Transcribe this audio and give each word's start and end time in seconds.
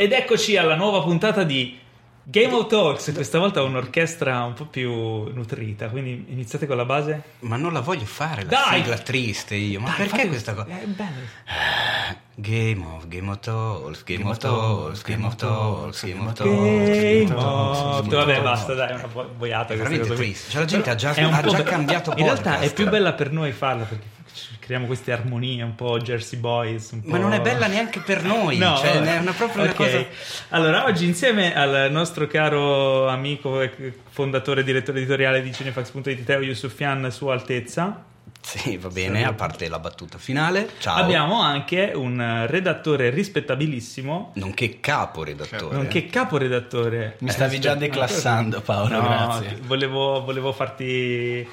Ed 0.00 0.12
eccoci 0.12 0.56
alla 0.56 0.76
nuova 0.76 1.02
puntata 1.02 1.42
di 1.44 1.78
Game 2.22 2.54
of 2.54 2.68
Talks. 2.68 3.12
Questa 3.12 3.38
volta 3.38 3.60
un'orchestra 3.60 4.44
un 4.44 4.54
po' 4.54 4.64
più 4.64 4.90
nutrita. 4.90 5.90
Quindi 5.90 6.24
iniziate 6.30 6.66
con 6.66 6.78
la 6.78 6.86
base. 6.86 7.22
Ma 7.40 7.56
non 7.56 7.74
la 7.74 7.80
voglio 7.80 8.06
fare 8.06 8.44
la 8.44 8.48
Dai! 8.48 8.80
sigla 8.80 8.96
triste 8.96 9.56
io. 9.56 9.78
Ma 9.78 9.88
Dai, 9.88 9.96
perché 9.96 10.10
fate- 10.16 10.28
questa 10.28 10.54
cosa? 10.54 10.68
È 10.70 10.86
bello. 10.86 11.18
Game 12.36 12.82
of 12.96 13.08
Game 13.08 13.28
of 13.28 13.40
Talks, 13.40 14.04
Game 14.04 14.24
of 14.26 14.38
Talks, 14.38 15.02
Game 15.02 15.26
of 15.26 15.34
Talks, 15.36 16.02
Game 16.06 16.20
of 16.26 16.32
Talks. 16.32 16.50
Game 16.50 17.24
Game 17.24 17.34
of 17.34 17.42
Talks. 17.42 18.08
Vabbè, 18.08 18.40
basta, 18.40 18.72
dai, 18.72 18.88
è 18.92 18.94
una 18.94 19.06
bo- 19.12 19.28
boiata 19.36 19.74
È 19.74 19.76
veramente 19.76 20.14
triste. 20.14 20.50
Cioè, 20.50 20.60
la 20.60 20.66
gente 20.66 20.88
ha 20.88 20.94
già- 20.94 21.10
ha 21.10 21.42
già 21.42 21.56
be- 21.58 21.62
cambiato 21.64 22.12
In 22.16 22.24
realtà 22.24 22.52
è 22.52 22.54
podcast. 22.54 22.74
più 22.74 22.88
bella 22.88 23.12
per 23.12 23.30
noi 23.32 23.52
farla 23.52 23.84
perché 23.84 24.06
creiamo 24.58 24.86
queste 24.86 25.12
armonie 25.12 25.62
un 25.62 25.74
po' 25.74 25.98
Jersey 25.98 26.38
Boys. 26.38 26.90
un 26.92 27.02
Ma 27.04 27.16
po'- 27.16 27.22
non 27.22 27.32
è 27.32 27.40
bella 27.40 27.66
neanche 27.66 28.00
per 28.00 28.22
noi, 28.24 28.56
No, 28.58 28.76
cioè 28.76 29.00
è 29.00 29.18
una, 29.18 29.32
proprio 29.32 29.62
una 29.62 29.70
Ok. 29.70 29.76
cosa... 29.76 30.04
Allora, 30.50 30.84
oggi 30.84 31.04
insieme 31.06 31.54
al 31.54 31.88
nostro 31.90 32.26
caro 32.26 33.08
amico 33.08 33.60
e 33.60 33.70
fondatore 34.10 34.60
e 34.60 34.64
direttore 34.64 34.98
editoriale 34.98 35.42
di 35.42 35.52
Cinefax.it, 35.52 36.24
Teo 36.24 36.40
Yusufian, 36.40 37.10
Sua 37.10 37.32
Altezza, 37.34 38.04
Sì, 38.42 38.76
va 38.78 38.88
bene, 38.88 39.24
a 39.24 39.32
parte 39.34 39.68
la 39.68 39.78
battuta 39.78 40.18
finale. 40.18 40.70
Ciao. 40.80 40.96
abbiamo 40.96 41.40
anche 41.40 41.92
un 41.94 42.46
redattore 42.48 43.10
rispettabilissimo, 43.10 44.32
Nonché 44.34 44.80
capo 44.80 45.22
redattore. 45.24 45.76
nonché 45.76 46.06
caporedattore. 46.06 47.16
Mi 47.20 47.30
stavi 47.30 47.60
già 47.60 47.74
declassando 47.74 48.60
Paolo, 48.62 48.96
No, 49.00 49.02
grazie. 49.02 49.58
Volevo, 49.62 50.22
volevo 50.24 50.52
farti 50.52 51.46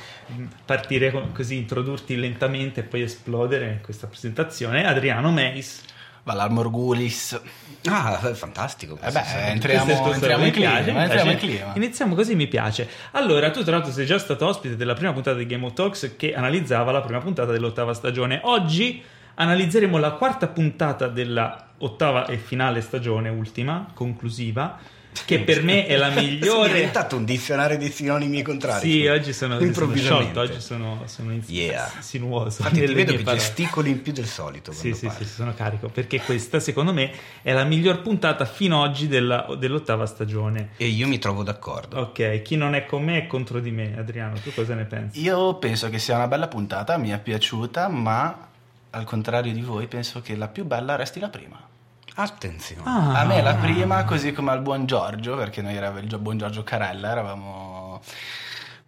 partire 0.65 1.29
così, 1.33 1.57
introdurti 1.57 2.15
lentamente 2.15 2.79
e 2.79 2.83
poi 2.83 3.01
esplodere 3.03 3.71
in 3.73 3.81
questa 3.81 4.07
presentazione. 4.07 4.85
Adriano 4.87 5.31
Meis. 5.31 5.83
Valar 6.27 6.49
Morgulis. 6.49 7.39
Ah, 7.85 8.19
è 8.19 8.33
fantastico. 8.33 8.99
Eh 9.01 9.11
beh, 9.11 9.49
entriamo, 9.51 10.11
entriamo 10.11 10.43
in 10.43 10.51
clima. 10.51 10.71
piace, 10.71 10.91
mi 10.91 10.99
entriamo 10.99 11.31
in 11.31 11.37
clima. 11.37 11.71
Iniziamo 11.73 12.15
così, 12.15 12.35
mi 12.35 12.47
piace. 12.47 12.89
Allora, 13.11 13.49
tu 13.49 13.63
tra 13.63 13.77
l'altro 13.77 13.93
sei 13.93 14.05
già 14.05 14.19
stato 14.19 14.45
ospite 14.45 14.75
della 14.75 14.93
prima 14.93 15.13
puntata 15.13 15.37
di 15.37 15.45
Game 15.45 15.65
of 15.65 15.71
Talks 15.71 16.15
che 16.17 16.35
analizzava 16.35 16.91
la 16.91 16.99
prima 16.99 17.19
puntata 17.19 17.53
dell'ottava 17.53 17.93
stagione. 17.93 18.41
Oggi 18.43 19.01
analizzeremo 19.35 19.97
la 19.97 20.11
quarta 20.11 20.47
puntata 20.47 21.07
della 21.07 21.65
ottava 21.77 22.25
e 22.25 22.35
finale 22.35 22.81
stagione, 22.81 23.29
ultima, 23.29 23.87
conclusiva, 23.93 24.77
che 25.25 25.39
per 25.39 25.63
me 25.63 25.85
è 25.85 25.95
la 25.95 26.09
migliore. 26.19 26.73
diventato 26.73 27.15
un 27.15 27.25
dizionario 27.25 27.77
di 27.77 27.89
sinonimi 27.89 28.41
contrari. 28.41 28.89
Sì, 28.89 29.07
oggi 29.07 29.33
sono, 29.33 29.55
sono 29.55 29.65
Improvvisamente. 29.65 30.23
sciolto, 30.31 30.39
oggi 30.39 30.61
sono, 30.61 31.01
sono 31.05 31.31
in- 31.31 31.43
Yeah. 31.47 31.91
sinuoso. 31.99 32.61
Infatti 32.61 32.85
ti 32.85 32.93
vedo 32.93 33.11
che 33.15 33.23
parole. 33.23 33.41
gesticoli 33.41 33.89
in 33.89 34.01
più 34.01 34.11
del 34.13 34.25
solito. 34.27 34.71
Sì, 34.71 34.93
sì, 34.93 35.05
parli. 35.07 35.25
sì, 35.25 35.31
sono 35.33 35.53
carico 35.53 35.87
perché 35.89 36.21
questa 36.21 36.59
secondo 36.59 36.93
me 36.93 37.11
è 37.41 37.53
la 37.53 37.63
miglior 37.63 38.01
puntata 38.01 38.45
fino 38.45 38.83
ad 38.83 38.89
oggi 38.89 39.07
della- 39.07 39.47
dell'ottava 39.57 40.05
stagione. 40.05 40.69
E 40.77 40.87
io 40.87 41.07
mi 41.07 41.19
trovo 41.19 41.43
d'accordo. 41.43 41.99
Ok, 41.99 42.41
chi 42.41 42.55
non 42.55 42.75
è 42.75 42.85
con 42.85 43.03
me 43.03 43.17
è 43.19 43.27
contro 43.27 43.59
di 43.59 43.71
me. 43.71 43.95
Adriano, 43.97 44.35
tu 44.39 44.53
cosa 44.53 44.73
ne 44.75 44.85
pensi? 44.85 45.21
Io 45.21 45.55
penso 45.55 45.89
che 45.89 45.99
sia 45.99 46.15
una 46.15 46.27
bella 46.27 46.47
puntata, 46.47 46.97
mi 46.97 47.09
è 47.09 47.19
piaciuta, 47.19 47.87
ma 47.87 48.47
al 48.91 49.03
contrario 49.03 49.51
di 49.53 49.61
voi 49.61 49.87
penso 49.87 50.21
che 50.21 50.35
la 50.35 50.47
più 50.47 50.65
bella 50.65 50.95
resti 50.95 51.19
la 51.19 51.29
prima. 51.29 51.59
Attenzione. 52.19 52.81
Ah. 52.83 53.19
A 53.19 53.25
me 53.25 53.43
la 53.43 53.53
prima, 53.53 54.03
così 54.03 54.31
come 54.33 54.49
al 54.49 54.61
buon 54.61 54.87
Giorgio, 54.87 55.35
perché 55.35 55.61
noi 55.61 55.75
eravamo 55.75 55.99
il 55.99 56.17
buon 56.17 56.39
Giorgio 56.39 56.63
Carella, 56.63 57.11
eravamo 57.11 58.01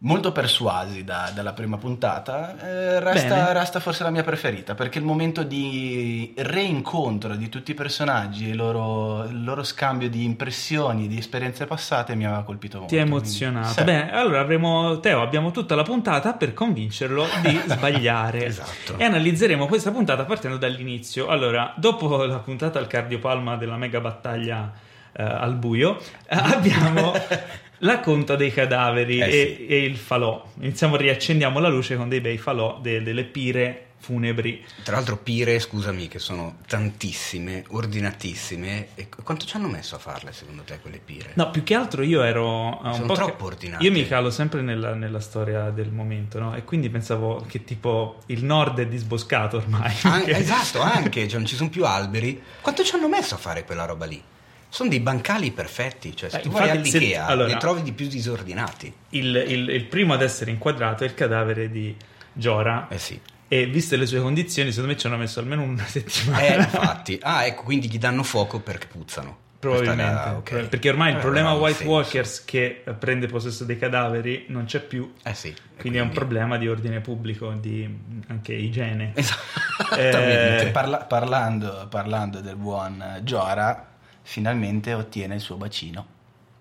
molto 0.01 0.31
persuasi 0.31 1.03
da- 1.03 1.29
dalla 1.35 1.51
prima 1.51 1.75
puntata, 1.77 2.55
eh, 2.57 2.99
resta, 3.01 3.51
resta 3.51 3.81
forse 3.81 4.03
la 4.03 4.09
mia 4.11 4.23
preferita, 4.23 4.73
perché 4.73 4.97
il 4.97 5.03
momento 5.03 5.43
di 5.43 6.33
reincontro 6.37 7.35
di 7.35 7.49
tutti 7.49 7.71
i 7.71 7.73
personaggi 7.73 8.45
e 8.47 8.51
il 8.51 8.55
loro, 8.55 9.25
il 9.25 9.43
loro 9.43 9.61
scambio 9.63 10.09
di 10.09 10.23
impressioni, 10.23 11.07
di 11.09 11.17
esperienze 11.17 11.65
passate 11.65 12.15
mi 12.15 12.25
aveva 12.25 12.43
colpito 12.43 12.77
molto. 12.79 12.93
Ti 12.93 12.99
ha 13.01 13.03
quindi- 13.03 13.19
emozionato. 13.25 13.73
Sì. 13.73 13.83
Bene, 13.83 14.11
allora 14.13 14.39
avremo 14.39 14.99
Teo, 15.01 15.21
abbiamo 15.21 15.51
tutta 15.51 15.75
la 15.75 15.83
puntata 15.83 16.31
per 16.33 16.53
convincerlo 16.53 17.25
di 17.41 17.59
sbagliare. 17.67 18.45
Esatto. 18.45 18.97
E 18.97 19.03
analizzeremo 19.03 19.65
questa 19.67 19.91
puntata 19.91 20.23
partendo 20.23 20.55
dall'inizio. 20.57 21.27
Allora, 21.27 21.73
dopo 21.75 22.23
la 22.23 22.37
puntata 22.39 22.79
al 22.79 22.87
cardiopalma 22.87 23.57
della 23.57 23.75
mega 23.75 23.99
battaglia 23.99 24.71
eh, 25.11 25.23
al 25.23 25.55
buio, 25.55 25.97
eh, 25.97 26.03
abbiamo 26.37 27.11
la 27.79 27.99
conta 27.99 28.35
dei 28.35 28.51
cadaveri 28.53 29.19
Eh 29.19 29.25
e, 29.27 29.55
sì. 29.57 29.65
e 29.67 29.83
il 29.83 29.97
falò. 29.97 30.45
Iniziamo, 30.59 30.95
riaccendiamo 30.95 31.59
la 31.59 31.69
luce 31.69 31.95
con 31.95 32.09
dei 32.09 32.21
bei 32.21 32.37
falò, 32.37 32.79
de- 32.81 33.01
delle 33.03 33.23
pire 33.23 33.83
funebri. 34.01 34.63
Tra 34.83 34.95
l'altro 34.95 35.17
pire, 35.17 35.59
scusami, 35.59 36.07
che 36.07 36.19
sono 36.19 36.57
tantissime, 36.67 37.65
ordinatissime. 37.69 38.87
E 38.95 39.09
qu- 39.09 39.23
quanto 39.23 39.45
ci 39.45 39.55
hanno 39.57 39.67
messo 39.67 39.95
a 39.95 39.99
farle 39.99 40.31
secondo 40.31 40.63
te 40.63 40.79
quelle 40.81 40.99
pire? 41.03 41.31
No, 41.35 41.49
più 41.51 41.63
che 41.63 41.73
altro 41.75 42.01
io 42.03 42.23
ero 42.23 42.81
eh, 42.83 42.87
un 42.87 42.93
Sono 42.93 43.05
po' 43.07 43.13
troppo 43.13 43.37
ca- 43.45 43.51
ordinate. 43.51 43.83
Io 43.83 43.91
mi 43.91 44.07
calo 44.07 44.29
sempre 44.31 44.61
nella, 44.61 44.93
nella 44.93 45.19
storia 45.19 45.69
del 45.69 45.91
momento, 45.91 46.39
no? 46.39 46.55
E 46.55 46.63
quindi 46.63 46.89
pensavo 46.89 47.45
che 47.47 47.63
tipo 47.65 48.19
il 48.27 48.43
nord 48.45 48.79
è 48.79 48.87
disboscato 48.87 49.57
ormai. 49.57 49.93
An- 50.03 50.23
esatto, 50.27 50.79
anche, 50.81 51.27
cioè 51.27 51.37
non 51.39 51.47
ci 51.47 51.55
sono 51.55 51.69
più 51.69 51.85
alberi. 51.85 52.41
Quanto 52.61 52.83
ci 52.83 52.95
hanno 52.95 53.09
messo 53.09 53.35
a 53.35 53.37
fare 53.37 53.63
quella 53.65 53.85
roba 53.85 54.05
lì? 54.05 54.21
Sono 54.69 54.89
dei 54.89 54.99
bancali 54.99 55.51
perfetti, 55.51 56.15
cioè 56.15 56.29
se 56.29 56.37
Eh, 56.37 56.41
tu 56.41 56.49
vai 56.51 56.69
infatti, 56.69 56.89
se- 56.89 56.97
all'Ikea 56.97 57.25
allora- 57.25 57.47
ne 57.53 57.57
trovi 57.57 57.81
di 57.81 57.91
più 57.91 58.07
disordinati. 58.07 58.93
Il, 59.09 59.35
il- 59.47 59.69
il 59.69 59.85
primo 59.85 60.13
ad 60.13 60.21
essere 60.21 60.51
inquadrato 60.51 61.03
è 61.03 61.07
il 61.07 61.13
cadavere 61.15 61.69
di 61.71 61.95
Giora. 62.33 62.87
Eh 62.89 62.99
sì. 62.99 63.19
E 63.47 63.65
viste 63.65 63.95
le 63.97 64.05
sue 64.05 64.21
condizioni, 64.21 64.69
secondo 64.69 64.91
me 64.93 64.97
ci 64.99 65.07
hanno 65.07 65.17
messo 65.17 65.39
almeno 65.39 65.63
una 65.63 65.83
settimana. 65.87 66.43
Eh, 66.45 66.55
infatti. 66.57 67.17
Ah, 67.21 67.45
ecco, 67.45 67.63
quindi 67.63 67.89
gli 67.89 67.97
danno 67.97 68.21
fuoco 68.23 68.59
perché 68.59 68.85
puzzano. 68.85 69.37
Probabilmente, 69.59 70.03
Questa 70.03 70.21
era- 70.29 70.37
ok. 70.37 70.69
perché 70.69 70.89
ormai 70.89 71.09
il 71.11 71.17
Eh, 71.17 71.19
problema 71.19 71.47
aveva 71.49 71.57
un 71.59 71.63
White 71.65 71.77
senso. 71.79 71.93
Walkers 71.93 72.45
che 72.45 72.83
eh, 72.85 72.93
prende 72.93 73.27
possesso 73.27 73.65
dei 73.65 73.77
cadaveri 73.77 74.45
non 74.49 74.63
c'è 74.65 74.79
più, 74.79 75.11
Eh 75.23 75.33
sì. 75.33 75.53
quindi, 75.77 75.97
è 75.97 76.01
un 76.01 76.11
problema 76.11 76.57
di 76.57 76.69
ordine 76.69 77.01
pubblico, 77.01 77.51
di 77.59 77.85
mm, 77.85 78.19
anche 78.27 78.53
igiene. 78.53 79.11
Esattamente. 79.15 80.67
Eh, 80.67 80.71
Parla- 80.71 80.99
parlando, 80.99 81.87
parlando 81.89 82.39
del 82.39 82.55
buon 82.55 83.19
Giora, 83.23 83.87
finalmente 84.29 84.93
ottiene 84.93 85.33
il 85.35 85.41
suo 85.41 85.55
bacino, 85.55 86.05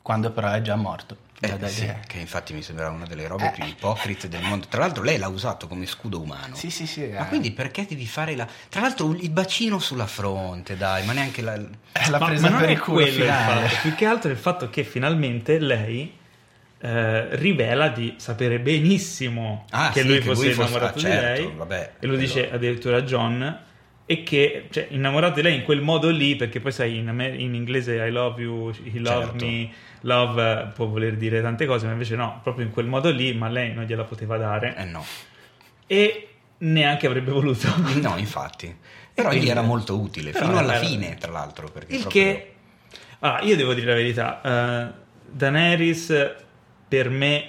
quando 0.00 0.30
però 0.30 0.50
è 0.52 0.62
già 0.62 0.74
morto. 0.74 1.26
Eh, 1.40 1.56
Da- 1.56 1.68
sì, 1.68 1.86
da- 1.86 1.98
che 2.06 2.18
infatti 2.18 2.52
mi 2.54 2.62
sembra 2.62 2.88
una 2.88 3.04
delle 3.06 3.26
robe 3.28 3.48
Eh. 3.48 3.50
più 3.50 3.64
ipocrite 3.64 4.26
del 4.28 4.42
mondo. 4.42 4.66
Tra 4.68 4.80
l'altro 4.80 5.02
lei 5.04 5.18
l'ha 5.18 5.28
usato 5.28 5.68
come 5.68 5.84
scudo 5.86 6.18
umano. 6.20 6.56
Sì, 6.56 6.70
sì, 6.70 6.86
sì. 6.86 7.06
Ma 7.08 7.26
eh. 7.26 7.28
quindi 7.28 7.52
perché 7.52 7.84
devi 7.86 8.06
fare 8.06 8.34
la... 8.34 8.46
Tra 8.70 8.80
l'altro 8.80 9.12
il 9.12 9.30
bacino 9.30 9.78
sulla 9.78 10.06
fronte, 10.06 10.76
dai, 10.78 11.04
ma 11.04 11.12
neanche 11.12 11.42
la... 11.42 11.54
Eh, 11.54 12.10
l'ha 12.10 12.18
ma, 12.18 12.26
presa 12.26 12.42
ma 12.44 12.48
non 12.48 12.60
per 12.60 12.68
è 12.70 12.72
il 12.72 12.80
culo 12.80 12.96
quello 13.02 13.10
il 13.10 13.20
finale. 13.22 13.68
fatto, 13.68 13.80
più 13.82 13.94
che 13.94 14.06
altro 14.06 14.30
è 14.30 14.32
il 14.32 14.38
fatto 14.38 14.70
che 14.70 14.82
finalmente 14.82 15.58
lei 15.60 16.16
eh, 16.80 17.36
rivela 17.36 17.88
di 17.88 18.14
sapere 18.16 18.58
benissimo 18.60 19.66
Ah, 19.70 19.90
che 19.92 20.00
sì, 20.00 20.06
lui 20.08 20.18
che 20.18 20.24
fosse 20.24 20.44
lui 20.44 20.52
fosse- 20.54 20.68
innamorato 20.70 20.98
ah, 20.98 21.00
certo, 21.02 21.40
di 21.42 21.46
lei 21.48 21.56
vabbè, 21.56 21.92
e 22.00 22.06
lo 22.06 22.16
dice 22.16 22.50
addirittura 22.50 22.96
a 22.96 23.02
John 23.02 23.58
e 24.10 24.22
che 24.22 24.68
cioè, 24.70 24.86
innamorato 24.90 25.34
di 25.34 25.42
lei 25.42 25.56
in 25.56 25.64
quel 25.64 25.82
modo 25.82 26.08
lì 26.08 26.34
perché 26.34 26.60
poi 26.60 26.72
sai 26.72 26.96
in, 26.96 27.08
amer- 27.08 27.38
in 27.38 27.54
inglese 27.54 27.94
I 27.94 28.10
love 28.10 28.40
you, 28.40 28.70
he 28.84 28.98
love 29.00 29.26
Certo. 29.26 29.44
me 29.44 29.68
love 30.02 30.42
eh, 30.62 30.66
può 30.74 30.86
voler 30.86 31.14
dire 31.16 31.42
tante 31.42 31.66
cose 31.66 31.84
ma 31.84 31.92
invece 31.92 32.16
no 32.16 32.40
proprio 32.42 32.64
in 32.64 32.70
quel 32.72 32.86
modo 32.86 33.10
lì 33.10 33.34
ma 33.34 33.48
lei 33.48 33.74
non 33.74 33.84
gliela 33.84 34.04
poteva 34.04 34.38
dare 34.38 34.74
Eh 34.78 34.84
no. 34.84 35.04
e 35.86 36.28
neanche 36.58 37.06
avrebbe 37.06 37.30
voluto 37.32 37.68
No, 38.00 38.16
infatti. 38.16 38.74
Però 39.12 39.30
gli 39.32 39.48
era 39.48 39.62
molto 39.62 39.98
utile, 40.00 40.32
fino 40.32 40.56
alla 40.56 40.76
era- 40.76 40.84
fine, 40.86 41.16
tra 41.16 41.32
l'altro. 41.32 41.68
Perché 41.68 41.92
Il 41.94 42.00
proprio- 42.02 42.22
che, 42.22 42.52
allora, 43.18 43.42
io 43.42 43.56
devo 43.56 43.74
dire 43.74 43.86
la 43.88 43.94
verità, 43.94 44.40
eh, 44.88 44.92
Daenerys 45.30 46.34
per 46.86 47.10
me, 47.10 47.48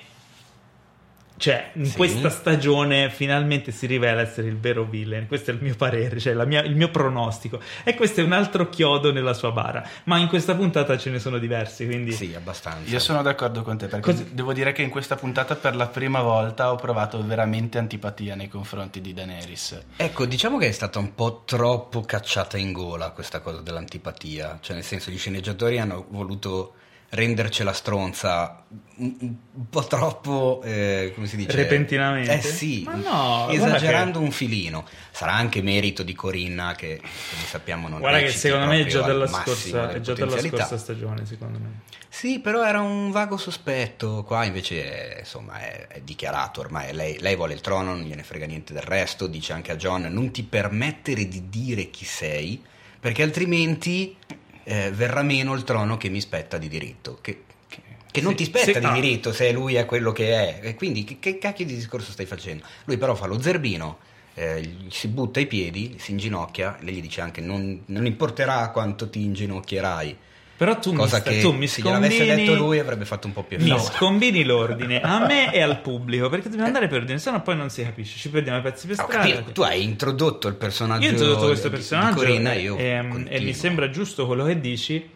cioè 1.39 1.71
in 1.73 1.85
Sì. 1.85 1.95
questa 1.95 2.29
stagione 2.29 3.09
finalmente 3.09 3.71
si 3.71 3.87
rivela 3.87 4.21
essere 4.21 4.47
il 4.47 4.57
vero 4.59 4.83
villain, 4.83 5.25
questo 5.25 5.51
è 5.51 5.53
il 5.53 5.61
mio 5.61 5.73
parere, 5.75 6.19
cioè 6.19 6.33
la 6.33 6.45
mia- 6.45 6.63
il 6.63 6.75
mio 6.75 6.89
pronostico, 6.91 7.59
e 7.83 7.95
questo 7.95 8.19
è 8.19 8.23
un 8.23 8.33
altro 8.33 8.69
chiodo 8.69 9.11
nella 9.11 9.33
sua 9.33 9.51
bara, 9.51 9.87
ma 10.03 10.17
in 10.17 10.27
questa 10.27 10.53
puntata 10.53 10.97
ce 10.97 11.09
ne 11.09 11.17
sono 11.19 11.37
diversi, 11.37 11.85
quindi... 11.85 12.11
Sì, 12.11 12.33
abbastanza. 12.35 12.91
Io 12.91 12.99
sono 12.99 13.21
d'accordo 13.21 13.61
con 13.63 13.77
te 13.77 13.87
perché 13.87 14.11
Cos- 14.11 14.23
devo 14.31 14.51
dire 14.53 14.73
che 14.73 14.81
in 14.81 14.89
questa 14.89 15.15
puntata 15.15 15.55
per 15.55 15.75
la 15.75 15.87
prima 15.87 16.21
volta 16.21 16.71
ho 16.71 16.75
provato 16.75 17.23
veramente 17.25 17.77
antipatia 17.77 18.35
nei 18.35 18.49
confronti 18.49 18.99
di 19.01 19.13
Daenerys. 19.13 19.79
Ecco, 19.95 20.25
diciamo 20.25 20.57
che 20.57 20.67
è 20.67 20.71
stata 20.71 20.99
un 20.99 21.15
po' 21.15 21.43
troppo 21.45 22.01
cacciata 22.01 22.57
in 22.57 22.73
gola 22.73 23.11
questa 23.11 23.39
cosa 23.39 23.61
dell'antipatia. 23.61 24.57
Cioè, 24.61 24.75
nel 24.75 24.83
senso, 24.83 25.09
gli 25.09 25.17
sceneggiatori 25.17 25.79
hanno 25.79 26.05
voluto 26.09 26.73
rendercela 27.09 27.73
stronza 27.73 28.63
un, 28.97 29.35
po' 29.69 29.83
troppo, 29.85 30.61
eh, 30.63 31.11
come 31.15 31.27
si 31.27 31.37
dice? 31.37 31.55
Repentinamente? 31.55 32.33
Eh 32.33 32.41
sì, 32.41 32.83
no, 32.83 33.49
esagerando 33.49 34.19
un 34.19 34.31
filino. 34.31 34.85
Sarà 35.11 35.33
anche 35.33 35.61
merito 35.61 36.03
di 36.03 36.13
Corinna 36.13 36.75
che, 36.75 36.97
come 36.97 37.45
sappiamo, 37.47 37.87
non 37.87 37.99
Guarda 37.99 38.19
che 38.19 38.29
secondo 38.29 38.65
me 38.65 38.81
è 38.81 38.85
già 38.85 39.01
massimo 39.01 39.27
scorsa, 39.27 39.91
è 39.91 40.01
già 40.01 40.13
potenzialità. 40.13 40.57
scorsa 40.57 40.77
stagione, 40.77 41.25
secondo 41.25 41.59
me. 41.59 41.81
Sì, 42.07 42.39
però 42.39 42.65
era 42.65 42.81
un 42.81 43.11
vago 43.11 43.37
sospetto. 43.37 44.23
Qua 44.23 44.43
invece 44.43 45.15
è, 45.15 45.19
insomma, 45.19 45.59
è, 45.59 45.87
è 45.87 46.01
dichiarato 46.01 46.59
ormai. 46.59 46.93
Lei, 46.93 47.17
lei 47.19 47.35
vuole 47.35 47.53
il 47.53 47.61
trono, 47.61 47.95
non 47.95 48.03
gliene 48.03 48.23
frega 48.23 48.45
niente 48.45 48.73
del 48.73 48.83
resto. 48.83 49.27
Dice 49.27 49.53
anche 49.53 49.71
a 49.71 49.75
John: 49.75 50.07
non 50.09 50.31
ti 50.31 50.43
permettere 50.43 51.27
di 51.27 51.49
dire 51.49 51.89
chi 51.89 52.05
sei, 52.05 52.61
perché 52.99 53.23
altrimenti 53.23 54.15
eh, 54.63 54.91
verrà 54.91 55.21
meno 55.23 55.53
il 55.53 55.63
trono 55.63 55.97
che 55.97 56.09
mi 56.09 56.21
spetta 56.21 56.57
di 56.57 56.67
diritto. 56.67 57.17
Che, 57.21 57.43
che- 57.67 57.81
che 58.11 58.21
non 58.21 58.31
Sì, 58.31 58.35
ti 58.35 58.45
spetta 58.45 58.79
sì, 58.79 58.79
di 58.79 58.85
ah. 58.85 58.91
diritto 58.91 59.31
se 59.33 59.51
lui 59.51 59.75
è 59.75 59.85
quello 59.85 60.11
che 60.11 60.33
è. 60.33 60.59
E 60.67 60.75
quindi 60.75 61.03
che, 61.03 61.19
che 61.19 61.37
cacchio 61.37 61.65
di 61.65 61.75
discorso 61.75 62.11
stai 62.11 62.25
facendo? 62.25 62.63
Lui 62.85 62.97
però 62.97 63.15
fa 63.15 63.25
lo 63.27 63.39
zerbino, 63.41 63.99
eh, 64.33 64.75
si 64.89 65.07
butta 65.09 65.39
ai 65.39 65.47
piedi, 65.47 65.95
si 65.99 66.11
inginocchia, 66.11 66.77
lei 66.81 66.95
gli 66.95 67.01
dice 67.01 67.21
anche 67.21 67.41
non, 67.41 67.83
non 67.87 68.05
importerà 68.05 68.69
quanto 68.71 69.09
ti 69.09 69.21
inginocchierai. 69.23 70.17
Però 70.59 70.77
tu 70.77 70.91
mi, 70.91 70.97
Cosa 70.97 71.19
stai- 71.19 71.35
che 71.35 71.41
tu 71.41 71.53
mi 71.53 71.67
se 71.67 71.81
gliel'avesse 71.81 72.17
scombini... 72.17 72.45
detto 72.45 72.53
lui 72.57 72.79
avrebbe 72.79 73.05
fatto 73.05 73.27
un 73.27 73.33
po' 73.33 73.43
più 73.43 73.57
Mi 73.61 73.69
effetto. 73.71 73.93
scombini 73.93 74.43
l'ordine 74.43 74.99
a 74.99 75.25
me 75.25 75.51
e 75.55 75.61
al 75.61 75.79
pubblico 75.79 76.27
perché 76.27 76.45
dobbiamo 76.49 76.67
andare 76.67 76.89
per 76.89 76.99
ordine, 76.99 77.17
sennò 77.17 77.41
poi 77.41 77.55
non 77.55 77.69
si 77.69 77.81
capisce. 77.81 78.17
Ci 78.19 78.29
perdiamo 78.29 78.57
i 78.57 78.61
pezzi 78.61 78.85
per 78.85 78.97
strada. 78.97 79.13
capito, 79.19 79.51
tu 79.53 79.61
hai 79.61 79.81
introdotto 79.83 80.49
il 80.49 80.55
personaggio 80.55 81.03
Io 81.05 81.09
ho 81.09 81.11
introdotto 81.13 81.45
questo 81.45 81.69
personaggio 81.69 82.19
di 82.19 82.25
Corinna, 82.25 82.51
e, 82.51 82.59
io 82.61 82.77
e- 82.77 83.39
mi 83.39 83.53
sembra 83.53 83.89
giusto 83.89 84.25
quello 84.27 84.43
che 84.43 84.59
dici, 84.59 85.09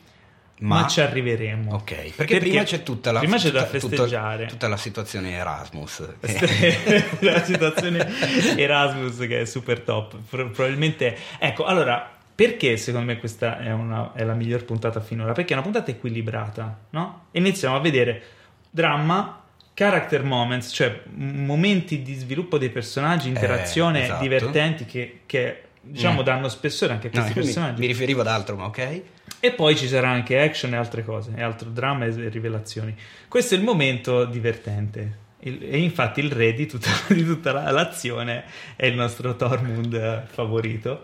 ma, 0.59 0.79
Ma- 0.81 0.87
ci 0.87 1.01
arriveremo. 1.01 1.73
Ok, 1.73 2.13
perché, 2.15 2.37
prima 2.37 2.63
c'è 2.63 2.81
tutta 2.83 3.11
la, 3.11 3.19
prima 3.19 3.35
c'è 3.35 3.51
da 3.51 3.65
tutta- 3.65 3.79
tutta- 3.79 3.95
festeggiare. 3.97 4.45
tutta 4.45 4.67
la 4.69 4.77
situazione 4.77 5.31
Erasmus. 5.33 6.07
la 7.19 7.43
situazione 7.43 8.07
Erasmus 8.55 9.17
che 9.27 9.41
è 9.41 9.45
super 9.45 9.81
top. 9.81 10.15
Pro- 10.29 10.49
probabilmente, 10.51 11.17
ecco, 11.37 11.65
allora, 11.65 12.12
perché 12.35 12.77
secondo 12.77 13.07
me 13.11 13.19
questa 13.19 13.59
è, 13.59 13.71
una- 13.71 14.11
è 14.13 14.23
la 14.23 14.33
miglior 14.33 14.65
puntata 14.65 14.99
finora? 14.99 15.33
Perché 15.33 15.51
è 15.51 15.55
una 15.55 15.63
puntata 15.63 15.91
equilibrata, 15.91 16.79
no? 16.91 17.25
Iniziamo 17.31 17.75
a 17.75 17.79
vedere 17.79 18.21
dramma, 18.69 19.41
character 19.73 20.23
moments, 20.23 20.71
cioè 20.73 21.01
momenti 21.15 22.01
di 22.01 22.13
sviluppo 22.15 22.57
dei 22.57 22.69
personaggi, 22.69 23.27
interazione 23.27 24.03
esatto. 24.03 24.21
divertenti 24.21 24.85
che, 24.85 25.21
che, 25.25 25.61
diciamo 25.81 26.21
Mm. 26.21 26.25
danno 26.25 26.47
spessore 26.49 26.93
anche 26.93 27.07
a 27.07 27.11
No, 27.13 27.21
questi 27.21 27.37
mi, 27.39 27.45
personaggi. 27.45 27.79
mi 27.81 27.87
riferivo 27.87 28.21
ad 28.21 28.27
altro, 28.27 28.55
ma 28.55 28.65
ok? 28.65 29.01
E 29.39 29.51
poi 29.51 29.75
ci 29.75 29.87
sarà 29.87 30.09
anche 30.09 30.41
action 30.41 30.73
e 30.73 30.77
altre 30.77 31.03
cose, 31.03 31.31
e 31.35 31.41
altro 31.43 31.69
dramma 31.69 32.05
e 32.05 32.29
rivelazioni. 32.29 32.95
Questo 33.27 33.55
è 33.55 33.57
il 33.57 33.63
momento 33.63 34.25
divertente. 34.25 35.21
Il- 35.39 35.61
e 35.61 35.77
infatti 35.79 36.21
il 36.21 36.31
re 36.31 36.53
di 36.53 36.65
tutta, 36.67 36.89
di 37.09 37.25
tutta 37.25 37.51
la- 37.51 37.69
l'azione 37.71 38.45
è 38.77 38.85
il 38.85 38.95
nostro 38.95 39.35
Tormund 39.35 39.93
eh, 39.93 40.21
favorito, 40.27 41.03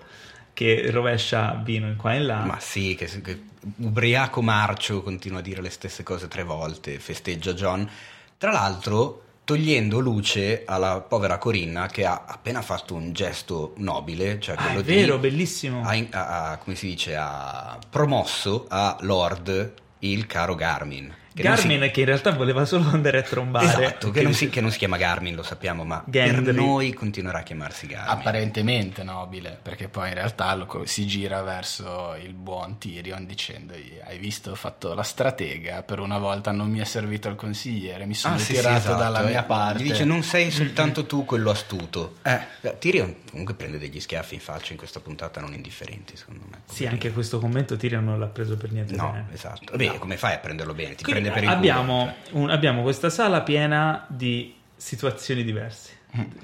che 0.59 0.91
rovescia 0.91 1.57
vino 1.63 1.87
in 1.87 1.95
qua 1.95 2.15
e 2.15 2.17
in 2.17 2.25
là. 2.25 2.43
Ma 2.43 2.59
sì, 2.59 2.93
che, 2.93 3.05
che 3.21 3.43
ubriaco 3.77 4.41
marcio 4.41 5.01
continua 5.01 5.39
a 5.39 5.41
dire 5.41 5.61
le 5.61 5.69
stesse 5.69 6.03
cose 6.03 6.27
tre 6.27 6.43
volte, 6.43 6.99
festeggia 6.99 7.53
John. 7.53 7.89
Tra 8.37 8.51
l'altro, 8.51 9.23
togliendo 9.45 9.99
luce 9.99 10.63
alla 10.65 10.99
povera 10.99 11.37
Corinna 11.37 11.87
che 11.87 12.05
ha 12.05 12.23
appena 12.25 12.61
fatto 12.61 12.93
un 12.93 13.13
gesto 13.13 13.73
nobile, 13.77 14.41
cioè 14.41 14.55
Ah, 14.57 14.63
quello 14.63 14.79
è 14.81 14.83
vero, 14.83 15.15
di... 15.15 15.29
bellissimo. 15.29 15.81
ha- 15.81 16.07
ha- 16.09 16.57
come 16.57 16.75
si 16.75 16.87
dice, 16.87 17.15
ha 17.15 17.79
promosso 17.89 18.65
a 18.67 18.97
Lord 18.99 19.73
il 19.99 20.27
caro 20.27 20.55
Garmin. 20.55 21.15
Che 21.33 21.43
non 21.43 21.55
si- 21.57 21.67
Garmin 21.67 21.91
che 21.91 21.99
in 21.99 22.05
realtà 22.07 22.31
voleva 22.31 22.65
solo 22.65 22.89
andare 22.89 23.19
a 23.19 23.21
trombare. 23.21 23.65
Esatto, 23.85 24.11
che 24.11 24.21
non, 24.23 24.33
si, 24.33 24.49
che 24.49 24.61
non 24.61 24.71
si 24.71 24.77
chiama 24.77 24.97
Garmin, 24.97 25.35
lo 25.35 25.43
sappiamo, 25.43 25.83
ma 25.85 26.03
Gendry. 26.07 26.43
per 26.43 26.53
noi 26.55 26.93
continuerà 26.93 27.39
a 27.39 27.43
chiamarsi 27.43 27.87
Garmin. 27.87 28.09
Apparentemente 28.11 29.03
nobile, 29.03 29.57
perché 29.61 29.87
poi 29.89 30.07
in 30.09 30.15
realtà 30.15 30.53
lo 30.55 30.65
co- 30.65 30.85
si 30.85 31.05
gira 31.05 31.41
verso 31.41 32.15
il 32.21 32.33
buon 32.33 32.77
Tyrion 32.77 33.25
dicendogli 33.25 33.99
hai 34.03 34.17
visto, 34.17 34.51
ho 34.51 34.55
fatto 34.55 34.93
la 34.93 35.03
stratega, 35.03 35.83
per 35.83 35.99
una 35.99 36.17
volta 36.17 36.51
non 36.51 36.69
mi 36.69 36.79
è 36.79 36.83
servito 36.83 37.29
il 37.29 37.35
consigliere, 37.35 38.05
mi 38.05 38.15
sono 38.15 38.35
Ah, 38.35 38.37
sì, 38.39 38.45
sì, 38.45 38.51
ritirato 38.53 38.77
esatto, 38.77 38.97
dalla 38.97 39.21
eh. 39.23 39.29
mia 39.29 39.43
parte. 39.43 39.83
Gli 39.83 39.89
dice 39.91 40.03
non 40.05 40.23
sei 40.23 40.49
soltanto 40.51 41.05
tu 41.05 41.25
quello 41.25 41.51
astuto. 41.51 42.15
Eh. 42.23 42.39
Eh, 42.61 42.77
Tyrion 42.79 43.15
comunque 43.29 43.53
prende 43.53 43.77
degli 43.77 43.99
schiaffi 43.99 44.33
in 44.33 44.39
faccia 44.41 44.71
in 44.71 44.77
questa 44.77 44.99
puntata 44.99 45.39
non 45.39 45.53
indifferenti, 45.53 46.17
secondo 46.17 46.43
me. 46.49 46.61
Sì, 46.65 46.85
anche 46.87 47.11
questo 47.11 47.39
commento 47.39 47.77
Tyrion 47.77 48.03
non 48.03 48.19
l'ha 48.19 48.25
preso 48.27 48.57
per 48.57 48.71
niente 48.71 48.95
No, 48.95 49.11
bene. 49.11 49.27
esatto. 49.33 49.71
Vabbè, 49.71 49.97
come 49.99 50.17
fai 50.17 50.33
a 50.33 50.37
prenderlo 50.39 50.73
bene? 50.73 50.95
Ti 50.95 51.03
Quindi 51.03 51.18
prende 51.21 51.29
per 51.31 51.43
il 51.43 51.49
abbiamo, 51.49 52.13
culo. 52.29 52.43
un- 52.43 52.49
abbiamo 52.49 52.81
questa 52.81 53.09
sala 53.09 53.41
piena 53.41 54.05
di 54.07 54.53
situazioni 54.75 55.43
diverse. 55.43 55.97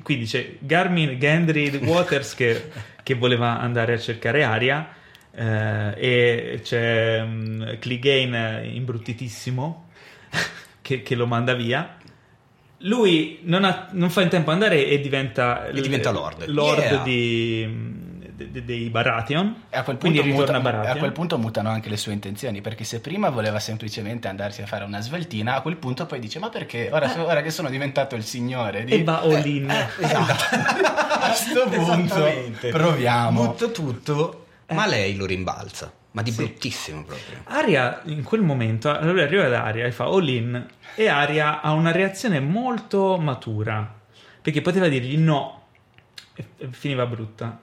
Quindi 0.03 0.25
c'è 0.25 0.57
Garmin, 0.59 1.17
Gendry, 1.17 1.75
Waters 1.85 2.35
che, 2.35 2.69
che 3.01 3.13
voleva 3.15 3.59
andare 3.59 3.93
a 3.93 3.97
cercare 3.97 4.43
aria 4.43 4.87
eh, 5.33 5.93
e 5.97 6.59
c'è 6.61 7.19
um, 7.21 7.79
Clegane 7.79 8.67
imbruttitissimo 8.71 9.89
che, 10.81 11.01
che 11.01 11.15
lo 11.15 11.25
manda 11.25 11.55
via. 11.55 11.97
Lui 12.79 13.39
non, 13.43 13.63
ha- 13.63 13.87
non 13.93 14.11
fa 14.11 14.21
in 14.21 14.29
tempo 14.29 14.51
ad 14.51 14.57
andare 14.61 14.85
e 14.85 14.99
diventa, 14.99 15.65
E 15.67 15.81
diventa 15.81 16.11
Lord. 16.11 16.45
Lord 16.47 16.79
Yeah. 16.83 17.03
di- 17.03 18.04
de- 18.35 18.51
de- 18.51 18.65
dei 18.65 18.89
Baratheon. 18.89 19.63
E 19.69 19.77
a 19.77 19.83
quel, 19.83 19.97
Quindi 19.97 20.19
punto 20.19 20.31
ritorna 20.39 20.57
muta- 20.57 20.69
a 20.69 20.71
Baratheon. 20.71 20.95
a 20.95 20.99
quel 20.99 21.11
punto 21.11 21.37
mutano 21.37 21.69
anche 21.69 21.89
le 21.89 21.97
sue 21.97 22.13
intenzioni, 22.13 22.61
perché 22.61 22.83
se 22.83 22.99
prima 22.99 23.29
voleva 23.29 23.59
semplicemente 23.59 24.27
andarsi 24.27 24.61
a 24.61 24.65
fare 24.65 24.83
una 24.83 25.01
sveltina, 25.01 25.55
a 25.55 25.61
quel 25.61 25.77
punto 25.77 26.05
poi 26.05 26.19
dice 26.19 26.39
ma 26.39 26.49
perché 26.49 26.89
ora, 26.91 27.07
so- 27.09 27.25
ora 27.25 27.41
che 27.41 27.49
sono 27.51 27.69
diventato 27.69 28.15
il 28.15 28.23
signore 28.23 28.83
di... 28.83 28.91
E 28.93 29.03
va 29.03 29.21
all 29.21 29.45
in. 29.45 29.69
Esatto. 29.99 30.55
a 31.25 31.33
sto 31.33 31.67
punto 31.69 32.23
proviamo. 32.71 33.41
Butto 33.45 33.71
tutto, 33.71 34.45
ma 34.69 34.85
lei 34.85 35.15
lo 35.15 35.25
rimbalza. 35.25 35.91
Ma 36.11 36.21
di 36.21 36.31
Sì. 36.31 36.37
bruttissimo 36.43 37.03
proprio. 37.03 37.39
Aria 37.45 38.01
in 38.05 38.23
quel 38.23 38.39
momento, 38.41 38.89
allora 38.89 39.23
arriva 39.23 39.49
da 39.49 39.63
Aria 39.63 39.85
e 39.85 39.91
fa 39.91 40.05
all 40.05 40.25
in 40.29 40.65
e 40.95 41.07
Aria 41.09 41.59
ha 41.59 41.73
una 41.73 41.91
reazione 41.91 42.39
molto 42.39 43.17
matura 43.17 43.93
perché 44.41 44.61
poteva 44.61 44.87
dirgli 44.87 45.17
no 45.17 45.63
e 46.33 46.45
finiva 46.69 47.05
brutta. 47.05 47.59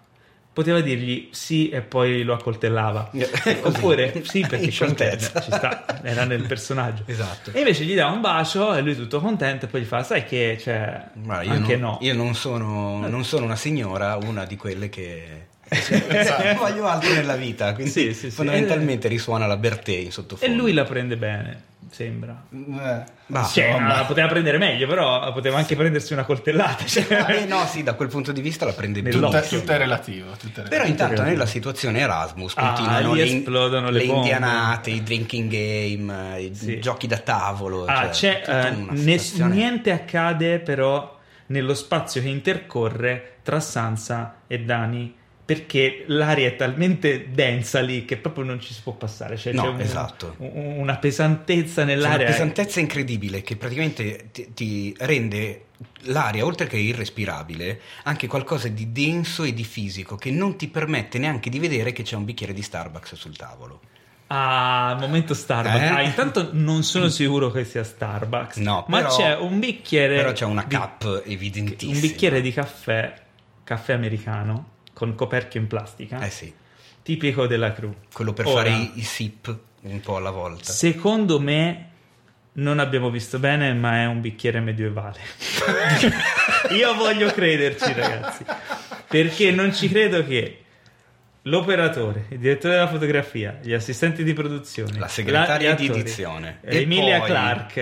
Poteva 0.53 0.81
dirgli 0.81 1.29
sì 1.33 1.71
e 1.71 1.81
poi 1.81 2.23
lo 2.25 2.35
accoltellava. 2.35 3.09
Così. 3.11 3.27
Oppure 3.63 4.23
sì 4.27 4.41
perché 4.47 4.67
In 4.67 4.71
scioltezza. 4.71 5.41
ci 5.41 5.51
sta, 5.51 5.85
era 6.03 6.25
nel 6.25 6.43
personaggio. 6.47 7.05
Esatto. 7.07 7.53
E 7.53 7.59
invece 7.61 7.85
gli 7.85 7.95
dà 7.95 8.09
un 8.09 8.21
bacio 8.21 8.75
e 8.75 8.83
lui 8.83 8.95
tutto 8.95 9.19
contento 9.21 9.65
e 9.65 9.69
poi 9.69 9.81
gli 9.81 9.87
fa 9.87 10.03
sai 10.03 10.25
che 10.27 10.59
cioè, 10.61 11.07
anche 11.29 11.77
non, 11.77 11.93
no. 11.93 11.99
Io 12.03 12.13
non 12.15 12.35
sono, 12.35 13.07
non 13.09 13.25
sono 13.25 13.45
una 13.47 13.57
signora, 13.57 14.17
una 14.23 14.45
di 14.45 14.57
quelle 14.57 14.89
che... 14.91 15.47
Esatto. 15.73 16.59
voglio 16.59 16.87
altro 16.87 17.15
nella 17.15 17.35
vita, 17.35 17.73
quindi 17.73 17.91
Sì, 17.91 18.13
sì, 18.13 18.29
sì. 18.29 18.31
fondamentalmente 18.31 19.09
risuona 19.09 19.47
la 19.47 19.57
Bertè 19.57 19.93
in 19.93 20.09
E 20.09 20.11
sottofondo. 20.11 20.55
lui 20.55 20.75
la 20.75 20.85
prende 20.85 21.17
bene, 21.17 21.63
sembra. 21.93 22.43
Ma- 22.49 23.45
Cioè, 23.45 23.79
la 23.81 24.05
poteva 24.07 24.27
prendere 24.27 24.59
meglio, 24.59 24.87
però 24.87 25.33
poteva 25.33 25.59
anche 25.59 25.77
prendersi 25.77 26.13
una 26.13 26.25
coltellata. 26.25 26.85
cioè. 26.87 27.05
Eh, 27.43 27.45
no, 27.47 27.65
sì, 27.67 27.83
da 27.83 27.95
quel 27.95 28.09
punto 28.09 28.33
di 28.33 28.41
vista 28.41 28.65
la 28.65 28.73
prende 28.73 29.01
Nell'occhio. 29.03 29.41
tutto, 29.41 29.57
tutto 29.59 29.73
è 29.73 29.79
relativo. 29.79 30.31
tutto 30.33 30.61
è 30.61 30.65
relativo. 30.65 30.69
Però 30.71 30.85
intanto 30.85 31.13
relativo. 31.15 31.37
nella 31.37 31.47
situazione 31.47 32.01
Erasmus 32.01 32.55
Ah, 32.57 32.67
continuano 32.67 33.15
le, 33.15 33.23
esplodono 33.23 33.91
le 33.91 34.05
bombe. 34.05 34.15
indianate, 34.17 34.91
i 34.91 35.03
drinking 35.03 35.51
game, 35.51 36.41
i 36.41 36.55
Sì. 36.55 36.81
giochi 36.81 37.07
da 37.07 37.19
tavolo. 37.19 37.85
Ah, 37.85 38.11
cioè, 38.11 38.41
c'è, 38.41 38.41
tutta 38.41 38.69
eh, 38.69 38.75
una 38.75 38.93
ne- 38.93 39.19
situazione- 39.19 39.55
niente 39.55 39.91
accade 39.93 40.59
però 40.61 41.19
nello 41.47 41.75
spazio 41.75 42.23
che 42.23 42.29
intercorre 42.29 43.37
tra 43.43 43.61
Sansa 43.61 44.37
e 44.47 44.61
Dani 44.61 45.15
perché 45.45 46.05
l'aria 46.07 46.47
è 46.49 46.57
talmente 46.57 47.31
densa 47.31 47.81
lì 47.81 48.05
che 48.05 48.17
proprio 48.17 48.45
non 48.45 48.61
ci 48.61 48.73
si 48.73 48.81
può 48.83 48.93
passare. 48.93 49.37
Cioè, 49.37 49.53
No, 49.53 49.63
c'è 49.63 49.69
un- 49.69 49.81
esatto. 49.81 50.35
un- 50.39 50.75
una 50.79 50.97
pesantezza 50.97 51.75
C'è 51.75 51.83
una 51.83 51.93
nell'aria. 51.95 52.27
pesantezza 52.27 52.81
incredibile 52.81 53.43
che 53.43 53.57
praticamente 53.57 54.29
ti, 54.33 54.53
ti 54.55 54.95
rende 55.01 55.65
l'aria, 56.03 56.45
oltre 56.45 56.67
che 56.69 56.77
irrespirabile, 56.77 57.81
anche 58.05 58.29
qualcosa 58.29 58.69
di 58.69 58.93
denso 58.93 59.43
e 59.43 59.53
di 59.53 59.65
fisico 59.65 60.15
che 60.17 60.31
non 60.31 60.57
ti 60.57 60.69
permette 60.69 61.19
neanche 61.19 61.51
di 61.51 61.59
vedere 61.59 61.93
che 61.93 62.03
c'è 62.05 62.15
un 62.17 62.25
bicchiere 62.25 62.53
di 62.53 62.63
Starbucks 62.63 63.15
sul 63.17 63.37
tavolo. 63.37 63.81
Ah, 64.29 64.97
momento 64.99 65.35
Starbucks. 65.35 65.77
Eh? 65.79 65.87
Ah, 65.87 66.01
intanto 66.03 66.51
non 66.53 66.85
sono 66.85 67.09
sicuro 67.11 67.51
che 67.51 67.65
sia 67.65 67.83
Starbucks. 67.85 68.57
No, 68.59 68.85
ma 68.89 68.99
però- 69.03 69.17
c'è 69.17 69.37
un 69.37 69.59
bicchiere. 69.59 70.17
Però 70.17 70.33
c'è 70.33 70.45
una 70.47 70.67
cup 70.67 71.23
evidentissima. 71.27 71.93
un 71.95 72.01
bicchiere 72.01 72.41
di 72.41 72.53
caffè, 72.53 73.13
caffè 73.65 73.93
americano 73.93 74.71
con 74.93 75.15
coperchio 75.15 75.61
in 75.61 75.67
plastica, 75.67 76.21
Eh 76.21 76.31
sì, 76.31 76.53
tipico 77.03 77.47
della 77.47 77.73
crew. 77.73 77.95
quello 78.13 78.33
per 78.33 78.47
Ora, 78.47 78.63
fare 78.71 78.71
i, 78.71 78.93
i 78.97 79.03
sip 79.03 79.57
un 79.83 80.01
po' 80.01 80.17
alla 80.17 80.31
volta. 80.31 80.71
Secondo 80.73 81.41
me 81.41 81.89
non 82.55 82.79
abbiamo 82.79 83.11
visto 83.11 83.39
bene, 83.39 83.73
ma 83.73 84.03
è 84.03 84.07
un 84.07 84.21
bicchiere 84.21 84.61
medievale. 84.61 85.19
Io 86.77 86.95
voglio 86.95 87.31
crederci, 87.33 87.93
ragazzi, 87.93 88.45
perché 89.09 89.51
non 89.51 89.75
ci 89.75 89.89
credo 89.89 90.25
che 90.25 90.59
l'operatore, 91.43 92.27
il 92.31 92.39
direttore 92.39 92.75
della 92.75 92.89
fotografia, 92.89 93.59
gli 93.63 93.73
assistenti 93.73 94.23
di 94.25 94.33
produzione, 94.33 94.99
La 94.99 95.09
segretaria 95.09 95.73
gli 95.75 95.77
di 95.77 95.87
edizione. 95.87 96.59
eh, 96.63 96.77
E 96.79 96.81
Emilia 96.83 97.19
poi- 97.19 97.27
Clark. 97.29 97.77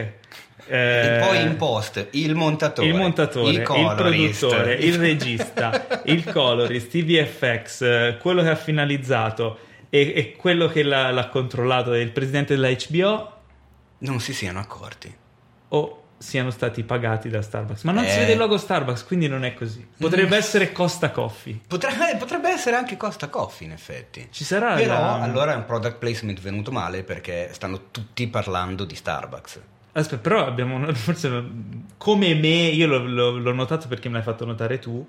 E 0.73 0.77
eh, 1.17 1.19
poi 1.27 1.41
in 1.43 1.57
post 1.57 2.09
il 2.13 2.35
montatore, 2.37 2.87
il 2.89 2.95
montatore, 2.95 3.51
il, 3.51 3.57
il, 3.59 3.63
produttore, 3.97 4.75
il 4.75 4.95
regista, 5.01 6.03
il 6.05 6.25
colorist, 6.25 6.95
i 6.95 7.03
VFX, 7.03 7.81
eh, 7.83 8.19
quello 8.21 8.43
che 8.43 8.51
ha 8.51 8.55
finalizzato 8.55 9.59
e, 9.91 10.13
e 10.15 10.37
quello 10.37 10.69
che 10.69 10.85
l'ha, 10.85 11.11
l'ha 11.11 11.27
controllato 11.29 11.93
il 11.95 12.13
presidente 12.13 12.55
della 12.55 12.71
HBO 12.89 13.33
non 13.99 14.21
si 14.21 14.33
siano 14.33 14.61
accorti. 14.61 15.13
o 15.71 16.00
siano 16.21 16.51
stati 16.51 16.83
pagati 16.83 17.31
da 17.31 17.41
Starbucks. 17.41 17.83
Ma 17.85 17.93
non 17.93 18.05
si 18.05 18.15
Eh. 18.17 18.19
vede 18.21 18.33
il 18.33 18.39
logo 18.39 18.59
Starbucks, 18.59 19.05
quindi 19.05 19.27
non 19.27 19.43
è 19.43 19.55
così. 19.55 19.87
Potrebbe 19.97 20.37
essere 20.37 20.71
Costa 20.71 21.11
Coffee. 21.11 21.59
Potrebbe, 21.67 22.17
potrebbe 22.19 22.51
essere 22.51 22.77
anche 22.77 22.99
Costa 22.99 23.29
Coffee, 23.29 23.67
in 23.67 23.73
effetti. 23.73 24.29
Ci 24.31 24.45
sarà 24.45 24.75
Però 24.75 24.93
la- 24.93 25.21
allora 25.23 25.55
è 25.55 25.57
un 25.57 25.65
product 25.65 25.97
placement 25.97 26.39
venuto 26.41 26.71
male 26.71 27.05
perché 27.05 27.49
stanno 27.53 27.85
tutti 27.91 28.27
parlando 28.29 28.85
di 28.85 28.95
Starbucks. 28.95 29.61
Aspetta, 29.93 30.21
però 30.21 30.47
abbiamo 30.47 30.93
forse 30.95 31.43
come 31.97 32.35
me, 32.35 32.49
io 32.69 32.87
l'ho, 32.87 32.99
l'ho- 33.07 33.39
l'ho 33.39 33.53
notato 33.55 33.89
perché 33.89 34.09
me 34.09 34.17
l'hai 34.17 34.23
fatto 34.25 34.45
notare 34.45 34.79
tu. 34.79 35.07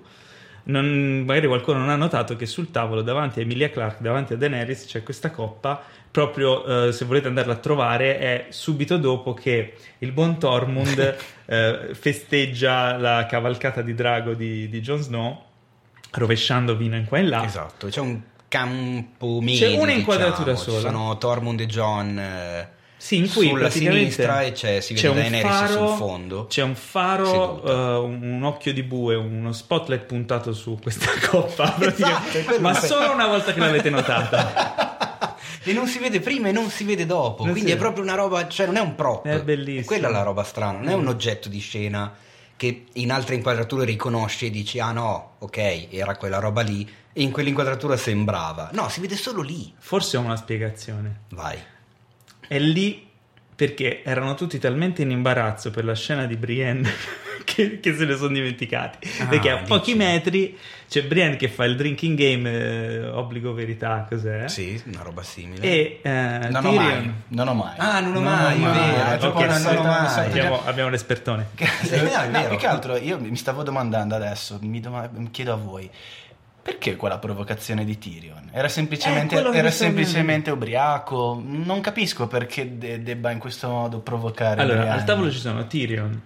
non- 0.64 1.24
magari 1.26 1.48
qualcuno 1.48 1.78
non 1.78 1.88
ha 1.90 1.96
notato 1.96 2.36
che 2.36 2.46
sul 2.46 2.70
tavolo 2.70 3.02
davanti 3.02 3.40
a 3.40 3.42
Emilia 3.42 3.68
Clark, 3.68 4.00
davanti 4.00 4.32
a 4.34 4.36
Daenerys, 4.36 4.86
c'è 4.86 5.02
questa 5.02 5.30
coppa. 5.32 5.82
Proprio 6.12 6.88
eh, 6.88 6.92
se 6.92 7.06
volete 7.06 7.28
andarla 7.28 7.54
a 7.54 7.56
trovare, 7.56 8.18
è 8.18 8.46
subito 8.50 8.98
dopo 8.98 9.32
che 9.32 9.72
il 9.98 10.12
buon 10.12 10.38
Tormund 10.38 11.16
eh, 11.46 11.88
festeggia 11.92 12.98
la 12.98 13.24
cavalcata 13.24 13.80
di 13.80 13.94
drago 13.94 14.34
di, 14.34 14.68
di 14.68 14.80
Jon 14.82 15.00
Snow, 15.00 15.42
rovesciando 16.10 16.76
vino 16.76 16.96
in 16.96 17.06
qua 17.06 17.16
e 17.16 17.22
là. 17.22 17.44
Esatto, 17.46 17.86
c'è 17.88 18.00
un 18.00 18.20
campo 18.52 19.40
medio. 19.40 19.66
C'è 19.66 19.78
una 19.78 19.92
inquadratura 19.92 20.52
diciamo. 20.52 20.76
sola. 20.76 20.90
Ci 20.90 20.94
sono 20.94 21.16
Tormund 21.16 21.60
e 21.60 21.66
John 21.66 22.18
eh, 22.18 22.68
Sì, 22.98 23.16
in 23.16 23.30
cui 23.32 23.48
sulla 23.48 23.70
sinistra 23.70 24.42
e 24.42 24.52
c'è, 24.52 24.82
si 24.82 24.92
c'è 24.92 25.08
vede 25.08 25.30
Daenerys 25.30 25.50
faro, 25.50 25.86
sul 25.86 25.96
fondo. 25.96 26.46
C'è 26.46 26.62
un 26.62 26.74
faro, 26.74 27.64
eh, 27.64 28.04
un, 28.04 28.20
un 28.22 28.42
occhio 28.42 28.74
di 28.74 28.82
bue, 28.82 29.14
uno 29.14 29.52
spotlight 29.52 30.04
puntato 30.04 30.52
su 30.52 30.78
questa 30.78 31.10
coppa. 31.26 31.74
Esatto, 31.80 32.60
ma 32.60 32.74
solo 32.74 33.14
una 33.14 33.28
volta 33.28 33.54
che 33.54 33.60
l'avete 33.60 33.88
notata. 33.88 34.74
e 35.64 35.72
non 35.72 35.86
si 35.86 35.98
vede 35.98 36.20
prima 36.20 36.48
e 36.48 36.52
non 36.52 36.70
si 36.70 36.84
vede 36.84 37.06
dopo. 37.06 37.44
Non 37.44 37.52
quindi 37.52 37.70
è 37.70 37.76
proprio 37.76 38.02
una 38.02 38.14
roba, 38.14 38.48
cioè 38.48 38.66
non 38.66 38.76
è 38.76 38.80
un 38.80 38.94
prop. 38.94 39.26
È 39.26 39.42
bellissimo. 39.42 39.80
È 39.80 39.84
quella 39.84 40.08
la 40.08 40.22
roba 40.22 40.44
strana, 40.44 40.78
non 40.78 40.88
è 40.88 40.94
un 40.94 41.06
oggetto 41.06 41.48
di 41.48 41.58
scena 41.60 42.14
che 42.56 42.84
in 42.92 43.10
altre 43.10 43.34
inquadrature 43.34 43.84
riconosci 43.84 44.46
e 44.46 44.50
dici 44.50 44.78
ah 44.78 44.92
no, 44.92 45.32
ok, 45.38 45.88
era 45.90 46.16
quella 46.16 46.38
roba 46.38 46.62
lì 46.62 46.88
e 47.12 47.22
in 47.22 47.30
quell'inquadratura 47.30 47.96
sembrava. 47.96 48.70
No, 48.72 48.88
si 48.88 49.00
vede 49.00 49.16
solo 49.16 49.42
lì. 49.42 49.72
Forse 49.78 50.16
ho 50.16 50.20
una 50.20 50.36
spiegazione. 50.36 51.22
Vai. 51.30 51.58
È 52.46 52.58
lì 52.58 53.08
perché 53.54 54.02
erano 54.02 54.34
tutti 54.34 54.58
talmente 54.58 55.02
in 55.02 55.10
imbarazzo 55.10 55.70
per 55.70 55.84
la 55.84 55.94
scena 55.94 56.26
di 56.26 56.36
Brienne 56.36 56.90
che, 57.44 57.80
che 57.80 57.94
se 57.94 58.04
ne 58.04 58.16
sono 58.16 58.28
dimenticati. 58.32 59.08
Ah, 59.20 59.26
perché 59.26 59.50
a 59.50 59.54
dici. 59.56 59.66
pochi 59.68 59.94
metri 59.94 60.58
c'è 60.88 61.04
Brienne 61.04 61.36
che 61.36 61.48
fa 61.48 61.64
il 61.64 61.76
drinking 61.76 62.16
game, 62.18 62.50
eh, 62.50 63.06
obbligo 63.08 63.52
verità, 63.54 64.06
cos'è? 64.08 64.48
Sì, 64.48 64.80
una 64.92 65.02
roba 65.02 65.22
simile. 65.22 65.62
E 65.62 66.00
eh, 66.02 66.48
Non 66.50 66.64
ho 66.66 66.70
Tyrion- 66.70 66.76
mai. 67.04 67.12
Non 67.28 67.48
ho 67.48 67.54
mai. 67.54 67.74
Ah, 67.78 68.00
non 68.00 68.16
ho 68.16 68.20
mai, 68.20 68.58
vero, 68.58 69.28
non 69.28 69.36
ho 69.36 69.46
mai. 69.46 69.58
solita- 69.60 70.14
abbiamo, 70.16 70.60
abbiamo 70.64 70.90
l'espertone. 70.90 71.46
Sì, 71.82 71.96
no, 72.00 72.08
è 72.08 72.26
No, 72.26 72.30
vero. 72.32 72.48
più 72.48 72.56
che 72.58 72.66
altro 72.66 72.96
io 72.96 73.18
mi 73.18 73.36
stavo 73.36 73.62
domandando 73.62 74.14
adesso, 74.14 74.58
mi, 74.62 74.80
doma- 74.80 75.08
mi 75.14 75.30
chiedo 75.30 75.52
a 75.52 75.56
voi, 75.56 75.88
perché 76.62 76.94
quella 76.96 77.18
provocazione 77.18 77.84
di 77.84 77.98
Tyrion? 77.98 78.50
Era 78.52 78.68
semplicemente, 78.68 79.36
Eh, 79.36 79.50
che 79.50 79.56
era 79.58 79.70
semplicemente 79.70 80.50
ubriaco? 80.50 81.42
Non 81.44 81.80
capisco 81.80 82.26
perché 82.28 82.78
de- 82.78 83.02
debba 83.02 83.30
in 83.30 83.38
questo 83.38 83.68
modo 83.68 83.98
provocare 84.00 84.60
Allora, 84.60 84.92
al 84.92 85.02
tavolo 85.04 85.30
ci 85.30 85.38
sono 85.38 85.66
Tyrion, 85.66 86.20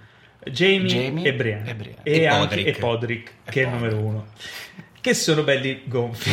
Jamie, 0.50 0.86
Jamie 0.86 1.28
e 1.28 1.34
Brienne. 1.34 1.70
e 1.70 1.74
Brienne. 1.74 2.00
E, 2.02 2.18
E 2.20 2.26
anche- 2.26 2.46
Podrick. 2.48 2.76
e 2.76 2.80
Podrick, 2.80 3.28
E 3.44 3.50
che 3.50 3.60
è 3.60 3.64
il 3.64 3.70
Podrick. 3.70 3.92
numero 3.94 4.08
uno. 4.08 4.26
Che 5.00 5.14
sono 5.14 5.42
belli 5.44 5.82
gonfi. 5.84 6.30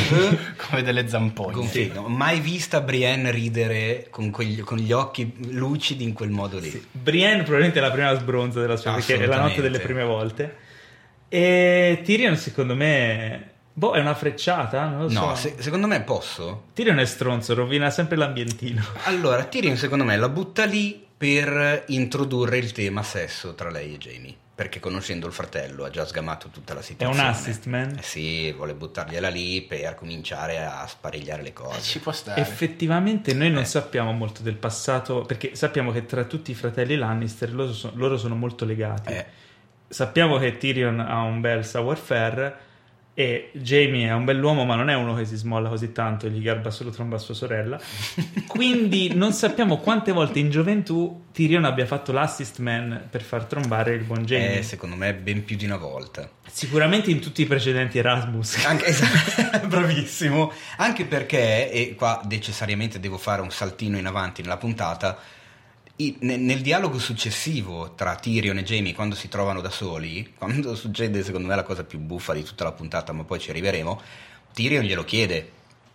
Come 0.68 0.82
delle 0.82 1.08
zampogne. 1.08 1.54
Gonfino. 1.54 2.02
Ho 2.02 2.08
mai 2.10 2.40
vista 2.40 2.82
Brienne 2.82 3.30
ridere 3.30 4.08
con, 4.10 4.32
quegli- 4.32 4.62
con 4.62 4.78
gli 4.80 4.92
occhi 4.92 5.32
lucidi 5.52 6.04
in 6.04 6.14
quel 6.14 6.30
modo 6.32 6.58
lì. 6.58 6.84
Brienne 6.92 7.38
probabilmente 7.44 7.78
è 7.78 7.82
la 7.84 7.92
prima 7.92 8.14
sbronza 8.16 8.60
della 8.60 8.76
sua, 8.76 8.94
perché 8.94 9.20
è 9.20 9.26
la 9.28 9.42
notte 9.42 9.62
delle 9.62 9.78
prime 9.80 10.04
volte. 10.04 10.56
E 11.30 12.02
Tyrion, 12.04 12.36
secondo 12.36 12.76
me, 12.76 13.50
boh, 13.74 13.94
è 13.94 14.00
una 14.00 14.14
frecciata, 14.16 14.88
non 14.88 15.02
lo 15.04 15.10
so. 15.10 15.20
No, 15.20 15.36
se- 15.36 15.56
secondo 15.60 15.88
me 15.88 16.02
posso. 16.02 16.66
Tyrion 16.74 17.00
è 17.00 17.06
stronzo, 17.06 17.54
rovina 17.54 17.90
sempre 17.92 18.18
l'ambientino. 18.18 18.84
Allora, 19.04 19.44
Tyrion 19.44 19.78
secondo 19.78 20.04
me 20.04 20.16
la 20.18 20.30
butta 20.30 20.66
lì 20.66 21.06
per 21.28 21.86
introdurre 21.88 22.58
il 22.58 22.74
tema 22.74 23.02
sesso 23.02 23.54
tra 23.56 23.70
lei 23.70 23.94
e 23.94 23.98
Jamie. 23.98 24.36
Perché 24.56 24.82
conoscendo 24.82 25.26
il 25.26 25.32
fratello 25.32 25.86
ha 25.86 25.90
già 25.90 26.06
sgamato 26.06 26.50
tutta 26.50 26.74
la 26.74 26.82
È 26.82 26.84
situazione. 26.84 27.22
un 27.28 27.34
assist 27.34 27.66
man. 27.68 27.96
Eh 27.98 28.02
sì, 28.04 28.52
vuole 28.52 28.74
buttargliela 28.74 29.30
lì 29.30 29.62
per 29.62 29.96
cominciare 29.96 30.62
a 30.64 30.86
sparigliare 30.86 31.42
le 31.42 31.50
Eh, 31.50 31.54
cose. 31.54 31.80
Ci 31.82 32.00
può 32.00 32.12
stare. 32.12 32.42
Effettivamente 32.42 33.34
noi 33.34 33.50
non 33.52 33.62
Eh. 33.62 33.66
sappiamo 33.66 34.12
molto 34.12 34.42
del 34.44 34.56
passato, 34.56 35.22
perché 35.22 35.56
sappiamo 35.56 35.92
che 35.94 36.06
tra 36.06 36.26
tutti 36.26 36.52
i 36.52 36.56
fratelli 36.56 36.98
Lannister 36.98 37.54
loro 37.54 37.72
sono, 37.72 37.94
loro 37.96 38.18
sono 38.18 38.36
molto 38.36 38.66
legati. 38.66 39.14
Eh, 39.14 39.26
Sappiamo 39.88 40.40
che 40.40 40.58
Tyrion 40.58 41.00
ha 41.00 41.22
un 41.22 41.40
bel 41.40 41.64
savoir 41.64 41.98
faire 41.98 42.58
e 43.16 43.52
Jamie 43.54 44.08
è 44.08 44.14
un 44.14 44.26
bell'uomo, 44.26 44.66
ma 44.66 44.76
non 44.76 44.90
è 44.90 44.96
uno 44.96 45.14
che 45.14 45.26
si 45.26 45.36
smolla 45.36 45.70
così 45.70 45.92
tanto 45.92 46.26
e 46.26 46.32
gli 46.32 46.42
garba 46.42 46.72
solo 46.72 46.90
tromba 46.90 47.18
a 47.18 47.20
sua 47.20 47.36
sorella. 47.36 47.80
Quindi 48.48 49.14
non 49.14 49.34
sappiamo 49.34 49.78
quante 49.78 50.12
volte 50.12 50.40
in 50.40 50.50
gioventù 50.50 51.26
Tyrion 51.32 51.64
abbia 51.66 51.86
fatto 51.86 52.12
l'assist 52.12 52.60
man 52.60 53.08
per 53.10 53.22
far 53.22 53.46
trombare 53.46 53.94
il 53.94 54.04
buon 54.04 54.24
Jamie. 54.26 54.60
eh, 54.60 54.64
secondo 54.64 54.96
me 54.96 55.14
ben 55.14 55.44
più 55.46 55.56
di 55.56 55.66
una 55.66 55.78
volta. 55.78 56.30
Sicuramente 56.48 57.12
in 57.12 57.20
tutti 57.20 57.44
i 57.44 57.46
precedenti 57.46 58.00
Erasmus. 58.00 58.64
Anche, 58.66 58.86
esatto, 58.86 59.66
bravissimo. 59.68 60.52
Anche 60.78 61.06
perché, 61.06 61.72
e 61.72 61.94
qua 61.96 62.22
necessariamente 62.28 63.00
devo 63.00 63.18
fare 63.18 63.42
un 63.42 63.52
saltino 63.52 63.98
in 63.98 64.08
avanti 64.08 64.42
nella 64.42 64.58
puntata, 64.58 65.18
nel 66.22 66.62
dialogo 66.62 67.00
successivo 67.00 67.94
tra 67.96 68.16
Tyrion 68.16 68.58
e 68.58 68.64
Jamie 68.64 68.94
quando 68.94 69.16
si 69.16 69.28
trovano 69.28 69.62
da 69.62 69.70
soli, 69.70 70.34
quando 70.38 70.76
succede 70.76 71.24
secondo 71.24 71.48
me 71.48 71.56
la 71.56 71.64
cosa 71.64 71.84
più 71.84 72.00
buffa 72.00 72.34
di 72.34 72.44
tutta 72.44 72.64
la 72.64 72.72
puntata, 72.72 73.12
ma 73.14 73.24
poi 73.24 73.40
ci 73.40 73.50
arriveremo, 73.50 74.02
Tyrion 74.54 74.84
glielo 74.84 75.04
chiede. 75.04 75.52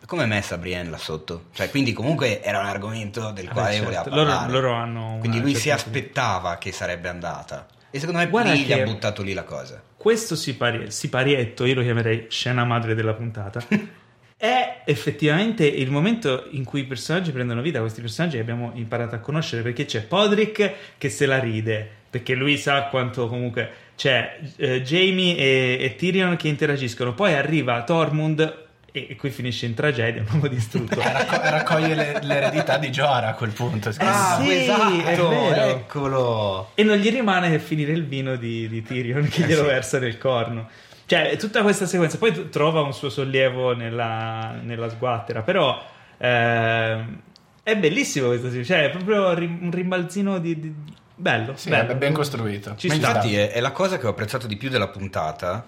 Come 0.07 0.23
è 0.23 0.27
messa 0.27 0.57
Brienne 0.59 0.91
là 0.91 0.97
sotto? 0.97 1.47
Cioè, 1.53 1.69
quindi 1.71 1.93
comunque 1.93 2.41
era 2.43 2.61
un 2.61 2.67
argomento 2.67 3.31
del 3.33 3.49
Ah, 3.49 3.53
quale 3.53 3.73
certo. 3.73 3.85
voleva 3.85 4.05
Loro- 4.09 4.25
parlare. 4.31 4.53
loro 4.53 4.73
hanno 4.73 5.09
una 5.11 5.19
Quindi 5.19 5.41
lui 5.41 5.55
si 5.57 5.71
aspettava 5.71 6.57
che 6.57 6.71
sarebbe 6.73 7.09
andata. 7.09 7.67
E 7.91 7.99
secondo 7.99 8.21
me 8.21 8.29
Guarda 8.29 8.53
lì 8.53 8.63
gli 8.63 8.73
ha 8.73 8.83
buttato 8.85 9.23
lì 9.23 9.33
la 9.33 9.43
cosa. 9.45 9.83
questo 9.97 10.37
sipari- 10.37 10.91
siparietto, 10.91 11.65
io 11.65 11.75
lo 11.75 11.83
chiamerei 11.83 12.27
scena 12.31 12.65
madre 12.65 12.95
della 12.95 13.13
puntata, 13.15 13.61
è 14.41 14.83
effettivamente 14.85 15.67
il 15.67 15.91
momento 15.91 16.47
in 16.53 16.63
cui 16.65 16.81
i 16.81 16.85
personaggi 16.85 17.33
prendono 17.33 17.61
vita, 17.61 17.81
questi 17.81 18.01
personaggi 18.01 18.37
che 18.37 18.43
abbiamo 18.43 18.71
imparato 18.75 19.17
a 19.17 19.19
conoscere, 19.19 19.63
perché 19.63 19.85
c'è 19.85 20.03
Podrick 20.03 20.73
che 20.97 21.11
se 21.11 21.27
la 21.27 21.41
ride, 21.41 21.87
perché 22.09 22.35
lui 22.35 22.57
sa 22.57 22.85
quanto 22.85 23.27
comunque 23.29 23.69
c'è 23.97 24.39
eh, 24.57 24.81
Jamie 24.83 25.37
e, 25.37 25.79
e 25.81 25.97
Tyrion 25.97 26.37
che 26.37 26.47
interagiscono, 26.47 27.15
poi 27.15 27.35
arriva 27.35 27.83
Tormund 27.83 28.67
e, 28.93 29.09
e 29.11 29.17
qui 29.17 29.31
finisce 29.31 29.67
in 29.67 29.75
tragedia, 29.75 30.23
un 30.27 30.29
uomo 30.31 30.47
distrutto. 30.47 31.01
Eh, 31.01 31.13
racco- 31.13 31.41
raccoglie 31.43 31.95
le- 31.97 32.21
l'eredità 32.23 32.79
di 32.79 32.91
Jorah 32.91 33.31
a 33.31 33.35
quel 33.35 33.51
punto. 33.51 33.93
Ah, 33.99 34.39
sì, 34.41 34.53
esatto, 34.55 35.01
è 35.05 35.17
vero. 35.17 35.63
eccolo. 35.65 36.71
E 36.77 36.85
non 36.85 36.97
gli 36.97 37.11
rimane 37.11 37.51
che 37.51 37.59
finire 37.59 37.91
il 37.91 38.07
vino 38.07 38.37
di, 38.37 38.69
di 38.69 38.83
Tyrion 38.83 39.27
che 39.29 39.43
Eh, 39.43 39.47
glielo 39.47 39.63
sì. 39.63 39.67
versa 39.69 39.99
nel 39.99 40.17
corno. 40.17 40.69
Cioè, 41.09 41.37
tutta 41.39 41.63
questa 41.63 41.87
sequenza. 41.87 42.19
Poi 42.19 42.51
trova 42.51 42.83
un 42.83 42.93
suo 42.93 43.09
sollievo 43.09 43.75
nella, 43.75 44.59
nella 44.63 44.91
sguattera. 44.91 45.41
Però 45.41 45.83
ehm, 46.19 47.21
è 47.63 47.77
bellissimo 47.79 48.27
questo. 48.27 48.51
sì. 48.51 48.63
Cioè, 48.63 48.85
è 48.85 48.91
proprio 48.91 49.33
ri- 49.33 49.59
un 49.59 49.71
rimbalzino 49.71 50.39
di. 50.39 50.61
di- 50.61 50.75
bello. 51.15 51.57
Sì, 51.57 51.71
bello. 51.71 51.93
è 51.93 51.97
ben 51.97 52.13
costruito. 52.13 52.75
Ci 52.77 52.89
Ma 52.89 52.95
sta. 52.95 53.07
infatti 53.07 53.35
è, 53.37 53.53
è 53.53 53.61
la 53.61 53.73
cosa 53.73 53.97
che 53.97 54.07
ho 54.07 54.11
apprezzato 54.11 54.47
di 54.47 54.59
più 54.59 54.69
della 54.69 54.89
puntata 54.89 55.65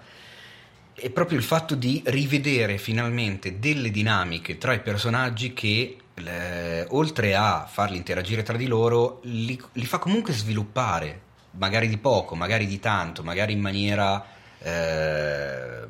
è 0.93 1.09
proprio 1.09 1.39
il 1.39 1.43
fatto 1.43 1.73
di 1.73 2.03
rivedere 2.05 2.77
finalmente 2.77 3.57
delle 3.57 3.89
dinamiche 3.89 4.59
tra 4.59 4.73
i 4.73 4.81
personaggi 4.81 5.53
che 5.53 5.97
eh, 6.13 6.85
oltre 6.89 7.33
a 7.33 7.65
farli 7.67 7.97
interagire 7.97 8.43
tra 8.43 8.57
di 8.57 8.67
loro 8.67 9.21
li, 9.23 9.59
li 9.71 9.85
fa 9.85 9.97
comunque 9.97 10.33
sviluppare 10.33 11.21
magari 11.53 11.87
di 11.87 11.97
poco, 11.97 12.35
magari 12.35 12.67
di 12.67 12.79
tanto, 12.79 13.23
magari 13.23 13.53
in 13.53 13.61
maniera 13.61 14.23
eh, 14.63 15.85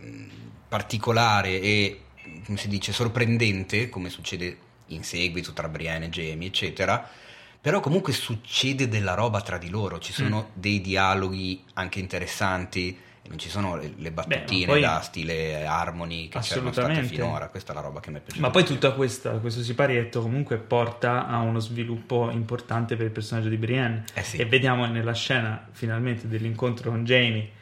particolare 0.67 1.59
e 1.61 2.01
come 2.45 2.57
si 2.57 2.67
dice 2.67 2.91
sorprendente 2.91 3.89
come 3.89 4.09
succede 4.09 4.57
in 4.87 5.03
seguito 5.03 5.53
tra 5.53 5.67
Brienne 5.67 6.05
e 6.05 6.09
Jamie 6.09 6.47
eccetera 6.47 7.09
però 7.61 7.79
comunque 7.79 8.11
succede 8.11 8.87
della 8.87 9.13
roba 9.13 9.39
tra 9.41 9.59
di 9.59 9.69
loro, 9.69 9.99
ci 9.99 10.13
sono 10.13 10.49
dei 10.53 10.81
dialoghi 10.81 11.63
anche 11.73 11.99
interessanti, 11.99 12.97
non 13.27 13.37
ci 13.37 13.49
sono 13.49 13.75
le, 13.75 13.93
le 13.97 14.11
battutine 14.11 14.65
poi- 14.65 14.81
da 14.81 14.99
stile 15.01 15.63
Harmony 15.63 16.27
che 16.27 16.39
c'erano 16.39 16.71
state 16.71 17.03
finora, 17.03 17.49
questa 17.49 17.71
è 17.71 17.75
la 17.75 17.81
roba 17.81 17.99
che 17.99 18.09
mi 18.09 18.17
è 18.17 18.19
piaciuta. 18.21 18.47
Ma 18.47 18.51
poi 18.51 18.65
questa, 18.95 19.33
questo 19.33 19.61
siparietto 19.61 20.23
comunque 20.23 20.57
porta 20.57 21.27
a 21.27 21.37
uno 21.41 21.59
sviluppo 21.59 22.31
importante 22.31 22.95
per 22.95 23.05
il 23.05 23.11
personaggio 23.11 23.49
di 23.49 23.57
Brienne. 23.57 24.05
Eh 24.15 24.23
sì. 24.23 24.37
E 24.37 24.45
vediamo 24.47 24.87
nella 24.87 25.13
scena 25.13 25.67
finalmente 25.71 26.27
dell'incontro 26.27 26.89
con 26.89 27.03
Jamie 27.03 27.59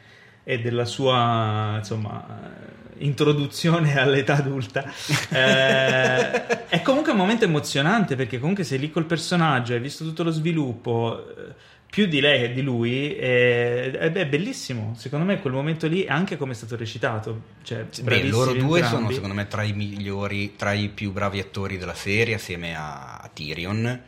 e 0.52 0.60
della 0.60 0.84
sua 0.84 1.74
insomma 1.78 2.58
introduzione 2.98 3.98
all'età 3.98 4.36
adulta. 4.36 4.84
Eh, 5.30 6.66
è 6.68 6.82
comunque 6.82 7.12
un 7.12 7.18
momento 7.18 7.44
emozionante 7.44 8.14
perché 8.16 8.38
comunque 8.38 8.64
sei 8.64 8.78
lì 8.78 8.90
col 8.90 9.06
personaggio, 9.06 9.72
hai 9.72 9.80
visto 9.80 10.04
tutto 10.04 10.22
lo 10.22 10.30
sviluppo. 10.30 11.26
eh, 11.36 11.68
più 11.90 12.06
di 12.06 12.20
lei 12.20 12.42
che 12.42 12.52
di 12.52 12.62
lui 12.62 13.14
è, 13.14 13.90
è- 13.90 14.12
è 14.12 14.26
bellissimo 14.26 14.94
secondo 14.96 15.24
me 15.24 15.40
quel 15.40 15.52
momento 15.52 15.88
lì 15.88 16.06
anche 16.06 16.36
come 16.36 16.52
è 16.52 16.54
stato 16.54 16.76
recitato 16.76 17.42
cioè, 17.64 17.84
Beh, 18.02 18.28
loro 18.28 18.52
due 18.52 18.78
entrambi. 18.78 18.86
sono 18.86 19.10
secondo 19.10 19.34
me 19.34 19.48
tra 19.48 19.64
i 19.64 19.72
migliori, 19.72 20.54
tra 20.54 20.72
i 20.72 20.88
più 20.88 21.10
bravi 21.10 21.40
attori 21.40 21.78
della 21.78 21.94
serie 21.94 22.34
assieme 22.34 22.76
a, 22.76 23.16
a 23.16 23.28
Tyrion. 23.34 24.00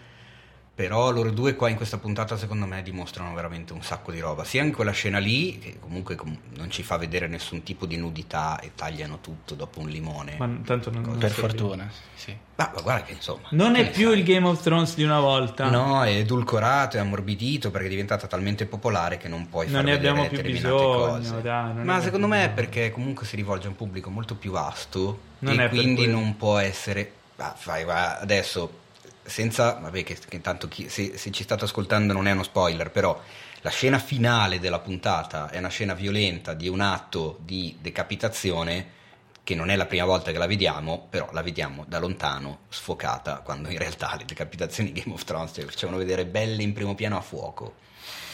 Però 0.74 1.10
loro 1.10 1.30
due 1.30 1.54
qua 1.54 1.68
in 1.68 1.76
questa 1.76 1.98
puntata 1.98 2.38
secondo 2.38 2.64
me 2.64 2.82
dimostrano 2.82 3.34
veramente 3.34 3.74
un 3.74 3.82
sacco 3.82 4.10
di 4.10 4.20
roba. 4.20 4.42
Sia 4.42 4.62
in 4.62 4.72
quella 4.72 4.90
scena 4.92 5.18
lì, 5.18 5.58
che 5.58 5.78
comunque 5.78 6.14
com- 6.14 6.36
non 6.56 6.70
ci 6.70 6.82
fa 6.82 6.96
vedere 6.96 7.26
nessun 7.26 7.62
tipo 7.62 7.84
di 7.84 7.98
nudità 7.98 8.58
e 8.58 8.72
tagliano 8.74 9.20
tutto 9.20 9.54
dopo 9.54 9.80
un 9.80 9.88
limone. 9.90 10.36
ma 10.38 10.48
tanto 10.64 10.90
non, 10.90 11.02
non 11.02 11.18
Per 11.18 11.30
fortuna, 11.30 11.90
sì. 12.14 12.34
Ma, 12.54 12.70
ma 12.74 12.80
guarda 12.80 13.04
che 13.04 13.12
insomma... 13.12 13.48
non 13.50 13.74
che 13.74 13.80
è 13.80 13.82
ne 13.84 13.90
più 13.90 14.08
sai? 14.08 14.18
il 14.18 14.24
Game 14.24 14.46
of 14.46 14.62
Thrones 14.62 14.94
di 14.94 15.02
una 15.02 15.20
volta 15.20 15.68
No, 15.68 16.02
è 16.04 16.16
edulcorato, 16.16 16.96
è 16.96 17.00
ammorbidito 17.00 17.70
perché 17.70 17.86
è 17.88 17.90
diventata 17.90 18.26
talmente 18.26 18.64
popolare 18.64 19.18
che 19.18 19.28
non 19.28 19.48
puoi 19.50 19.66
Non 19.66 19.74
far 19.74 19.84
ne 19.84 19.90
vedere 19.92 20.08
abbiamo 20.10 20.28
più 20.28 20.42
bisogno, 20.42 21.06
cose. 21.06 21.42
dai, 21.42 21.66
non 21.66 21.76
ne 21.76 21.84
Ma 21.84 22.00
secondo 22.00 22.26
me 22.26 22.44
è 22.44 22.50
perché 22.50 22.90
comunque 22.90 23.26
si 23.26 23.36
rivolge 23.36 23.66
a 23.66 23.70
un 23.70 23.76
pubblico 23.76 24.08
molto 24.08 24.36
più 24.36 24.52
vasto 24.52 25.20
Non 25.40 25.60
è 25.60 25.64
e 25.66 25.68
quindi 25.68 26.06
non 26.06 26.36
può 26.38 26.56
essere... 26.58 27.12
Ah, 27.36 27.54
fai, 27.56 27.84
va, 27.84 28.18
adesso, 28.18 28.80
senza... 29.24 29.78
Vabbè 29.80 30.02
che, 30.04 30.18
che 30.28 30.40
tanto 30.40 30.68
chi, 30.68 30.88
se, 30.88 31.16
se 31.16 31.30
ci 31.30 31.42
state 31.42 31.64
ascoltando 31.64 32.12
non 32.12 32.26
è 32.26 32.32
uno 32.32 32.42
spoiler, 32.42 32.90
però 32.90 33.20
la 33.60 33.70
scena 33.70 33.98
finale 33.98 34.58
della 34.58 34.80
puntata 34.80 35.48
è 35.50 35.58
una 35.58 35.68
scena 35.68 35.94
violenta 35.94 36.54
di 36.54 36.68
un 36.68 36.80
atto 36.80 37.38
di 37.40 37.76
decapitazione 37.80 39.00
che 39.44 39.54
non 39.54 39.70
è 39.70 39.76
la 39.76 39.86
prima 39.86 40.04
volta 40.04 40.30
che 40.30 40.38
la 40.38 40.46
vediamo, 40.46 41.06
però 41.10 41.28
la 41.32 41.42
vediamo 41.42 41.84
da 41.88 41.98
lontano, 41.98 42.60
sfocata, 42.68 43.40
quando 43.44 43.70
in 43.70 43.78
realtà 43.78 44.14
le 44.16 44.24
decapitazioni 44.24 44.92
di 44.92 45.00
Game 45.00 45.14
of 45.14 45.24
Thrones 45.24 45.52
ci 45.52 45.62
facevano 45.62 45.98
vedere 45.98 46.26
belle 46.26 46.62
in 46.62 46.72
primo 46.72 46.94
piano 46.94 47.16
a 47.16 47.20
fuoco. 47.20 47.74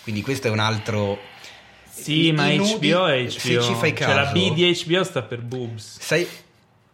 Quindi 0.02 0.21
questo 0.23 0.49
è 0.49 0.50
un 0.50 0.59
altro... 0.59 1.18
sì 1.90 2.26
I- 2.26 2.33
ma 2.33 2.50
nudi, 2.52 2.90
HBO 2.90 3.07
è 3.07 3.23
HBO 3.23 3.30
se 3.30 3.62
ci 3.62 3.75
fai 3.75 3.95
cioè 3.97 4.07
la 4.14 4.23
caso- 4.25 4.33
B 4.33 4.54
di 4.54 4.85
HBO 4.87 5.04
sta 5.04 5.23
per 5.23 5.40
boobs 5.42 5.99
Sai, 6.00 6.26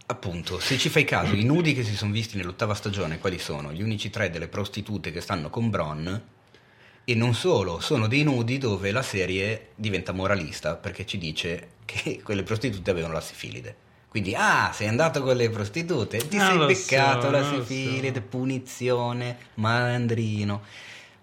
appunto, 0.06 0.58
se 0.60 0.78
ci 0.78 0.88
fai 0.88 1.04
caso, 1.04 1.34
i 1.34 1.44
nudi 1.44 1.74
che 1.74 1.84
si 1.84 1.96
sono 1.96 2.12
visti 2.12 2.36
nell'ottava 2.36 2.74
stagione, 2.74 3.18
quali 3.18 3.38
sono? 3.38 3.72
Gli 3.72 3.82
unici 3.82 4.10
tre 4.10 4.30
delle 4.30 4.48
prostitute 4.48 5.12
che 5.12 5.20
stanno 5.20 5.50
con 5.50 5.70
Bron, 5.70 6.22
e 7.06 7.14
non 7.14 7.34
solo, 7.34 7.80
sono 7.80 8.06
dei 8.06 8.22
nudi 8.22 8.58
dove 8.58 8.90
la 8.90 9.02
serie 9.02 9.68
diventa 9.74 10.12
moralista, 10.12 10.76
perché 10.76 11.04
ci 11.04 11.18
dice 11.18 11.68
che 11.84 12.22
quelle 12.22 12.42
prostitute 12.42 12.90
avevano 12.90 13.12
la 13.12 13.20
sifilide. 13.20 13.76
Quindi, 14.08 14.34
ah, 14.34 14.70
sei 14.72 14.88
andato 14.88 15.22
con 15.22 15.36
le 15.36 15.50
prostitute, 15.50 16.18
ti 16.28 16.36
Non 16.36 16.46
sei 16.46 16.66
beccato 16.66 17.22
so, 17.22 17.30
la 17.30 17.44
sifilide, 17.44 18.20
so. 18.20 18.26
punizione, 18.28 19.36
malandrino. 19.54 20.62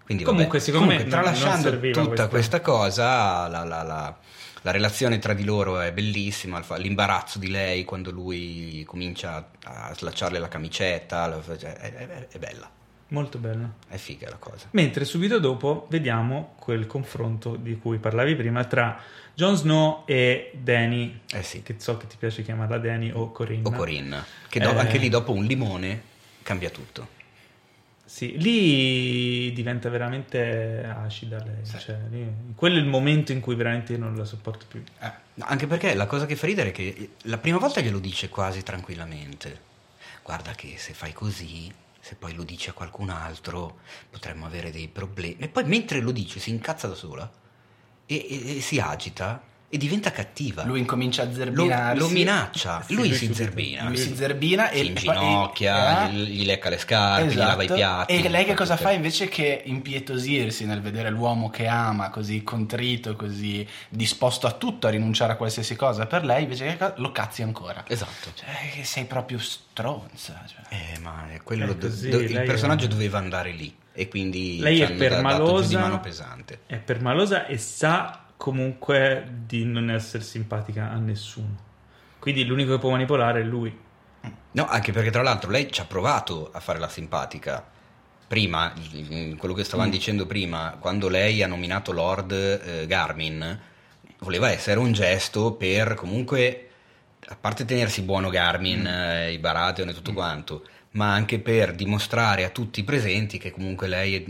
Quindi, 0.04 0.24
Comunque, 0.24 0.58
vabbè, 0.58 0.64
secondo 0.70 0.86
me 0.86 0.96
comunque, 0.98 1.16
non 1.16 1.24
tralasciando 1.24 1.70
tutta 1.80 2.06
questa- 2.06 2.28
questa 2.28 2.60
cosa, 2.60 3.48
la, 3.48 3.64
la- 3.64 3.82
la- 3.82 4.16
la 4.64 4.70
relazione 4.70 5.18
tra 5.18 5.32
di 5.34 5.44
loro 5.44 5.80
è 5.80 5.92
bellissima, 5.92 6.62
l'imbarazzo 6.76 7.38
di 7.38 7.48
lei 7.50 7.84
quando 7.84 8.10
lui 8.12 8.84
comincia 8.86 9.50
a 9.64 9.92
slacciarle 9.94 10.38
la 10.38 10.48
camicetta, 10.48 11.40
cioè, 11.58 11.72
è, 11.74 11.92
è- 11.94 12.26
è 12.28 12.38
bella, 12.38 12.70
molto 13.08 13.38
bello 13.38 13.74
è 13.88 13.96
figa 13.96 14.28
la 14.28 14.36
cosa. 14.36 14.66
Mentre 14.72 15.04
subito 15.04 15.38
dopo 15.40 15.86
vediamo 15.90 16.54
quel 16.60 16.86
confronto 16.86 17.56
di 17.56 17.76
cui 17.78 17.98
parlavi 17.98 18.36
prima 18.36 18.64
tra 18.64 19.00
Jon 19.34 19.56
Snow 19.56 20.04
e 20.06 20.52
Dany, 20.54 21.20
Eh 21.32 21.42
sì, 21.42 21.62
che 21.62 21.76
so 21.78 21.96
che 21.96 22.06
ti 22.06 22.16
piace 22.16 22.42
chiamarla 22.42 22.78
Dany 22.78 23.10
o 23.12 23.32
Corinna. 23.32 23.68
o 23.68 23.72
Corinne, 23.72 24.24
che 24.48 24.60
do- 24.60 24.70
Eh. 24.72 24.78
anche 24.78 24.98
lì 24.98 25.08
dopo 25.08 25.32
un 25.32 25.44
limone 25.44 26.02
cambia 26.42 26.70
tutto. 26.70 27.20
Sì, 28.04 28.36
lì 28.38 29.52
diventa 29.52 29.88
veramente 29.88 30.84
acida 30.84 31.42
lei. 31.42 31.64
Sì. 31.64 31.78
Cioè, 31.78 31.98
lì- 32.10 32.30
quello 32.54 32.76
è 32.76 32.80
il 32.80 32.86
momento 32.86 33.32
in 33.32 33.40
cui 33.40 33.54
veramente 33.54 33.92
io 33.92 33.98
non 33.98 34.14
la 34.16 34.24
sopporto 34.24 34.66
più. 34.68 34.82
Eh, 35.00 35.12
anche 35.38 35.66
perché 35.66 35.94
la 35.94 36.06
cosa 36.06 36.26
che 36.26 36.36
fa 36.36 36.46
ridere 36.46 36.70
è 36.70 36.72
che 36.72 37.10
la 37.22 37.38
prima 37.38 37.58
volta 37.58 37.80
glielo 37.80 37.98
dice 37.98 38.28
quasi 38.28 38.62
tranquillamente. 38.62 39.70
Guarda 40.22 40.52
che 40.52 40.74
se 40.76 40.92
fai 40.92 41.12
così, 41.12 41.72
se 42.00 42.14
poi 42.16 42.34
lo 42.34 42.42
dici 42.42 42.68
a 42.68 42.72
qualcun 42.74 43.08
altro, 43.10 43.78
potremmo 44.10 44.44
avere 44.46 44.70
dei 44.70 44.88
problemi. 44.88 45.36
E 45.38 45.48
poi 45.48 45.64
mentre 45.64 46.00
lo 46.00 46.10
dice 46.10 46.38
si 46.38 46.50
incazza 46.50 46.88
da 46.88 46.94
sola 46.94 47.30
e, 48.06 48.26
e- 48.28 48.56
e 48.56 48.60
si 48.60 48.78
agita 48.78 49.42
e 49.74 49.78
diventa 49.78 50.10
cattiva. 50.10 50.64
Lui 50.64 50.80
incomincia 50.80 51.22
a 51.22 51.24
lo, 51.24 51.32
zerbinarsi. 51.32 51.98
lo 51.98 52.08
minaccia, 52.08 52.82
Sì, 52.86 52.94
lui, 52.94 53.08
lui 53.08 53.16
si 53.16 53.32
zerbina. 53.32 53.84
Lui 53.86 53.96
si 53.96 54.14
zerbina 54.14 54.68
e 54.68 54.76
si 54.76 54.82
e 54.82 54.84
inginocchia, 54.88 55.94
poi- 55.94 56.12
gli, 56.12 56.40
gli 56.40 56.44
lecca 56.44 56.68
le 56.68 56.76
scarpe, 56.76 57.32
gli 57.32 57.36
lava 57.36 57.62
i 57.62 57.64
Esatto. 57.64 57.74
piatti. 57.80 58.22
E 58.22 58.28
lei 58.28 58.44
che 58.44 58.52
cosa 58.52 58.76
fa 58.76 58.90
invece 58.90 59.28
che 59.28 59.62
impietosirsi 59.64 60.66
nel 60.66 60.82
vedere 60.82 61.08
l'uomo 61.08 61.48
che 61.48 61.66
ama, 61.68 62.10
così 62.10 62.42
contrito, 62.42 63.16
così 63.16 63.66
disposto 63.88 64.46
a 64.46 64.52
tutto, 64.52 64.88
a 64.88 64.90
rinunciare 64.90 65.32
a 65.32 65.36
qualsiasi 65.36 65.74
cosa 65.74 66.04
per 66.04 66.22
lei, 66.26 66.42
invece 66.42 66.76
che 66.76 66.92
lo 66.96 67.10
cazzi 67.10 67.40
ancora. 67.42 67.82
Esatto. 67.88 68.28
Cioè, 68.34 68.84
sei 68.84 69.06
proprio 69.06 69.38
stronza. 69.38 70.44
cioè. 70.46 70.60
Eh, 70.68 70.98
ma 70.98 71.30
è 71.32 71.40
quello 71.42 71.64
È 71.64 71.74
do- 71.74 71.86
così, 71.86 72.10
do- 72.10 72.20
il 72.20 72.30
lei 72.30 72.42
è- 72.42 72.46
personaggio 72.46 72.86
doveva 72.88 73.16
andare 73.16 73.52
lì 73.52 73.74
e 73.94 74.08
quindi 74.08 74.58
Lei 74.58 74.80
è 74.82 74.92
permalosa. 74.92 75.68
di 75.68 75.76
mano 75.76 75.98
pesante. 76.00 76.60
È 76.66 76.76
permalosa 76.76 77.46
e 77.46 77.56
sa 77.56 78.18
comunque 78.42 79.24
di 79.46 79.64
non 79.64 79.88
essere 79.88 80.24
simpatica 80.24 80.90
a 80.90 80.96
nessuno. 80.96 81.56
Quindi 82.18 82.44
l'unico 82.44 82.72
che 82.72 82.80
può 82.80 82.90
manipolare 82.90 83.40
è 83.40 83.44
lui. 83.44 83.72
No, 84.50 84.66
anche 84.66 84.90
perché 84.90 85.12
tra 85.12 85.22
l'altro 85.22 85.48
lei 85.48 85.70
ci 85.70 85.80
ha 85.80 85.84
provato 85.84 86.50
a 86.52 86.58
fare 86.58 86.80
la 86.80 86.88
simpatica. 86.88 87.64
Prima, 88.26 88.74
mm, 88.74 89.36
quello 89.36 89.54
che 89.54 89.62
stavamo 89.62 89.88
dicendo 89.88 90.26
prima, 90.26 90.76
quando 90.80 91.08
lei 91.08 91.40
ha 91.44 91.46
nominato 91.46 91.92
Lord 91.92 92.32
eh, 92.32 92.86
Garmin, 92.88 93.60
voleva 94.18 94.50
essere 94.50 94.80
un 94.80 94.90
gesto 94.90 95.52
per 95.52 95.94
comunque, 95.94 96.70
a 97.28 97.36
parte 97.40 97.64
tenersi 97.64 98.02
buono 98.02 98.28
Garmin, 98.30 98.86
eh, 98.86 99.32
i 99.32 99.38
Baratheon 99.38 99.88
e 99.90 99.94
tutto 99.94 100.12
quanto, 100.12 100.64
ma 100.92 101.12
anche 101.12 101.38
per 101.38 101.74
dimostrare 101.74 102.44
a 102.44 102.50
tutti 102.50 102.80
i 102.80 102.84
presenti 102.84 103.38
che 103.38 103.50
comunque 103.50 103.86
lei 103.88 104.16
è 104.16 104.24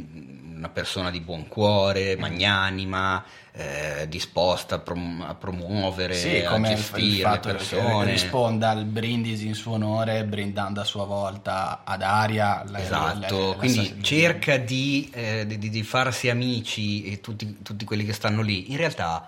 una 0.56 0.68
persona 0.68 1.10
di 1.10 1.18
buon 1.20 1.48
cuore, 1.48 2.16
magnanima, 2.16 3.24
eh, 3.52 4.06
disposta 4.08 4.76
a, 4.76 4.78
prom- 4.78 5.22
a 5.26 5.34
promuovere, 5.34 6.14
Sì, 6.14 6.36
a 6.38 6.60
gestire 6.60 7.16
le 7.16 7.22
fatto 7.22 7.48
che 7.48 7.54
persone. 7.54 8.10
risponda 8.12 8.70
al 8.70 8.84
brindisi 8.84 9.46
in 9.48 9.54
suo 9.54 9.72
onore, 9.72 10.24
brindando 10.24 10.80
a 10.80 10.84
sua 10.84 11.04
volta 11.04 11.80
ad 11.84 12.02
Aria. 12.02 12.62
la- 12.68 12.80
Esatto, 12.80 13.38
la- 13.40 13.46
la- 13.48 13.54
quindi 13.56 13.96
cerca 14.02 14.56
di, 14.58 15.10
eh, 15.12 15.46
di- 15.48 15.58
di 15.70 15.82
farsi 15.82 16.28
amici 16.28 17.04
e 17.10 17.20
tutti, 17.20 17.58
tutti 17.62 17.84
quelli 17.84 18.04
che 18.04 18.12
stanno 18.12 18.42
lì. 18.42 18.70
In 18.70 18.76
realtà, 18.76 19.26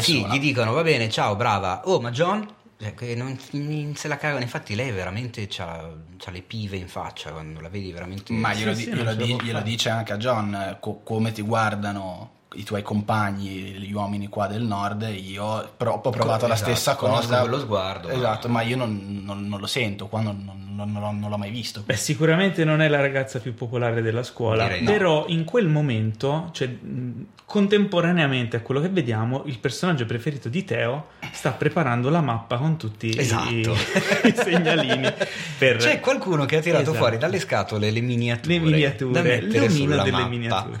sì, 0.00 0.20
sola. 0.20 0.34
gli 0.34 0.38
dicono 0.38 0.72
va 0.72 0.82
bene, 0.82 1.08
ciao, 1.10 1.34
brava. 1.34 1.80
Oh, 1.86 2.00
ma 2.00 2.10
John? 2.12 2.46
Che 2.92 3.14
non, 3.14 3.38
non 3.52 3.94
se 3.96 4.08
la 4.08 4.16
cagano. 4.16 4.42
Infatti, 4.42 4.74
lei 4.74 4.90
veramente 4.90 5.46
c'ha, 5.48 5.88
c'ha 6.18 6.30
le 6.30 6.42
pive 6.42 6.76
in 6.76 6.88
faccia 6.88 7.30
quando 7.30 7.60
la 7.60 7.68
vedi 7.68 7.92
veramente. 7.92 8.32
Ma 8.32 8.52
glielo, 8.52 8.72
Sì, 8.74 8.76
di- 8.76 8.82
sì, 8.84 8.90
glielo 8.90 9.04
la 9.04 9.12
glielo 9.14 9.60
dice 9.60 9.88
anche 9.90 10.12
a 10.12 10.16
John, 10.16 10.54
eh, 10.54 10.76
co- 10.80 11.00
come 11.04 11.32
ti 11.32 11.42
guardano 11.42 12.30
i 12.56 12.62
tuoi 12.62 12.82
compagni, 12.82 13.50
gli 13.50 13.92
uomini 13.92 14.28
qua 14.28 14.46
del 14.46 14.62
nord, 14.62 15.02
io 15.12 15.44
ho 15.44 15.70
provato 15.76 16.46
la 16.46 16.54
Esatto, 16.54 16.70
stessa 16.70 16.94
conosco 16.94 17.26
cosa. 17.28 17.40
quello 17.40 17.58
sguardo, 17.58 18.06
ma- 18.08 18.14
Esatto, 18.14 18.48
ma 18.48 18.62
io 18.62 18.76
non, 18.76 19.22
non- 19.24 19.48
non 19.48 19.58
lo 19.58 19.66
sento, 19.66 20.06
qua 20.06 20.20
non, 20.20 20.50
non- 20.74 20.92
non- 20.92 21.18
non 21.18 21.30
l'ho- 21.30 21.36
mai 21.38 21.50
visto. 21.50 21.82
Beh, 21.84 21.96
sicuramente 21.96 22.64
non 22.64 22.80
è 22.80 22.88
la 22.88 23.00
ragazza 23.00 23.38
più 23.40 23.54
popolare 23.54 24.02
della 24.02 24.22
scuola, 24.22 24.64
Direi 24.64 24.82
no. 24.82 24.90
però 24.90 25.24
in 25.28 25.44
quel 25.44 25.66
momento, 25.68 26.50
cioè, 26.52 26.66
mh, 26.68 27.26
contemporaneamente 27.44 28.56
a 28.56 28.60
quello 28.60 28.80
che 28.80 28.88
vediamo, 28.88 29.42
il 29.46 29.58
personaggio 29.58 30.06
preferito 30.06 30.48
di 30.48 30.64
Teo 30.64 31.08
sta 31.32 31.50
preparando 31.52 32.08
la 32.10 32.20
mappa 32.20 32.56
con 32.56 32.76
tutti 32.76 33.08
i- 33.08 33.18
Esatto. 33.18 33.50
i, 34.24 34.34
segnalini 34.34 35.12
per 35.58 35.76
C'è 35.76 36.00
qualcuno 36.00 36.44
che 36.46 36.56
ha 36.56 36.60
tirato 36.60 36.82
Esatto. 36.84 36.96
fuori 36.98 37.18
dalle 37.18 37.38
scatole 37.40 37.90
le 37.90 38.00
miniature, 38.00 38.54
Le 38.54 38.60
miniature, 38.60 39.12
da 39.12 39.22
mettere 39.22 39.66
l'omino 39.66 39.70
sulla 39.92 40.02
delle 40.02 40.10
mappa. 40.16 40.28
miniature. 40.28 40.78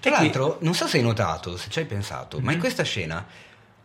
Tra 0.00 0.10
E 0.10 0.10
l'altro, 0.10 0.58
non 0.60 0.74
so 0.74 0.86
se 0.86 0.98
hai 0.98 1.02
notato, 1.02 1.56
se 1.56 1.68
ci 1.70 1.78
hai 1.78 1.84
pensato, 1.86 2.38
Mhm. 2.38 2.44
ma 2.44 2.52
in 2.52 2.58
questa 2.58 2.82
scena 2.82 3.24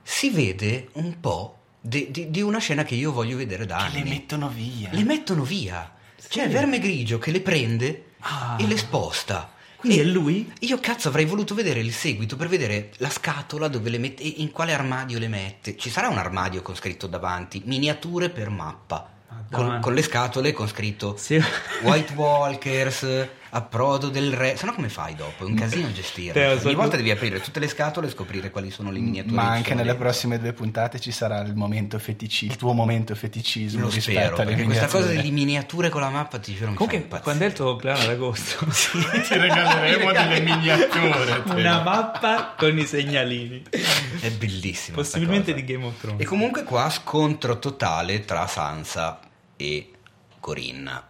si 0.02 0.30
vede 0.30 0.90
un 0.94 1.20
po' 1.20 1.59
di, 1.82 2.08
di- 2.12 2.30
di 2.30 2.42
una 2.42 2.60
scena 2.60 2.84
che 2.84 2.96
io 2.96 3.12
voglio 3.12 3.38
vedere 3.38 3.66
da 3.66 3.78
Che 3.78 3.84
anni. 3.84 4.04
le 4.04 4.10
mettono 4.10 4.50
via. 4.50 4.90
Le 4.92 5.04
mettono 5.04 5.44
via. 5.44 5.92
C'è 6.28 6.44
Sì. 6.44 6.50
Verme 6.50 6.80
Grigio 6.80 7.18
che 7.18 7.32
le 7.32 7.42
prende 7.42 8.04
Ah. 8.20 8.58
e 8.60 8.68
le 8.68 8.78
sposta. 8.78 9.54
Quindi 9.78 10.00
E 10.00 10.02
è 10.02 10.06
lui? 10.06 10.52
Io 10.60 10.78
cazzo 10.82 11.08
avrei 11.08 11.24
voluto 11.24 11.56
vedere 11.56 11.80
il 11.80 11.94
seguito 11.94 12.36
per 12.36 12.50
vedere 12.50 12.92
la 12.98 13.10
scatola 13.10 13.70
dove 13.70 13.90
le 13.90 13.98
mette 13.98 14.24
e 14.24 14.34
in 14.38 14.52
quale 14.52 14.74
armadio 14.74 15.18
le 15.20 15.30
mette. 15.30 15.78
Ci 15.78 15.90
sarà 15.90 16.10
un 16.10 16.18
armadio 16.18 16.62
con 16.62 16.76
scritto 16.76 17.08
davanti 17.08 17.62
miniature 17.66 18.30
per 18.30 18.50
mappa. 18.50 19.10
Con, 19.50 19.62
Madonna. 19.64 19.80
con 19.80 19.94
le 19.94 20.02
scatole 20.02 20.52
con 20.52 20.68
scritto 20.68 21.16
Sì. 21.18 21.42
White 21.84 22.14
Walkers, 22.14 23.28
approdo 23.52 24.10
del 24.10 24.34
re. 24.34 24.56
Se 24.58 24.66
no, 24.66 24.74
come 24.74 24.90
fai 24.90 25.16
dopo? 25.16 25.44
È 25.46 25.48
un 25.48 25.56
casino 25.56 25.92
gestire. 25.92 26.34
Te 26.34 26.54
lo 26.54 26.60
so, 26.60 26.68
Ogni 26.68 26.76
volta 26.76 26.96
devi 26.98 27.12
aprire 27.12 27.40
tutte 27.42 27.60
le 27.60 27.68
scatole 27.68 28.08
e 28.08 28.10
scoprire 28.12 28.50
quali 28.52 28.72
sono 28.72 28.92
le 28.92 29.00
miniature. 29.00 29.34
Ma 29.36 29.44
che 29.50 29.56
anche 29.58 29.74
nelle 29.74 29.96
prossime 29.96 30.40
due 30.40 30.54
puntate 30.54 31.00
ci 31.00 31.12
sarà 31.12 31.42
il 31.42 31.56
momento 31.56 31.98
fetici, 32.00 32.46
il 32.46 32.56
tuo 32.56 32.74
momento 32.74 33.16
feticismo 33.16 33.82
Lo 33.82 33.90
rispetto 33.90 34.20
spero. 34.20 34.36
alle 34.38 34.46
Perché 34.46 34.64
questa 34.64 34.88
cosa 34.88 35.08
delle 35.08 35.30
miniature 35.32 35.90
con 35.90 36.02
la 36.02 36.10
mappa 36.10 36.38
ti 36.40 36.54
giuro 36.54 36.72
mi 36.72 36.78
fa 36.78 36.84
Comunque, 36.84 36.98
impazzire. 36.98 37.24
quando 37.24 37.44
è 37.44 37.48
il 37.48 37.54
tuo 37.54 37.66
compleanno 37.66 38.02
ad 38.04 38.10
agosto, 38.10 38.66
Ti 38.70 39.38
regaleremo 39.38 40.12
delle 40.12 40.40
miniature. 40.42 41.44
te. 41.44 41.52
una 41.54 41.82
mappa 41.82 42.54
con 42.58 42.78
i 42.78 42.86
segnalini, 42.86 43.64
È 44.20 44.30
bellissimo. 44.32 44.98
possibilmente 44.98 45.54
di 45.54 45.64
Game 45.64 45.86
of 45.86 46.00
Thrones. 46.00 46.22
E 46.22 46.26
comunque 46.26 46.64
qua 46.64 46.90
scontro 46.90 47.58
totale 47.60 48.26
tra 48.26 48.46
Sansa 48.48 49.20
e 49.56 49.92
Corinna. 50.40 51.04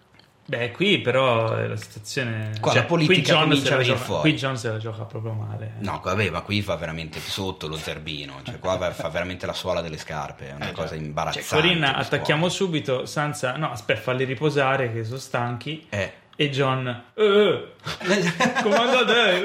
Beh, 0.49 0.71
qui 0.71 0.99
però 0.99 1.55
eh, 1.59 1.67
la 1.67 1.75
situazione. 1.75 2.51
Qua 2.59 2.71
cioè, 2.71 2.81
la 2.81 2.87
politica 2.87 3.13
qui 3.13 3.21
John 3.21 3.41
comincia 3.49 3.73
a 3.73 3.77
venire 3.77 3.93
gioca- 3.93 4.05
fuori. 4.05 4.29
Qui 4.31 4.39
John 4.39 4.57
se 4.57 4.69
la 4.71 4.77
gioca 4.79 5.03
proprio 5.03 5.33
male. 5.33 5.73
No, 5.79 6.01
vabbè, 6.03 6.29
ma 6.31 6.41
qui 6.41 6.61
fa 6.63 6.75
veramente 6.75 7.19
sotto 7.19 7.67
lo 7.67 7.77
zerbino, 7.77 8.41
cioè 8.43 8.57
qua 8.57 8.75
va- 8.75 8.91
fa 8.91 9.09
veramente 9.09 9.45
la 9.45 9.53
suola 9.53 9.81
delle 9.81 9.97
scarpe, 9.99 10.49
è 10.49 10.53
una 10.53 10.69
Eh, 10.69 10.71
cosa. 10.71 10.89
Cioè, 10.89 10.97
imbarazzante. 10.97 11.47
Corinna, 11.47 11.93
quest'uomo. 11.93 12.01
attacchiamo 12.01 12.49
subito. 12.49 13.05
Sansa, 13.05 13.55
no, 13.57 13.71
aspetta, 13.71 14.01
falli 14.01 14.23
riposare 14.23 14.91
che 14.91 15.03
sono 15.03 15.19
stanchi. 15.19 15.85
Eh. 15.89 16.13
E 16.41 16.49
John, 16.51 16.87
eh, 17.15 17.21
eh, 17.25 17.73
comando 18.63 18.99
a 18.99 19.05
te, 19.05 19.39
eh. 19.39 19.41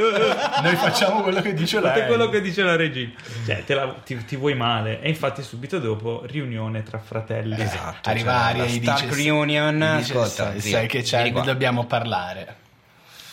Noi 0.62 0.76
facciamo 0.76 1.22
quello 1.22 1.40
che 1.40 1.52
dice 1.52 1.80
Fate 1.80 1.98
lei. 1.98 2.06
quello 2.06 2.28
che 2.28 2.40
dice 2.40 2.62
la 2.62 2.76
regina. 2.76 3.10
Cioè, 3.44 3.64
te 3.64 3.74
la- 3.74 3.96
ti, 4.04 4.24
ti 4.24 4.36
vuoi 4.36 4.54
male. 4.54 5.02
E 5.02 5.08
infatti, 5.08 5.42
subito 5.42 5.80
dopo, 5.80 6.22
riunione 6.24 6.84
tra 6.84 7.00
fratelli. 7.00 7.60
Esatto. 7.60 8.08
Arriva 8.08 8.30
cioè, 8.30 8.40
Aria 8.42 8.64
e 8.66 8.68
Stark 8.68 9.06
dice, 9.08 9.22
Reunion, 9.24 9.82
ascolta, 9.82 10.56
sai, 10.60 10.86
che 10.86 11.02
c'è, 11.02 11.32
qua. 11.32 11.42
dobbiamo 11.42 11.84
parlare. 11.84 12.62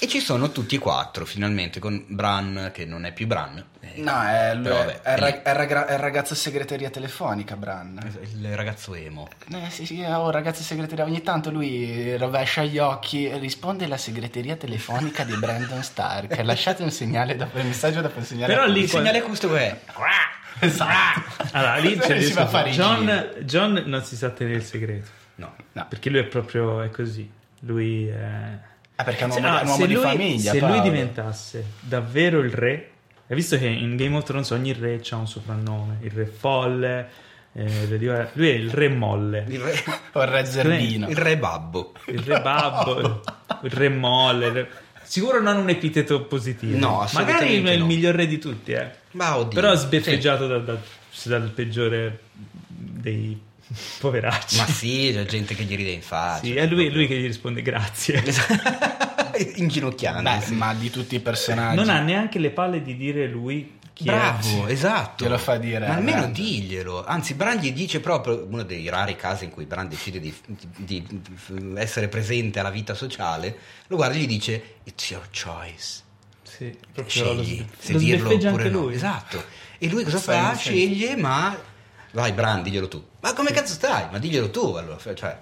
E 0.03 0.07
ci 0.07 0.19
sono 0.19 0.51
tutti 0.51 0.73
e 0.73 0.79
quattro, 0.79 1.25
finalmente, 1.25 1.79
con 1.79 2.03
Bran, 2.07 2.71
che 2.73 2.85
non 2.85 3.05
è 3.05 3.13
più 3.13 3.27
Bran. 3.27 3.63
eh, 3.81 4.01
No, 4.01 4.19
è, 4.23 4.51
lui- 4.55 4.63
Però 4.63 4.77
vabbè, 4.77 5.01
è 5.01 5.13
il, 5.13 5.23
è 5.23 5.41
è 5.43 5.49
il 5.51 5.55
raga- 5.55 5.85
è 5.85 6.33
segreteria 6.33 6.89
telefonica, 6.89 7.55
Bran. 7.55 7.99
il 8.39 8.55
ragazzo 8.55 8.95
emo. 8.95 9.27
Eh, 9.53 9.69
sì, 9.69 9.85
sì, 9.85 10.01
oh, 10.01 10.31
ragazzo 10.31 10.63
segreteria. 10.63 11.03
Ogni 11.05 11.21
tanto 11.21 11.51
lui 11.51 12.17
rovescia 12.17 12.63
gli 12.63 12.79
occhi 12.79 13.27
e 13.27 13.37
risponde 13.37 13.85
alla 13.85 13.97
segreteria 13.97 14.55
telefonica 14.55 15.23
di 15.23 15.35
Brandon 15.37 15.83
Stark. 15.83 16.35
Lasciate 16.41 16.81
un 16.81 16.89
segnale 16.89 17.35
dopo 17.35 17.59
il 17.59 17.65
messaggio 17.67 18.01
dopo 18.01 18.17
il 18.17 18.25
segnale. 18.25 18.55
Però 18.55 18.65
lì- 18.65 18.81
Il 18.81 18.89
segnale 18.89 19.21
questo 19.21 19.55
è... 19.55 19.79
Esatto. 20.61 21.45
Allora, 21.51 21.75
lì 21.77 21.95
c'è 21.97 22.19
si 22.21 22.27
il 22.29 22.33
va 22.33 22.41
a 22.41 22.47
fare 22.47 22.71
John. 22.71 23.33
John 23.41 23.83
non 23.85 24.03
si 24.03 24.15
sa 24.15 24.29
tenere 24.31 24.57
il 24.57 24.63
segreto. 24.63 25.09
No. 25.35 25.53
No. 25.73 25.85
Perché 25.87 26.09
lui 26.09 26.19
è 26.21 26.23
proprio 26.23 26.81
è 26.81 26.89
così. 26.89 27.29
Lui 27.61 28.07
è. 28.07 28.69
Ah, 29.01 29.03
perché 29.03 29.21
è 29.21 29.25
un 29.25 29.31
Se- 29.31 29.39
uomo, 29.39 29.57
è 29.57 29.61
un 29.63 29.67
uomo 29.69 29.85
di 29.85 29.93
lui, 29.93 30.03
famiglia. 30.03 30.51
Se 30.51 30.59
lui 30.59 30.69
Paolo. 30.69 30.81
diventasse 30.83 31.65
davvero 31.79 32.39
il 32.39 32.51
re, 32.51 32.89
hai 33.27 33.35
visto 33.35 33.57
che 33.57 33.67
in 33.67 33.95
Game 33.95 34.15
of 34.17 34.23
Thrones 34.23 34.49
ogni 34.51 34.73
re 34.73 35.01
ha 35.09 35.15
un 35.15 35.27
soprannome: 35.27 35.97
il 36.01 36.11
re 36.11 36.25
folle. 36.25 37.09
eh, 37.53 37.85
lui 37.97 38.07
è 38.07 38.29
lui 38.33 38.47
il 38.47 38.69
re 38.71 38.87
molle, 38.87 39.45
Il 39.49 39.59
re, 39.59 39.73
O 40.13 40.21
il 40.21 40.27
re 40.29 40.45
Zerbino. 40.45 41.09
il 41.09 41.17
re 41.17 41.37
babbo. 41.37 41.91
il 42.07 42.19
re 42.19 42.39
babbo, 42.41 43.21
il 43.63 43.71
re 43.71 43.89
molle. 43.89 44.45
il 44.47 44.51
re- 44.53 44.69
Sicuro 45.03 45.41
non 45.41 45.57
un 45.57 45.67
epiteto 45.67 46.21
positivo. 46.23 46.77
No, 46.77 47.05
magari 47.13 47.61
è 47.61 47.71
il 47.71 47.79
no. 47.79 47.85
miglior 47.85 48.15
re 48.15 48.27
di 48.27 48.37
tutti, 48.37 48.71
eh. 48.71 48.89
Ma 49.11 49.35
oddio. 49.35 49.59
Però 49.59 49.75
sbeffeggiato 49.75 50.47
da- 50.47 50.59
da- 50.59 50.77
dal 51.25 51.49
peggiore 51.49 52.19
dei 52.67 53.37
poveracci. 53.99 54.57
Ma 54.57 54.65
sì, 54.65 55.11
c'è 55.13 55.25
gente 55.25 55.55
che 55.55 55.63
gli 55.63 55.75
ride 55.75 55.91
in 55.91 56.01
faccia. 56.01 56.43
Sì, 56.45 56.55
è 56.55 56.65
lui, 56.67 56.89
lui 56.91 57.07
che 57.07 57.17
gli 57.19 57.25
risponde 57.25 57.61
grazie. 57.61 58.21
Inginocchiando. 59.55 60.21
Beh, 60.21 60.51
ma 60.55 60.73
di 60.73 60.89
tutti 60.89 61.15
i 61.15 61.19
personaggi. 61.19 61.75
Non 61.75 61.89
ha 61.89 61.99
neanche 62.01 62.37
le 62.39 62.51
palle 62.51 62.81
di 62.81 62.95
dire 62.95 63.27
lui 63.27 63.79
Bravo, 64.01 64.65
è. 64.65 64.71
esatto. 64.71 65.23
Glielo 65.23 65.37
fa 65.37 65.57
dire 65.57 65.79
Ma 65.87 65.95
almeno 65.95 66.21
Brandon. 66.21 66.31
diglielo. 66.43 67.05
Anzi, 67.05 67.33
Bran 67.35 67.57
gli 67.57 67.71
dice 67.71 67.99
proprio 67.99 68.45
uno 68.49 68.63
dei 68.63 68.87
rari 68.89 69.15
casi 69.15 69.45
in 69.45 69.51
cui 69.51 69.65
Bran 69.65 69.87
decide 69.87 70.19
di, 70.19 70.33
di- 70.77 71.05
di 71.07 71.73
essere 71.75 72.07
presente 72.07 72.59
alla 72.59 72.71
vita 72.71 72.93
sociale. 72.93 73.55
Lo 73.87 73.95
guarda 73.97 74.15
e 74.15 74.19
gli 74.19 74.27
dice: 74.27 74.75
It's 74.85 75.09
your 75.11 75.27
choice. 75.31 76.01
Sì, 76.43 76.75
proprio 76.93 77.33
lo, 77.33 77.43
Scegli 77.43 77.55
sbe- 77.57 77.67
se 77.79 77.93
lo 77.93 77.99
dirlo 77.99 78.29
oppure 78.33 78.47
anche 78.47 78.69
no. 78.69 78.79
lui. 78.81 78.93
Esatto. 78.95 79.43
E 79.77 79.87
lui 79.87 80.03
cosa 80.03 80.17
fa? 80.19 80.55
Sceglie, 80.55 81.15
ma. 81.15 81.69
Vai, 82.11 82.31
Bran, 82.33 82.61
diglielo 82.63 82.87
tu. 82.87 83.03
Ma 83.21 83.33
come 83.33 83.51
cazzo 83.51 83.73
stai? 83.73 84.07
Ma 84.11 84.17
diglielo 84.19 84.49
tu 84.49 84.73
allora. 84.75 84.97
Cioè, 85.13 85.37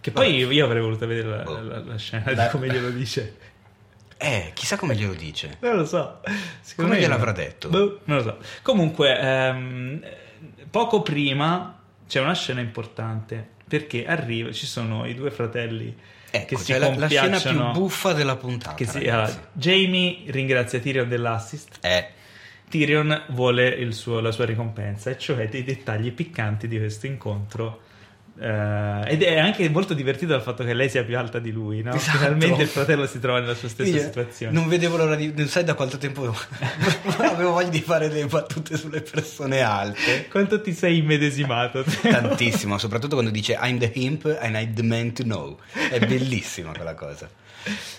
Che 0.00 0.10
poi 0.10 0.34
io, 0.36 0.50
io 0.50 0.64
avrei 0.64 0.80
voluto 0.82 1.06
vedere 1.06 1.28
la, 1.28 1.42
Boh. 1.42 1.60
la- 1.60 1.80
la 1.80 1.96
scena 1.96 2.24
Beh. 2.24 2.34
di 2.34 2.48
come 2.50 2.68
glielo 2.68 2.90
dice. 2.90 3.36
eh, 4.18 4.50
chissà 4.54 4.76
come 4.76 4.94
glielo 4.94 5.14
dice. 5.14 5.56
Non 5.60 5.76
lo 5.76 5.84
so. 5.84 6.20
Secondo 6.60 6.90
Come 6.90 6.94
me- 6.94 7.00
gliel'avrà 7.00 7.32
detto? 7.32 7.68
Boh, 7.68 8.00
non 8.04 8.18
lo 8.18 8.22
so. 8.22 8.38
Comunque, 8.62 9.18
ehm, 9.18 10.02
poco 10.70 11.02
prima 11.02 11.78
c'è 12.06 12.20
una 12.20 12.34
scena 12.34 12.60
importante 12.60 13.48
perché 13.66 14.04
arriva, 14.06 14.52
ci 14.52 14.66
sono 14.66 15.06
i 15.06 15.14
due 15.14 15.30
fratelli 15.30 15.96
Ecco, 16.34 16.46
che 16.46 16.56
si 16.56 16.64
cioè 16.66 16.78
la, 16.78 16.94
la 16.96 17.08
scena 17.08 17.38
più 17.40 17.70
buffa 17.72 18.12
della 18.12 18.36
puntata. 18.36 18.74
che 18.74 18.86
si- 18.86 19.06
allora, 19.08 19.30
Jamie 19.52 20.22
ringrazia 20.26 20.78
Tyrion 20.78 21.08
dell'assist. 21.08 21.78
Eh, 21.80 22.08
Tyrion 22.72 23.24
vuole 23.28 23.68
il 23.68 23.92
suo- 23.92 24.20
la 24.20 24.32
sua 24.32 24.46
ricompensa, 24.46 25.10
e 25.10 25.18
cioè 25.18 25.46
dei 25.46 25.62
dettagli 25.62 26.10
piccanti 26.10 26.66
di 26.68 26.78
questo 26.78 27.04
incontro. 27.06 27.82
Eh, 28.40 29.02
ed 29.08 29.22
è 29.22 29.38
anche 29.38 29.68
molto 29.68 29.92
divertito 29.92 30.32
dal 30.32 30.40
fatto 30.40 30.64
che 30.64 30.72
lei 30.72 30.88
sia 30.88 31.04
più 31.04 31.18
alta 31.18 31.38
di 31.38 31.52
lui, 31.52 31.82
no? 31.82 31.92
Esatto. 31.92 32.16
Finalmente 32.16 32.62
il 32.62 32.68
fratello 32.68 33.06
si 33.06 33.20
trova 33.20 33.40
nella 33.40 33.54
sua 33.54 33.68
stessa 33.68 33.90
Quindi, 33.90 34.08
situazione. 34.08 34.52
Non 34.52 34.68
vedevo 34.68 34.96
l'ora 34.96 35.16
di. 35.16 35.34
Non 35.36 35.48
sai 35.48 35.64
da 35.64 35.74
quanto 35.74 35.98
tempo 35.98 36.34
avevo 37.18 37.50
voglia 37.52 37.68
di 37.68 37.82
fare 37.82 38.08
delle 38.08 38.24
battute 38.26 38.78
sulle 38.78 39.02
persone 39.02 39.60
alte. 39.60 40.28
Quanto 40.30 40.62
ti 40.62 40.72
sei 40.72 40.96
immedesimato? 40.98 41.84
Tantissimo, 41.84 42.78
soprattutto 42.78 43.16
quando 43.16 43.30
dice 43.30 43.58
I'm 43.60 43.78
the 43.78 43.90
imp 43.94 44.38
and 44.40 44.56
I'm 44.56 44.72
the 44.72 44.82
man 44.82 45.12
to 45.12 45.24
know. 45.24 45.58
È 45.90 45.98
bellissima 45.98 46.72
quella 46.72 46.94
cosa. 46.94 47.28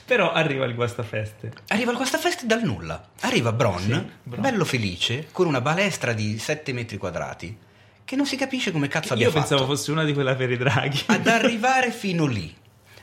Però 0.05 0.31
arriva 0.31 0.65
il 0.65 0.75
guastafeste. 0.75 1.51
Arriva 1.69 1.91
al 1.91 1.97
Guastafest 1.97 2.43
dal 2.45 2.63
nulla. 2.63 3.01
Arriva 3.21 3.51
Bron, 3.53 3.79
Sì, 3.81 4.11
Bronn. 4.23 4.41
bello 4.41 4.65
felice, 4.65 5.27
con 5.31 5.47
una 5.47 5.61
balestra 5.61 6.13
di 6.13 6.37
7 6.37 6.73
metri 6.73 6.97
quadrati, 6.97 7.57
che 8.03 8.15
non 8.15 8.25
si 8.25 8.35
capisce 8.35 8.71
come 8.71 8.87
cazzo 8.89 9.13
abbia 9.13 9.25
Io 9.27 9.31
fatto. 9.31 9.47
pensavo 9.47 9.65
fosse 9.65 9.91
una 9.91 10.03
di 10.03 10.13
quelle 10.13 10.35
per 10.35 10.51
i 10.51 10.57
draghi. 10.57 11.03
ad 11.07 11.25
arrivare 11.27 11.91
fino 11.91 12.25
lì, 12.25 12.53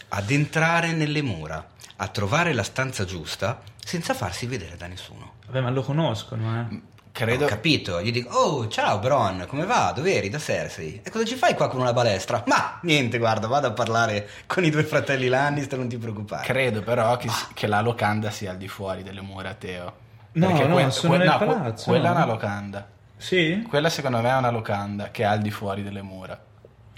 ad 0.09 0.31
entrare 0.31 0.92
nelle 0.92 1.23
mura, 1.23 1.66
a 1.96 2.09
trovare 2.09 2.53
la 2.53 2.62
stanza 2.62 3.05
giusta 3.05 3.62
senza 3.83 4.12
farsi 4.14 4.46
vedere 4.46 4.77
da 4.77 4.87
nessuno. 4.87 5.35
Vabbè, 5.46 5.61
ma 5.62 5.70
lo 5.70 5.83
conoscono, 5.83 6.61
eh. 6.70 6.81
Credo, 7.12 7.44
Ho 7.44 7.49
capito, 7.49 8.01
gli 8.01 8.12
dico, 8.12 8.35
oh 8.37 8.68
ciao 8.68 8.99
Bron, 8.99 9.44
come 9.49 9.66
va? 9.66 9.92
Dove 9.94 10.14
eri? 10.14 10.29
Da 10.31 10.38
Cersei? 10.38 11.01
E 11.05 11.11
cosa 11.11 11.25
ci 11.25 11.35
fai 11.35 11.55
qua 11.55 11.68
con 11.68 11.81
una 11.81 11.92
balestra? 11.92 12.42
Ma 12.46 12.79
niente, 12.83 13.18
guarda, 13.18 13.46
vado 13.49 13.66
a 13.66 13.73
parlare 13.73 14.29
con 14.46 14.64
i 14.64 14.70
due 14.70 14.85
fratelli 14.85 15.27
Lannister, 15.29 15.77
non 15.79 15.88
ti 15.88 15.99
preoccupare. 15.99 16.46
credo 16.46 16.83
però 16.83 17.16
che, 17.16 17.29
che 17.53 17.66
la 17.66 17.81
locanda 17.81 18.31
sia 18.31 18.53
al 18.53 18.57
di 18.57 18.68
fuori 18.68 19.03
delle 19.03 19.20
mura, 19.20 19.53
Teo. 19.55 19.92
No, 20.33 20.46
Perché 20.46 20.66
no, 20.66 20.90
sono 20.90 21.16
nel 21.16 21.29
que- 21.37 21.46
palazzo, 21.46 21.90
quella 21.90 22.09
no? 22.11 22.14
è 22.14 22.16
una 22.18 22.27
locanda. 22.27 22.88
Sì? 23.16 23.66
Quella 23.68 23.88
secondo 23.90 24.20
me 24.20 24.31
è 24.31 24.37
una 24.37 24.51
locanda 24.51 25.11
che 25.11 25.23
è 25.25 25.27
al 25.27 25.40
di 25.40 25.51
fuori 25.51 25.83
delle 25.83 26.03
mura. 26.03 26.40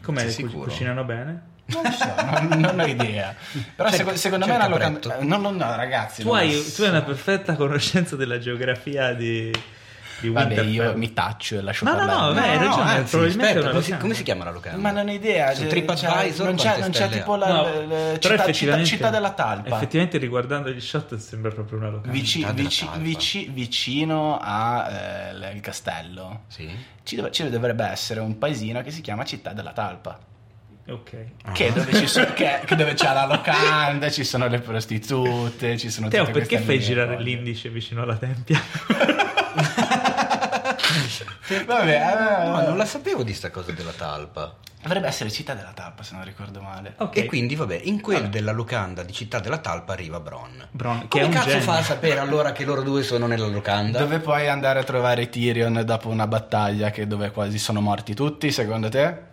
Com'è? 0.03 0.29
Sei 0.29 0.43
Cu- 0.45 0.51
sicuro? 0.51 0.69
Cucinano 0.71 1.05
bene? 1.05 1.43
Non 1.65 1.83
lo 1.85 1.91
so, 1.91 2.15
non, 2.49 2.61
non 2.61 2.79
ho 2.81 2.85
idea. 2.87 3.35
Però 3.75 3.89
C'è- 3.89 3.97
seco- 3.97 4.17
secondo 4.17 4.45
c'è 4.45 4.51
me 4.53 4.57
è 4.59 4.61
una 4.61 4.69
locanda. 4.69 4.99
capretto? 5.01 5.23
eh, 5.23 5.27
Non 5.27 5.41
lo 5.43 5.51
no, 5.51 5.75
ragazzi. 5.75 6.23
Tu 6.23 6.31
hai, 6.33 6.53
è- 6.61 6.73
tu 6.75 6.83
hai 6.83 6.91
una 6.91 7.03
perfetta 7.03 7.55
conoscenza 7.57 8.15
della 8.15 8.39
geografia 8.39 9.15
di, 9.15 9.51
di 10.21 10.29
Vabbè, 10.29 10.61
io 10.63 10.97
mi 10.97 11.13
taccio 11.13 11.59
e 11.59 11.63
lascio 11.63 11.85
No, 11.85 11.91
no, 11.93 11.97
parlare. 11.99 12.21
no, 12.21 12.35
vabbè, 12.35 12.49
hai 12.49 12.59
ragione, 12.59 12.91
anzi, 12.91 13.11
probabilmente 13.11 13.49
aspetta, 13.59 13.71
come, 13.71 13.83
si, 13.83 13.97
come 13.97 14.15
si 14.15 14.23
chiama 14.23 14.45
la 14.45 14.51
locanda? 14.51 14.79
Ma 14.79 14.91
non 14.91 15.09
ho 15.09 15.13
idea. 15.13 15.53
Su 15.55 15.61
cioè, 15.63 15.69
TripAdvisor 15.71 16.47
non 16.47 16.55
c'è, 16.57 16.79
non 16.79 16.91
c'è 16.91 17.09
tipo 17.09 17.37
la, 17.37 17.47
No, 17.49 17.63
la- 17.63 17.71
la 17.71 17.85
però 17.87 18.19
città, 18.19 18.53
città, 18.53 18.85
città 18.85 19.11
della 19.11 19.31
talpa. 19.33 19.77
Effettivamente 19.77 20.19
riguardando 20.19 20.71
gli 20.71 20.81
shot 20.81 21.15
sembra 21.17 21.51
proprio 21.51 21.79
una 21.79 21.89
locanda. 21.89 22.13
Vici- 22.13 22.47
vici- 22.53 22.89
vici- 22.99 23.49
vicino 23.53 24.39
al 24.41 25.59
castello 25.61 26.43
Sì. 26.49 26.69
ci, 27.03 27.17
dov- 27.17 27.31
ci 27.31 27.49
dovrebbe 27.49 27.85
essere 27.85 28.21
un 28.21 28.39
paesino 28.39 28.83
che 28.83 28.91
si 28.91 29.01
chiama 29.01 29.25
Città 29.25 29.53
della 29.53 29.73
Talpa. 29.73 30.19
Ok. 30.89 31.11
Che, 31.53 31.67
è 31.69 31.73
dove 31.73 31.93
ci 31.95 32.07
so- 32.09 32.27
che- 32.35 32.61
che 32.65 32.75
dove 32.75 32.95
c'è 32.95 33.13
la 33.13 33.25
locanda, 33.27 34.11
ci 34.11 34.25
sono 34.25 34.49
le 34.49 34.59
prostitute, 34.61 35.79
ci 35.79 35.91
sono 35.91 36.09
Teo, 36.09 36.25
tutte 36.25 36.39
perché 36.39 36.59
fai 36.59 36.81
girare 36.81 37.13
cose. 37.15 37.23
l'indice 37.25 37.69
vicino 37.69 38.03
alla 38.03 38.17
tempia? 38.17 38.61
Vabbè, 41.67 42.45
eh, 42.45 42.49
No, 42.49 42.61
non 42.69 42.77
la 42.77 42.85
sapevo 42.87 43.23
di 43.23 43.33
sta 43.35 43.51
cosa 43.51 43.73
della 43.73 43.93
talpa. 43.93 44.55
dovrebbe 44.83 45.07
essere 45.07 45.31
Città 45.31 45.55
della 45.55 45.73
Talpa, 45.73 46.03
se 46.03 46.15
non 46.15 46.25
ricordo 46.25 46.61
male. 46.61 46.95
Ok. 46.99 47.17
E 47.17 47.27
quindi, 47.27 47.55
vabbè, 47.55 47.81
in 47.85 48.01
quel 48.01 48.29
della 48.29 48.53
locanda 48.53 49.03
di 49.03 49.13
Città 49.13 49.39
della 49.41 49.59
Talpa 49.59 49.93
arriva 49.93 50.19
Bron. 50.21 50.69
Bron, 50.71 51.01
che 51.03 51.07
Come 51.09 51.23
è 51.23 51.27
un 51.27 51.33
cazzo 51.33 51.49
genio. 51.49 51.63
fa 51.63 51.77
a 51.79 51.83
sapere 51.83 52.19
allora 52.21 52.53
che 52.53 52.65
loro 52.65 52.83
due 52.83 53.03
sono 53.03 53.27
nella 53.27 53.47
locanda? 53.47 53.99
Dove 54.01 54.19
puoi 54.19 54.49
andare 54.49 54.81
a 54.81 54.85
trovare 54.85 55.29
Tyrion 55.29 55.83
dopo 55.85 56.09
una 56.09 56.27
battaglia 56.27 56.91
che 56.91 57.07
dove 57.07 57.31
quasi 57.31 57.59
sono 57.59 57.81
morti 57.81 58.15
tutti, 58.15 58.51
secondo 58.51 58.89
te? 58.89 59.31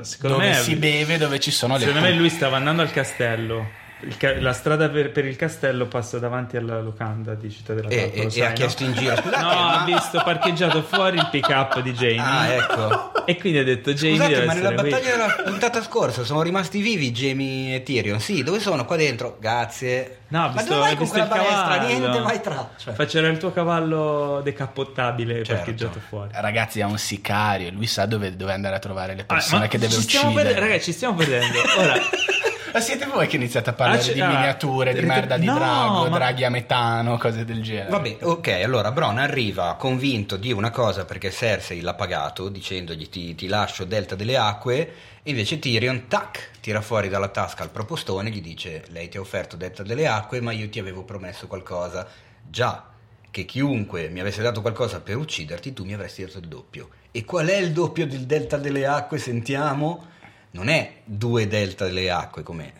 Secondo 0.00 0.36
dove 0.36 0.48
me, 0.48 0.54
si 0.54 0.74
beve, 0.76 1.18
dove 1.18 1.38
ci 1.38 1.50
sono 1.50 1.74
le 1.74 1.80
secondo 1.84 2.00
me 2.00 2.12
lui 2.14 2.30
stava 2.30 2.56
andando 2.56 2.80
al 2.80 2.90
castello 2.90 3.80
ca- 4.16 4.40
la 4.40 4.52
strada 4.52 4.88
per, 4.88 5.10
per 5.12 5.24
il 5.24 5.36
castello 5.36 5.86
passa 5.86 6.18
davanti 6.18 6.56
alla 6.56 6.80
locanda 6.80 7.34
di 7.34 7.50
Città 7.50 7.74
della 7.74 7.88
E, 7.88 8.10
lo 8.14 8.22
e- 8.22 8.26
e 8.26 8.30
sai, 8.30 8.42
ha 8.42 8.48
no? 8.48 8.54
chiesto 8.54 8.82
in 8.84 8.92
giro. 8.94 9.16
Scusate, 9.16 9.42
No, 9.42 9.48
ma... 9.48 9.80
ha 9.80 9.84
visto 9.84 10.22
parcheggiato 10.24 10.82
fuori 10.82 11.16
il 11.18 11.28
pick 11.30 11.48
up 11.48 11.80
di 11.80 11.92
Jamie. 11.92 12.20
Ah, 12.20 12.46
ecco. 12.48 13.24
E 13.24 13.36
quindi 13.38 13.58
ha 13.60 13.64
detto 13.64 13.92
Jamie 13.92 14.16
Scusate, 14.16 14.44
ma 14.44 14.52
nella 14.54 14.68
essere 14.70 14.74
qui. 14.82 14.90
battaglia 14.90 15.10
della 15.12 15.42
puntata 15.44 15.82
scorsa 15.82 16.24
sono 16.24 16.42
rimasti 16.42 16.80
vivi 16.80 17.10
Jamie 17.12 17.76
e 17.76 17.82
Tyrion. 17.82 18.18
Sì, 18.20 18.42
dove 18.42 18.58
sono? 18.60 18.84
Qua 18.84 18.96
dentro. 18.96 19.36
Grazie. 19.40 20.18
No, 20.28 20.44
ha 20.44 20.48
ma 20.48 20.52
visto, 20.54 20.68
dove 20.68 20.80
vai 20.80 20.92
ha 20.92 20.96
con 20.96 21.04
visto 21.04 21.26
quella 21.26 21.44
cavallo. 21.44 21.86
Niente 21.86 22.18
mai 22.20 22.40
tra. 22.40 22.70
Cioè, 22.76 22.94
Faceva 22.94 23.28
il 23.28 23.38
tuo 23.38 23.52
cavallo 23.52 24.40
decappottabile 24.42 25.34
Certo. 25.36 25.52
parcheggiato 25.54 26.00
fuori. 26.00 26.30
Ragazzi, 26.32 26.80
è 26.80 26.84
un 26.84 26.98
sicario, 26.98 27.70
lui 27.70 27.86
sa 27.86 28.06
dove, 28.06 28.34
dove 28.34 28.52
andare 28.52 28.74
a 28.74 28.78
trovare 28.78 29.14
le 29.14 29.22
Ah, 29.22 29.34
persone 29.34 29.60
ma 29.60 29.66
che 29.68 29.78
deve 29.78 29.94
uccidere. 29.96 30.50
per- 30.52 30.58
ragazzi, 30.58 30.84
ci 30.84 30.92
stiamo 30.92 31.14
perdendo. 31.14 31.58
Ora, 31.78 31.94
Ma 32.72 32.80
siete 32.80 33.06
voi 33.06 33.26
che 33.26 33.36
iniziate 33.36 33.70
a 33.70 33.72
parlare 33.74 34.00
Ah, 34.00 34.12
di 34.12 34.20
ah, 34.20 34.28
miniature, 34.28 34.94
di 34.94 35.00
merda 35.02 35.36
di 35.36 35.44
no, 35.46 35.54
drago, 35.54 36.08
ma- 36.08 36.16
draghi 36.16 36.44
a 36.44 36.50
metano, 36.50 37.18
cose 37.18 37.44
del 37.44 37.62
genere. 37.62 37.90
Vabbè, 37.90 38.16
ok, 38.22 38.48
allora 38.64 38.90
Bron 38.92 39.18
arriva 39.18 39.76
convinto 39.78 40.36
di 40.36 40.52
una 40.52 40.70
cosa 40.70 41.04
perché 41.04 41.30
Cersei 41.30 41.80
l'ha 41.80 41.94
pagato 41.94 42.48
dicendogli 42.48 43.08
ti, 43.08 43.34
ti 43.34 43.46
lascio 43.46 43.84
Delta 43.84 44.14
delle 44.14 44.36
Acque 44.36 44.92
e 45.22 45.30
invece 45.30 45.58
Tyrion, 45.58 46.08
tac, 46.08 46.50
tira 46.60 46.80
fuori 46.80 47.08
dalla 47.08 47.28
tasca 47.28 47.62
il 47.62 47.70
propostone 47.70 48.28
e 48.30 48.32
gli 48.32 48.40
dice 48.40 48.84
lei 48.88 49.08
ti 49.08 49.18
ha 49.18 49.20
offerto 49.20 49.56
Delta 49.56 49.82
delle 49.82 50.06
Acque 50.06 50.40
ma 50.40 50.52
io 50.52 50.68
ti 50.68 50.78
avevo 50.78 51.02
promesso 51.04 51.46
qualcosa. 51.46 52.06
Già, 52.48 52.86
che 53.30 53.44
chiunque 53.44 54.08
mi 54.08 54.20
avesse 54.20 54.42
dato 54.42 54.60
qualcosa 54.62 55.00
per 55.00 55.16
ucciderti 55.16 55.72
tu 55.72 55.84
mi 55.84 55.94
avresti 55.94 56.24
dato 56.24 56.38
il 56.38 56.48
doppio. 56.48 56.88
E 57.10 57.24
qual 57.24 57.46
è 57.48 57.56
il 57.56 57.72
doppio 57.72 58.06
del 58.06 58.24
Delta 58.24 58.56
delle 58.56 58.86
Acque? 58.86 59.18
Sentiamo. 59.18 60.06
Non 60.52 60.68
è 60.68 61.00
due 61.04 61.46
Delta 61.48 61.84
delle 61.86 62.10
Acque 62.10 62.42
come 62.42 62.66
eh, 62.66 62.72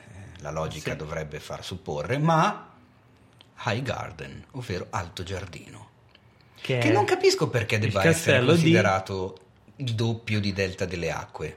la 0.42 0.50
logica 0.50 0.92
Sì. 0.92 0.96
dovrebbe 0.96 1.40
far 1.40 1.64
supporre, 1.64 2.18
ma 2.18 2.68
High 3.64 3.82
Garden, 3.82 4.44
ovvero 4.52 4.86
Alto 4.90 5.22
Giardino. 5.22 5.88
che, 6.60 6.78
Che 6.78 6.90
non 6.90 7.04
capisco 7.04 7.48
perché 7.48 7.78
debba 7.78 8.00
essere 8.04 8.12
castello 8.12 8.52
di- 8.52 8.58
considerato 8.60 9.36
il 9.76 9.94
doppio 9.94 10.38
di 10.40 10.52
Delta 10.52 10.84
delle 10.84 11.10
Acque. 11.10 11.56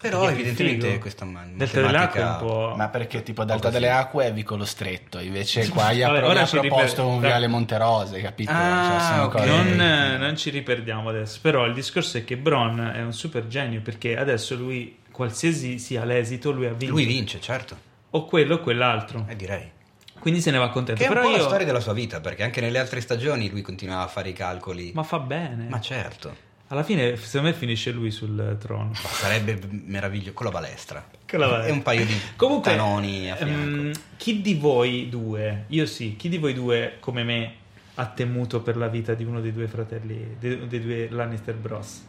Però 0.00 0.28
evidentemente 0.28 0.86
figo. 0.88 0.98
questa 1.00 1.24
man- 1.24 1.56
Delta 1.56 1.80
delle 1.80 1.96
acque 1.96 2.20
è 2.20 2.22
un 2.22 2.28
matematica... 2.28 2.54
po'... 2.68 2.74
Ma 2.76 2.88
perché 2.88 3.22
tipo 3.22 3.44
Delta 3.44 3.70
delle 3.70 3.90
Acque 3.90 4.26
è 4.26 4.32
vicolo 4.34 4.66
stretto, 4.66 5.18
invece 5.18 5.66
qua 5.70 5.92
gli 5.94 6.02
ha, 6.02 6.08
Vabbè, 6.08 6.18
pro- 6.18 6.28
ora 6.28 6.40
gli 6.40 6.42
ha 6.42 6.46
ci 6.46 6.58
proposto 6.58 6.84
ripeto. 6.84 7.06
un 7.08 7.20
viale 7.20 7.46
Monterose, 7.46 8.20
capito? 8.20 8.50
Ah, 8.52 9.08
sono 9.10 9.22
ok. 9.24 9.32
cose- 9.32 9.46
Non, 9.46 9.80
eh, 9.80 10.16
non 10.18 10.36
ci 10.36 10.50
riperdiamo 10.50 11.08
adesso, 11.08 11.38
però 11.40 11.64
il 11.64 11.72
discorso 11.72 12.18
è 12.18 12.24
che 12.24 12.36
Bron 12.36 12.92
è 12.94 13.00
un 13.02 13.14
super 13.14 13.46
genio 13.46 13.80
perché 13.80 14.18
adesso 14.18 14.54
lui, 14.56 14.94
qualsiasi 15.14 15.78
sia 15.78 16.04
l'esito, 16.04 16.50
lui 16.50 16.66
ha 16.66 16.72
vinto. 16.72 16.92
Lui 16.92 17.04
vince, 17.04 17.40
certo, 17.40 17.76
O 18.10 18.24
quello 18.24 18.56
o 18.56 18.58
quell'altro. 18.60 19.24
eh, 19.28 19.36
direi. 19.36 19.70
Quindi 20.18 20.40
se 20.40 20.50
ne 20.50 20.58
va 20.58 20.70
contento. 20.70 21.00
Che 21.00 21.06
è 21.06 21.08
un 21.08 21.14
però 21.14 21.26
po' 21.26 21.32
io... 21.32 21.40
la 21.42 21.48
storia 21.48 21.66
della 21.66 21.80
sua 21.80 21.92
vita, 21.92 22.20
perché 22.20 22.42
anche 22.42 22.60
nelle 22.60 22.78
altre 22.80 23.00
stagioni 23.00 23.48
lui 23.50 23.62
continuava 23.62 24.02
a 24.02 24.06
fare 24.08 24.30
i 24.30 24.32
calcoli. 24.32 24.90
Ma 24.92 25.02
fa 25.04 25.18
bene. 25.20 25.68
Ma 25.68 25.80
certo, 25.80 26.34
Alla 26.68 26.82
fine, 26.82 27.16
secondo 27.16 27.48
me, 27.48 27.54
finisce 27.54 27.90
lui 27.92 28.10
sul 28.10 28.56
trono. 28.58 28.88
ma 28.88 28.94
sarebbe 29.10 29.58
meraviglioso 29.70 30.32
con 30.32 30.46
la 30.46 30.52
balestra. 30.52 31.06
Con 31.28 31.38
la 31.38 31.46
balestra. 31.46 31.72
E 31.72 31.76
un 31.76 31.82
paio 31.82 32.04
di 32.06 32.14
Comunque, 32.36 32.70
canoni 32.74 33.30
a 33.30 33.36
fianco. 33.36 33.80
ehm, 33.80 33.92
chi 34.16 34.40
di 34.40 34.54
voi 34.54 35.08
due, 35.08 35.64
io 35.68 35.86
sì, 35.86 36.16
chi 36.16 36.28
di 36.28 36.38
voi 36.38 36.54
due, 36.54 36.96
come 37.00 37.22
me, 37.22 37.52
ha 37.96 38.06
temuto 38.06 38.60
per 38.62 38.76
la 38.76 38.88
vita 38.88 39.14
di 39.14 39.24
uno 39.24 39.40
dei 39.40 39.52
due 39.52 39.68
fratelli, 39.68 40.36
dei, 40.40 40.66
dei 40.66 40.80
due 40.80 41.08
Lannister 41.10 41.54
Bros? 41.54 42.02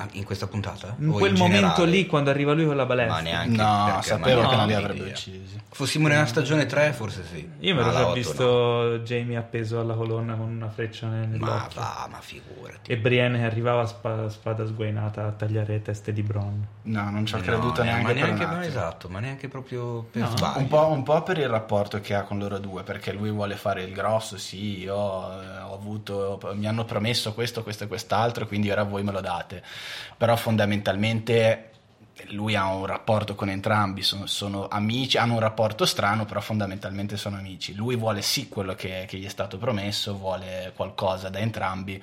Ma 0.00 0.08
in 0.12 0.24
questa 0.24 0.46
puntata? 0.46 0.96
In 0.98 1.08
O 1.10 1.12
quel 1.12 1.32
in 1.32 1.36
momento 1.38 1.58
generale? 1.60 1.90
lì, 1.90 2.06
quando 2.06 2.30
arriva 2.30 2.52
lui 2.54 2.64
con 2.64 2.76
la 2.76 2.86
balestra. 2.86 3.14
Ma 3.16 3.20
neanche 3.20 3.56
No, 3.62 3.82
perché 3.84 4.02
sapevo 4.02 4.48
che 4.48 4.56
non 4.56 4.66
li 4.66 4.74
avrebbe 4.74 5.04
uccisi. 5.10 5.58
Fossimo 5.72 6.08
nella 6.08 6.26
stagione 6.26 6.66
3, 6.66 6.92
forse 6.92 7.22
sì. 7.24 7.48
Io 7.60 7.74
l'ho 7.74 7.82
la 7.82 7.92
già 7.92 8.12
visto 8.12 8.44
no. 8.44 8.96
Jamie 8.98 9.36
appeso 9.36 9.78
alla 9.78 9.94
colonna 9.94 10.34
con 10.34 10.48
una 10.48 10.68
freccia 10.68 11.06
nel- 11.08 11.38
Ma 11.38 11.68
va, 11.74 12.06
ma 12.10 12.18
figurati. 12.20 12.90
E 12.90 12.96
Brienne 12.98 13.38
che 13.38 13.44
arrivava 13.44 13.82
a 13.82 13.86
spa- 13.86 14.28
spada 14.30 14.66
sguainata 14.66 15.26
a 15.26 15.30
tagliare 15.30 15.80
teste 15.82 16.12
di 16.12 16.22
Bron. 16.22 16.66
No, 16.82 17.10
non 17.10 17.24
ci 17.26 17.34
ho 17.34 17.38
No, 17.38 17.42
creduto 17.44 17.82
neanche, 17.82 18.02
ma 18.02 18.08
per 18.08 18.16
neanche 18.16 18.44
attimo. 18.44 18.60
esatto, 18.62 19.08
ma 19.08 19.20
neanche 19.20 19.48
proprio 19.48 20.02
per 20.10 20.22
No, 20.22 20.30
sbaglio. 20.36 20.58
Un 20.58 20.68
po', 20.68 20.86
un 20.88 21.02
po' 21.02 21.22
per 21.22 21.38
il 21.38 21.48
rapporto 21.48 22.00
che 22.00 22.14
ha 22.14 22.22
con 22.22 22.38
loro 22.38 22.58
due, 22.58 22.82
perché 22.82 23.12
lui 23.12 23.30
vuole 23.30 23.54
fare 23.56 23.82
il 23.82 23.92
grosso, 23.92 24.38
sì, 24.38 24.80
io 24.80 24.94
eh, 24.94 25.58
ho 25.60 25.74
avuto, 25.74 26.40
mi 26.54 26.66
hanno 26.66 26.84
promesso 26.84 27.32
questo, 27.32 27.62
questo 27.62 27.84
e 27.84 27.86
quest'altro, 27.86 28.46
quindi 28.46 28.70
ora 28.70 28.82
voi 28.82 29.02
me 29.02 29.12
lo 29.12 29.20
date. 29.20 29.62
Però 30.16 30.36
fondamentalmente 30.36 31.66
lui 32.28 32.54
ha 32.54 32.66
un 32.66 32.86
rapporto 32.86 33.34
con 33.34 33.48
entrambi, 33.48 34.02
sono, 34.02 34.26
sono 34.26 34.68
amici, 34.68 35.16
hanno 35.16 35.34
un 35.34 35.40
rapporto 35.40 35.86
strano, 35.86 36.24
però 36.24 36.40
fondamentalmente 36.40 37.16
sono 37.16 37.36
amici. 37.36 37.74
Lui 37.74 37.96
vuole 37.96 38.22
sì 38.22 38.48
quello 38.48 38.74
che, 38.74 39.06
che 39.08 39.16
gli 39.16 39.24
è 39.24 39.30
stato 39.30 39.58
promesso, 39.58 40.16
vuole 40.16 40.72
qualcosa 40.74 41.28
da 41.28 41.38
entrambi, 41.38 42.02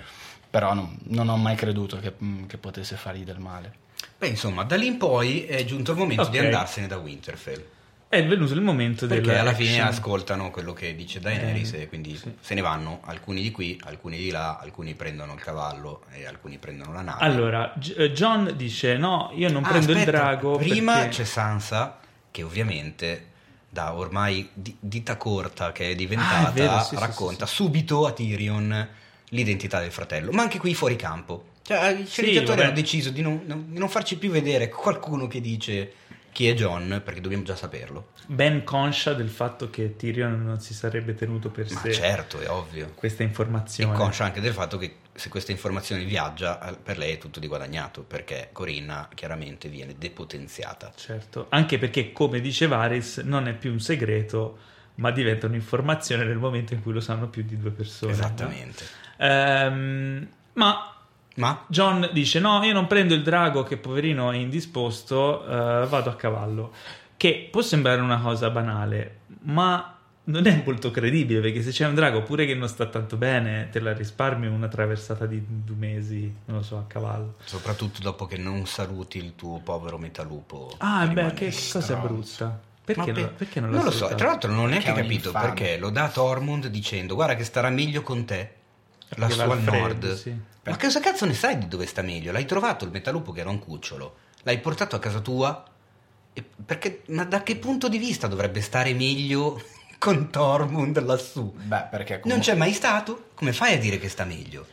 però 0.49 0.73
non, 0.73 0.97
non 1.03 1.29
ho 1.29 1.37
mai 1.37 1.55
creduto 1.55 1.99
che, 1.99 2.13
mm, 2.23 2.45
che 2.45 2.57
potesse 2.57 2.95
fargli 2.95 3.23
del 3.23 3.39
male. 3.39 3.73
Beh, 4.17 4.27
insomma, 4.27 4.63
da 4.63 4.75
lì 4.75 4.87
in 4.87 4.97
poi 4.97 5.45
è 5.45 5.63
giunto 5.65 5.91
il 5.91 5.97
momento 5.97 6.27
di 6.29 6.37
Ok. 6.39 6.43
andarsene 6.45 6.87
da 6.87 6.97
Winterfell. 6.97 7.63
È 8.09 8.25
venuto 8.25 8.53
il 8.53 8.61
momento 8.61 9.05
Perché 9.05 9.27
della 9.27 9.41
alla 9.41 9.53
fine 9.53 9.71
action. 9.71 9.87
ascoltano 9.87 10.49
quello 10.49 10.71
che 10.71 10.95
dice 10.95 11.19
Daenerys 11.19 11.73
Eh, 11.73 11.81
e 11.81 11.87
quindi 11.89 12.15
sì. 12.15 12.31
se 12.39 12.53
ne 12.53 12.61
vanno 12.61 13.01
alcuni 13.03 13.41
di 13.41 13.51
qui, 13.51 13.77
alcuni 13.83 14.17
di 14.17 14.29
là, 14.31 14.57
alcuni 14.61 14.93
prendono 14.95 15.33
il 15.33 15.41
cavallo 15.41 16.03
e 16.13 16.25
alcuni 16.25 16.57
prendono 16.57 16.93
la 16.93 17.01
nave. 17.01 17.23
Allora, 17.25 17.73
G- 17.75 17.93
eh, 17.97 18.11
John 18.13 18.53
dice: 18.55 18.95
No, 18.95 19.31
io 19.35 19.51
non 19.51 19.63
Ah, 19.65 19.67
prendo 19.67 19.91
il 19.91 19.97
aspetta, 19.97 20.17
drago. 20.17 20.57
Prima 20.57 20.93
perché... 20.99 21.09
c'è 21.09 21.23
Sansa 21.25 21.99
che 22.31 22.43
ovviamente 22.43 23.25
da 23.69 23.93
ormai 23.93 24.49
di- 24.53 24.75
dita 24.79 25.17
corta 25.17 25.73
che 25.73 25.89
è 25.91 25.95
diventata 25.95 26.47
Ah, 26.47 26.49
è 26.49 26.53
vero, 26.53 26.79
sì, 26.83 26.95
racconta 26.95 27.45
sì, 27.45 27.55
subito 27.55 28.05
a 28.05 28.11
Tyrion 28.13 28.87
l'identità 29.31 29.81
del 29.81 29.91
fratello, 29.91 30.31
ma 30.31 30.43
anche 30.43 30.59
qui 30.59 30.73
fuori 30.73 30.95
campo. 30.95 31.47
Cioè, 31.61 31.89
i 31.89 32.05
sceneggiatori 32.05 32.61
hanno 32.61 32.71
deciso 32.71 33.09
di 33.09 33.21
non, 33.21 33.41
non- 33.45 33.65
di 33.73 33.77
non 33.77 33.89
farci 33.89 34.17
più 34.17 34.29
vedere 34.31 34.69
qualcuno 34.69 35.27
che 35.27 35.41
dice 35.41 35.91
chi 36.37 36.47
è 36.47 36.53
John, 36.53 37.01
perché 37.03 37.19
dobbiamo 37.19 37.43
già 37.43 37.55
saperlo. 37.55 38.09
Ben 38.27 38.63
conscia 38.63 39.15
del 39.15 39.27
fatto 39.29 39.71
che 39.71 39.95
Tyrion 39.95 40.45
non 40.45 40.59
si 40.59 40.75
sarebbe 40.75 41.15
tenuto 41.15 41.49
per 41.49 41.65
Ma 41.71 41.79
sé 41.79 41.91
certo, 41.91 42.39
è 42.39 42.47
ovvio. 42.47 42.91
questa 42.93 43.23
E 43.23 43.25
informazione. 43.25 43.97
conscia 43.97 44.25
anche 44.25 44.39
del 44.39 44.53
fatto 44.53 44.77
che 44.77 44.97
se 45.15 45.29
questa 45.29 45.51
informazione 45.51 46.03
viaggia, 46.03 46.77
per 46.83 46.99
lei 46.99 47.13
è 47.13 47.17
tutto 47.17 47.39
di 47.39 47.47
guadagnato, 47.47 48.03
perché 48.03 48.49
Corinna 48.51 49.09
chiaramente 49.15 49.67
viene 49.67 49.95
depotenziata. 49.97 50.91
Certo, 50.95 51.47
anche 51.49 51.79
perché, 51.79 52.11
come 52.11 52.39
dice 52.39 52.67
Varys, 52.67 53.17
non 53.17 53.47
è 53.47 53.55
più 53.55 53.71
un 53.71 53.79
segreto, 53.79 54.59
ma 54.97 55.09
diventa 55.09 55.47
un'informazione 55.47 56.23
nel 56.23 56.37
momento 56.37 56.75
in 56.75 56.83
cui 56.83 56.93
lo 56.93 56.99
sanno 56.99 57.29
più 57.29 57.41
di 57.41 57.57
due 57.57 57.71
persone. 57.71 58.11
no? 58.11 58.17
Esattamente. 58.19 58.85
Ehm, 59.17 60.27
ma 60.53 60.96
Ma 61.37 61.65
John 61.67 62.09
dice: 62.13 62.39
No, 62.39 62.63
io 62.63 62.73
non 62.73 62.87
prendo 62.87 63.13
il 63.13 63.23
drago 63.23 63.63
che 63.63 63.77
poverino 63.77 64.31
è 64.31 64.37
indisposto, 64.37 65.43
eh, 65.45 65.85
vado 65.87 66.09
a 66.09 66.15
cavallo. 66.15 66.71
Che 67.15 67.47
può 67.51 67.61
sembrare 67.61 68.01
una 68.01 68.19
cosa 68.19 68.49
banale, 68.49 69.19
ma 69.43 69.97
non 70.25 70.45
è 70.45 70.61
molto 70.65 70.91
credibile 70.91 71.39
perché 71.39 71.61
se 71.61 71.71
c'è 71.71 71.87
un 71.87 71.95
drago 71.95 72.21
pure 72.21 72.45
che 72.45 72.53
non 72.53 72.67
sta 72.67 72.85
tanto 72.87 73.15
bene, 73.17 73.69
te 73.71 73.79
la 73.79 73.93
risparmi 73.93 74.45
una 74.47 74.67
traversata 74.67 75.25
di 75.25 75.41
due 75.47 75.75
mesi, 75.75 76.31
non 76.45 76.57
lo 76.57 76.63
so, 76.63 76.77
a 76.77 76.83
cavallo. 76.85 77.35
soprattutto 77.45 78.01
dopo 78.01 78.25
che 78.25 78.37
non 78.37 78.65
saluti 78.65 79.17
il 79.19 79.35
tuo 79.35 79.59
povero 79.63 79.97
metalupo. 79.97 80.73
Ah, 80.79 81.07
beh, 81.07 81.33
che 81.33 81.49
stronzo. 81.51 81.93
cosa 81.95 82.07
brutta. 82.07 82.59
Perché, 82.83 82.99
Ma 82.99 83.05
non, 83.05 83.15
per- 83.15 83.33
perché 83.33 83.59
non, 83.59 83.69
non 83.71 83.83
lo 83.83 83.91
so, 83.91 84.07
tra 84.15 84.27
l'altro 84.27 84.51
non 84.51 84.65
ho 84.65 84.67
neanche 84.67 84.93
capito 84.93 85.27
infame. 85.29 85.45
perché 85.45 85.77
lo 85.77 85.89
dà 85.89 86.07
Tormund 86.09 86.67
dicendo 86.67 87.15
guarda 87.15 87.35
che 87.35 87.43
starà 87.43 87.69
meglio 87.69 88.01
con 88.01 88.23
te, 88.25 88.53
Lassù 89.15 89.37
va 89.37 89.53
al 89.53 89.61
nord. 89.63 90.13
sì. 90.15 90.35
Ma 90.67 90.75
cosa 90.77 90.99
cazzo 90.99 91.25
ne 91.25 91.33
sai 91.33 91.57
di 91.57 91.67
dove 91.69 91.85
sta 91.85 92.01
meglio? 92.01 92.31
L'hai 92.33 92.45
trovato 92.45 92.83
il 92.83 92.91
metalupo 92.91 93.31
che 93.31 93.39
era 93.39 93.49
un 93.49 93.59
cucciolo, 93.59 94.15
l'hai 94.43 94.59
portato 94.59 94.95
a 94.95 94.99
casa 94.99 95.19
tua? 95.21 95.63
E 96.33 96.43
perché, 96.65 97.03
ma 97.07 97.23
da 97.23 97.41
che 97.41 97.55
punto 97.55 97.87
di 97.87 97.97
vista 97.97 98.27
dovrebbe 98.27 98.59
stare 98.61 98.93
meglio 98.93 99.61
con 99.97 100.29
Tormund 100.29 101.01
lassù? 101.03 101.53
Beh, 101.55 101.87
perché 101.89 102.13
Non 102.13 102.21
comunque... 102.23 102.45
c'è 102.51 102.55
mai 102.57 102.73
stato? 102.73 103.29
Come 103.33 103.53
fai 103.53 103.75
a 103.75 103.77
dire 103.79 103.97
che 103.97 104.09
sta 104.09 104.25
meglio? 104.25 104.67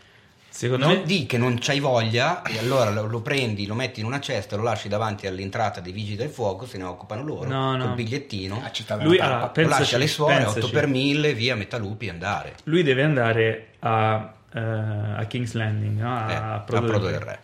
Secondo 0.56 0.86
Non 0.86 0.98
me 0.98 1.02
di 1.02 1.26
che 1.26 1.36
non 1.36 1.58
c'hai 1.60 1.80
voglia 1.80 2.42
e 2.42 2.58
allora 2.58 2.90
lo, 2.90 3.06
lo 3.06 3.20
prendi, 3.22 3.66
lo 3.66 3.74
metti 3.74 3.98
in 3.98 4.06
una 4.06 4.20
cesta, 4.20 4.54
lo 4.54 4.62
lasci 4.62 4.86
davanti 4.88 5.26
all'entrata 5.26 5.80
dei 5.80 5.90
vigili 5.90 6.14
del 6.14 6.28
fuoco, 6.28 6.64
se 6.64 6.78
ne 6.78 6.84
occupano 6.84 7.24
loro 7.24 7.48
No, 7.48 7.74
no. 7.76 7.86
col 7.86 7.94
bigliettino, 7.94 8.62
Lui- 9.00 9.18
allora, 9.18 9.40
Talpa. 9.40 9.46
lo 9.46 9.50
pensaci, 9.50 9.80
lasci 9.80 9.94
alle 9.96 10.06
suore, 10.06 10.36
pensaci. 10.36 10.58
8 10.60 10.70
per 10.70 10.86
1000, 10.86 11.34
via 11.34 11.56
Metalupi 11.56 12.06
e 12.06 12.10
andare. 12.10 12.54
lui 12.64 12.84
deve 12.84 13.02
andare 13.02 13.70
a, 13.80 14.32
eh, 14.52 14.60
a 14.60 15.24
King's 15.26 15.54
Landing, 15.54 15.98
no? 16.00 16.16
a, 16.16 16.30
Eh, 16.30 16.34
a 16.36 16.54
a 16.54 16.58
Prodo 16.60 16.86
Prodo 16.86 17.04
del 17.06 17.12
del 17.14 17.20
Re. 17.22 17.30
Re. 17.30 17.38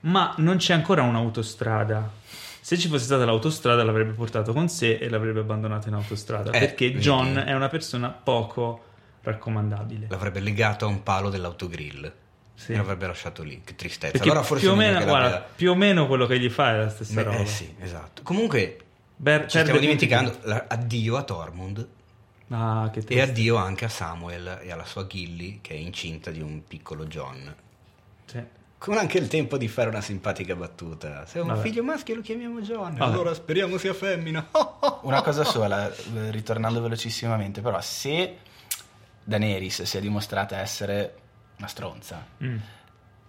Ma 0.00 0.34
non 0.38 0.56
c'è 0.56 0.74
ancora 0.74 1.02
un'autostrada. 1.02 2.10
Se 2.60 2.76
ci 2.76 2.88
fosse 2.88 3.04
stata 3.04 3.24
l'autostrada 3.24 3.84
l'avrebbe 3.84 4.10
portato 4.12 4.52
con 4.52 4.68
sé 4.68 4.96
e 4.96 5.08
l'avrebbe 5.08 5.38
abbandonato 5.38 5.86
in 5.86 5.94
autostrada. 5.94 6.50
Eh, 6.50 6.58
perché 6.58 6.88
vedi. 6.88 6.98
John 6.98 7.36
è 7.46 7.54
una 7.54 7.68
persona 7.68 8.08
poco 8.10 8.86
raccomandabile. 9.22 10.06
L'avrebbe 10.10 10.40
legato 10.40 10.84
a 10.84 10.88
un 10.88 11.04
palo 11.04 11.30
dell'autogrill 11.30 12.12
Sì. 12.60 12.72
e 12.72 12.76
l'avrebbe 12.76 13.06
lasciato 13.06 13.42
lì. 13.42 13.62
Che 13.64 13.74
tristezza. 13.74 14.12
Perché 14.12 14.28
allora 14.28 14.44
forse 14.44 14.64
più, 14.64 14.72
o 14.74 14.76
meno, 14.76 14.98
che 14.98 15.04
guarda, 15.06 15.38
più 15.56 15.70
o 15.70 15.74
meno 15.74 16.06
quello 16.06 16.26
che 16.26 16.38
gli 16.38 16.50
fa 16.50 16.72
è 16.74 16.76
la 16.76 16.88
stessa 16.90 17.14
Beh, 17.14 17.22
roba. 17.22 17.38
eh 17.38 17.46
sì, 17.46 17.74
esatto. 17.80 18.22
Comunque 18.22 18.78
Ber- 19.16 19.46
Ci 19.46 19.58
stiamo 19.58 19.78
dimenticando 19.78 20.36
la- 20.42 20.64
addio 20.68 21.16
a 21.16 21.22
Tormund 21.22 21.88
Ah, 22.50 22.90
che 22.92 23.02
e 23.06 23.20
addio 23.20 23.56
anche 23.56 23.84
a 23.84 23.88
Samuel 23.88 24.58
e 24.62 24.72
alla 24.72 24.84
sua 24.84 25.06
Gilly 25.06 25.60
che 25.62 25.72
è 25.74 25.76
incinta 25.76 26.30
di 26.30 26.40
un 26.42 26.62
piccolo 26.66 27.06
John. 27.06 27.54
Sì. 28.26 28.42
Con 28.76 28.96
anche 28.96 29.18
il 29.18 29.28
tempo 29.28 29.56
di 29.56 29.68
fare 29.68 29.88
una 29.88 30.00
simpatica 30.00 30.54
battuta. 30.56 31.24
Se 31.26 31.38
è 31.38 31.42
un 31.42 31.48
Vabbè. 31.48 31.60
figlio 31.60 31.82
maschio 31.84 32.14
lo 32.16 32.20
chiamiamo 32.22 32.60
John. 32.60 32.94
Vabbè. 32.96 33.10
Allora 33.12 33.32
speriamo 33.34 33.76
sia 33.78 33.94
femmina. 33.94 34.48
Una 35.02 35.22
cosa 35.22 35.44
sola, 35.44 35.88
eh, 35.90 36.30
ritornando 36.30 36.80
velocissimamente, 36.82 37.60
però 37.60 37.80
se 37.80 38.36
Daenerys 39.22 39.82
si 39.82 39.96
è 39.96 40.00
dimostrata 40.00 40.58
essere 40.58 41.14
una 41.60 41.68
stronza, 41.68 42.24
Mm. 42.42 42.56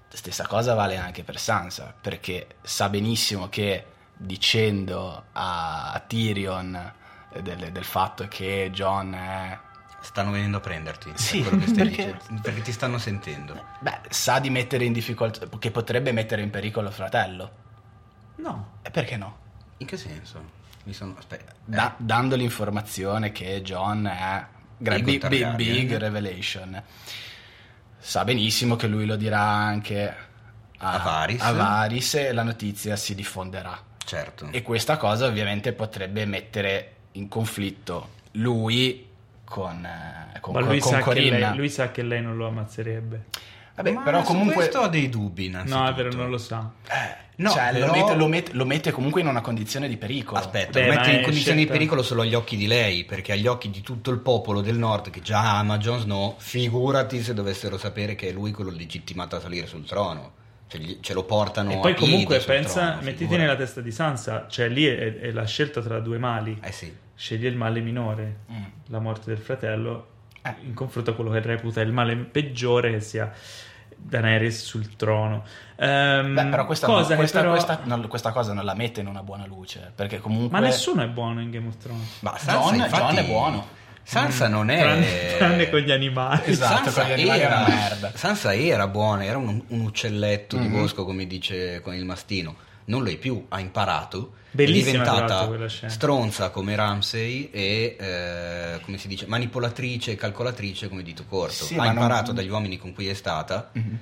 stessa 0.08 0.48
cosa 0.48 0.74
vale 0.74 0.98
anche 0.98 1.24
per 1.24 1.38
Sansa, 1.38 1.94
perché 2.00 2.56
sa 2.62 2.90
benissimo 2.90 3.50
che 3.50 3.86
dicendo 4.16 5.26
a 5.34 6.02
Tyrion 6.08 6.94
eh, 7.34 7.42
del, 7.42 7.72
del 7.72 7.84
fatto 7.86 8.28
che 8.28 8.70
John 8.74 9.14
è... 9.14 9.58
Stanno 10.02 10.32
venendo 10.32 10.58
a 10.58 10.60
prenderti. 10.62 11.12
Sì, 11.14 11.44
quello 11.44 11.60
che 11.64 11.68
stai 11.68 11.88
perché- 11.90 12.14
dicendo, 12.18 12.42
perché 12.42 12.62
ti 12.62 12.72
stanno 12.72 12.98
sentendo. 12.98 13.64
Beh, 13.82 14.00
sa 14.10 14.40
di 14.40 14.50
mettere 14.50 14.84
in 14.86 14.94
difficoltà, 14.94 15.48
che 15.60 15.70
potrebbe 15.70 16.12
mettere 16.12 16.42
in 16.42 16.50
pericolo 16.50 16.88
il 16.88 16.94
fratello. 16.94 17.52
No. 18.38 18.80
E 18.82 18.90
perché 18.90 19.16
no? 19.18 19.38
In 19.78 19.86
che 19.86 19.98
senso? 19.98 20.60
Mi 20.86 20.94
sono. 20.94 21.14
Aspetta. 21.18 21.54
Da- 21.64 21.94
dando 21.98 22.36
l'informazione 22.36 23.32
che 23.32 23.62
John 23.62 24.08
è 24.08 24.44
gra- 24.78 24.98
Big 25.00 25.28
big, 25.28 25.54
big 25.56 25.96
revelation. 25.98 26.82
Sa 28.04 28.24
benissimo 28.24 28.76
che 28.76 28.88
lui 28.88 29.06
lo 29.06 29.16
dirà 29.16 29.40
anche 29.42 30.16
a, 30.78 30.92
A 30.94 30.98
Varys. 30.98 31.42
a 31.42 31.52
Varys 31.52 32.14
e 32.16 32.34
la 32.34 32.44
notizia 32.44 32.96
si 32.96 33.14
diffonderà. 33.14 33.78
Certo. 34.04 34.48
E 34.52 34.64
questa 34.64 34.98
cosa 34.98 35.28
ovviamente 35.28 35.72
potrebbe 35.74 36.26
mettere 36.26 36.96
in 37.14 37.28
conflitto 37.28 38.10
lui 38.32 39.08
con, 39.44 39.86
eh, 39.86 40.40
con, 40.40 40.54
Ma 40.54 40.62
lui, 40.62 40.80
con 40.80 40.92
sa 40.92 40.98
che 40.98 41.04
Corinna. 41.04 41.50
lei, 41.50 41.58
lui 41.58 41.70
sa 41.70 41.92
che 41.92 42.02
lei 42.02 42.22
non 42.22 42.36
lo 42.38 42.48
ammazzerebbe. 42.48 43.26
Vabbè, 43.84 43.92
Ma 43.96 44.02
però 44.02 44.22
comunque... 44.22 44.54
questo 44.56 44.80
ho 44.80 44.88
dei 44.88 45.10
dubbi. 45.10 45.50
No, 45.50 45.62
è 45.88 45.94
vero, 45.94 46.12
non 46.14 46.30
lo 46.30 46.38
sa. 46.38 46.72
Eh, 46.88 47.20
No, 47.34 47.50
cioè, 47.50 47.72
però- 47.72 47.88
lo, 47.88 47.92
mette, 47.94 48.14
lo 48.16 48.28
mette- 48.28 48.54
lo 48.54 48.66
mette 48.66 48.92
comunque 48.92 49.22
in 49.22 49.26
una 49.28 49.42
condizione 49.42 49.88
di 49.88 49.98
pericolo. 49.98 50.38
Aspetta, 50.40 50.80
Beh, 50.80 50.86
lo 50.88 50.94
mette 50.94 51.10
in 51.10 51.20
è 51.20 51.22
condizioni 51.22 51.40
scelta- 51.40 51.60
di 51.62 51.66
pericolo 51.66 52.04
solo 52.04 52.22
agli 52.22 52.36
occhi 52.36 52.56
di 52.56 52.68
lei, 52.68 53.04
perché 53.04 53.32
agli 53.32 53.48
occhi 53.48 53.72
di 53.72 53.82
tutto 53.82 54.12
il 54.12 54.20
popolo 54.20 54.62
del 54.62 54.78
nord 54.78 55.10
che 55.10 55.22
già 55.22 55.58
ama 55.58 55.80
Jon 55.80 56.02
Snow, 56.02 56.36
figurati 56.38 57.24
se 57.24 57.34
dovessero 57.34 57.80
sapere 57.80 58.14
che 58.14 58.28
è 58.30 58.32
lui 58.32 58.52
quello 58.52 58.70
legittimato 58.70 59.38
a 59.38 59.40
salire 59.40 59.66
sul 59.66 59.86
trono. 59.86 60.34
Cioè, 60.68 60.80
gli- 60.82 60.98
ce 61.02 61.14
lo 61.14 61.24
portano 61.24 61.72
E 61.72 61.76
a 61.76 61.80
poi 61.80 61.94
piedi 61.96 62.12
comunque 62.12 62.40
sul 62.40 62.52
pensa, 62.54 62.86
trono, 62.92 63.02
mettiti 63.02 63.36
nella 63.38 63.56
testa 63.56 63.82
di 63.82 63.92
Sansa, 63.92 64.46
cioè 64.48 64.68
lì 64.70 64.86
è, 64.86 65.20
è 65.22 65.32
la 65.32 65.46
scelta 65.46 65.82
tra 65.82 66.00
due 66.00 66.20
mali. 66.20 66.60
Eh 66.62 66.72
sì. 66.72 66.94
Sceglie 67.16 67.50
il 67.50 67.56
male 67.56 67.80
minore, 67.80 68.42
Mm. 68.52 68.64
la 68.90 69.00
morte 69.00 69.32
del 69.34 69.40
fratello, 69.42 70.08
Eh. 70.44 70.54
in 70.64 70.76
confronto 70.76 71.10
a 71.12 71.14
quello 71.16 71.32
che 71.32 71.40
reputa 71.40 71.82
il 71.82 71.92
male 71.92 72.16
peggiore, 72.18 72.92
che 72.92 73.00
sia 73.02 73.32
Daenerys 74.04 74.64
sul 74.64 74.96
trono. 74.96 75.44
Ehm, 75.78 76.34
Beh, 76.36 76.46
però 76.46 76.66
questa, 76.66 76.88
cosa 76.88 77.10
che 77.10 77.16
questa, 77.16 77.40
però- 77.40 77.52
questa- 77.52 77.80
non- 77.84 78.08
questa 78.08 78.32
cosa 78.32 78.54
non 78.54 78.66
la 78.66 78.74
mette 78.76 79.02
in 79.02 79.08
una 79.08 79.24
buona 79.24 79.46
luce. 79.46 79.92
Perché 79.96 80.20
comunque. 80.20 80.60
Ma 80.60 80.66
nessuno 80.66 81.02
è 81.04 81.08
buono 81.08 81.42
in 81.42 81.50
Game 81.52 81.68
of 81.68 81.78
Thrones. 81.78 82.18
Ma 82.22 82.38
Sansa, 82.38 82.60
John- 82.60 82.76
infatti, 82.76 83.16
John 83.16 83.18
è 83.18 83.24
buono. 83.28 83.68
Sansa 84.04 84.48
non 84.48 84.70
è... 84.70 84.78
Mm. 84.78 84.80
Tranne, 84.82 85.38
tranne 85.38 85.70
con 85.70 85.80
gli 85.80 85.92
animali. 85.92 86.42
Esatto, 86.46 86.90
Sansa 86.90 87.02
con 87.02 87.10
gli 87.12 87.14
animali 87.14 87.40
era, 87.40 87.58
una 87.58 87.68
merda. 87.68 88.12
Sansa 88.16 88.56
era 88.56 88.88
buona, 88.88 89.24
era 89.24 89.38
un, 89.38 89.62
un 89.68 89.80
uccelletto 89.82 90.58
di 90.58 90.68
Mhm. 90.68 90.72
bosco, 90.80 91.06
come 91.06 91.28
dice 91.28 91.82
con 91.82 91.94
il 91.94 92.04
mastino. 92.06 92.56
Non 92.86 93.04
lo 93.04 93.10
è 93.10 93.18
più, 93.18 93.46
ha 93.50 93.60
imparato. 93.60 94.34
Bellissima, 94.54 95.04
è 95.04 95.06
diventata 95.06 95.88
stronza 95.88 96.50
come 96.50 96.76
Ramsey 96.76 97.50
e, 97.52 97.96
eh, 97.98 98.80
come 98.84 98.98
si 98.98 99.08
dice, 99.08 99.26
manipolatrice 99.26 100.12
e 100.12 100.16
calcolatrice 100.16 100.90
come 100.90 101.04
Dito 101.04 101.24
Corto. 101.26 101.64
Sì, 101.64 101.76
ha 101.76 101.78
ma 101.78 101.86
non- 101.86 101.94
imparato 101.94 102.32
dagli 102.34 102.50
uomini 102.50 102.78
con 102.78 102.94
cui 102.94 103.08
è 103.08 103.14
stata. 103.14 103.70
Mhm. 103.74 104.00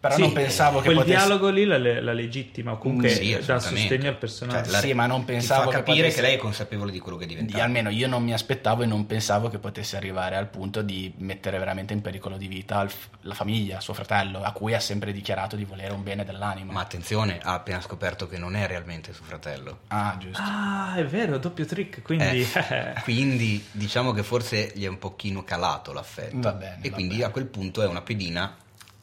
Però 0.00 0.14
Sì, 0.14 0.22
non 0.22 0.32
pensavo 0.32 0.78
che 0.78 0.84
quel 0.86 0.96
potesse. 0.96 1.14
dialogo 1.18 1.50
lì 1.50 1.66
la, 1.66 1.76
la 1.76 2.12
legittima, 2.14 2.72
o 2.72 2.78
comunque 2.78 3.10
Mm, 3.10 3.12
Sì, 3.12 3.38
dà 3.44 3.58
sostegno 3.60 4.08
al 4.08 4.16
personaggio. 4.16 4.62
Cioè, 4.64 4.72
la- 4.72 4.78
Sì, 4.78 4.94
ma 4.94 5.04
non 5.04 5.26
pensavo 5.26 5.64
fa 5.64 5.68
che 5.68 5.76
capire 5.84 5.96
potesse- 5.98 6.16
che 6.16 6.26
lei 6.26 6.34
è 6.36 6.38
consapevole 6.38 6.90
di 6.90 6.98
quello 7.00 7.18
che 7.18 7.26
è 7.26 7.42
di- 7.44 7.60
almeno 7.60 7.90
io 7.90 8.08
non 8.08 8.22
mi 8.22 8.32
aspettavo 8.32 8.82
e 8.82 8.86
non 8.86 9.04
pensavo 9.04 9.50
che 9.50 9.58
potesse 9.58 9.98
arrivare 9.98 10.36
al 10.36 10.46
punto 10.48 10.80
di 10.80 11.12
mettere 11.18 11.58
veramente 11.58 11.92
in 11.92 12.00
pericolo 12.00 12.38
di 12.38 12.46
vita 12.46 12.88
la 13.20 13.34
famiglia, 13.34 13.78
suo 13.80 13.92
fratello, 13.92 14.42
a 14.42 14.52
cui 14.52 14.72
ha 14.72 14.80
sempre 14.80 15.12
dichiarato 15.12 15.54
di 15.54 15.66
volere 15.66 15.92
un 15.92 16.02
bene 16.02 16.24
dell'anima. 16.24 16.72
Ma 16.72 16.80
attenzione, 16.80 17.38
ha 17.42 17.52
appena 17.52 17.82
scoperto 17.82 18.26
che 18.26 18.38
non 18.38 18.56
è 18.56 18.66
realmente 18.66 19.12
suo 19.12 19.24
fratello. 19.26 19.80
Ah, 19.88 20.16
giusto. 20.18 20.40
Ah, 20.42 20.94
è 20.96 21.04
vero, 21.04 21.36
doppio 21.36 21.66
trick, 21.66 22.00
quindi... 22.00 22.40
Eh, 22.40 22.94
quindi 23.04 23.62
diciamo 23.70 24.12
che 24.12 24.22
forse 24.22 24.72
gli 24.74 24.84
è 24.84 24.88
un 24.88 24.98
pochino 24.98 25.44
calato 25.44 25.92
l'affetto. 25.92 26.38
Va 26.40 26.52
bene, 26.52 26.78
E 26.80 26.88
va 26.88 26.94
quindi 26.94 27.16
bene. 27.16 27.26
a 27.26 27.30
quel 27.30 27.44
punto 27.44 27.82
è 27.82 27.86
una 27.86 28.00
pedina 28.00 28.56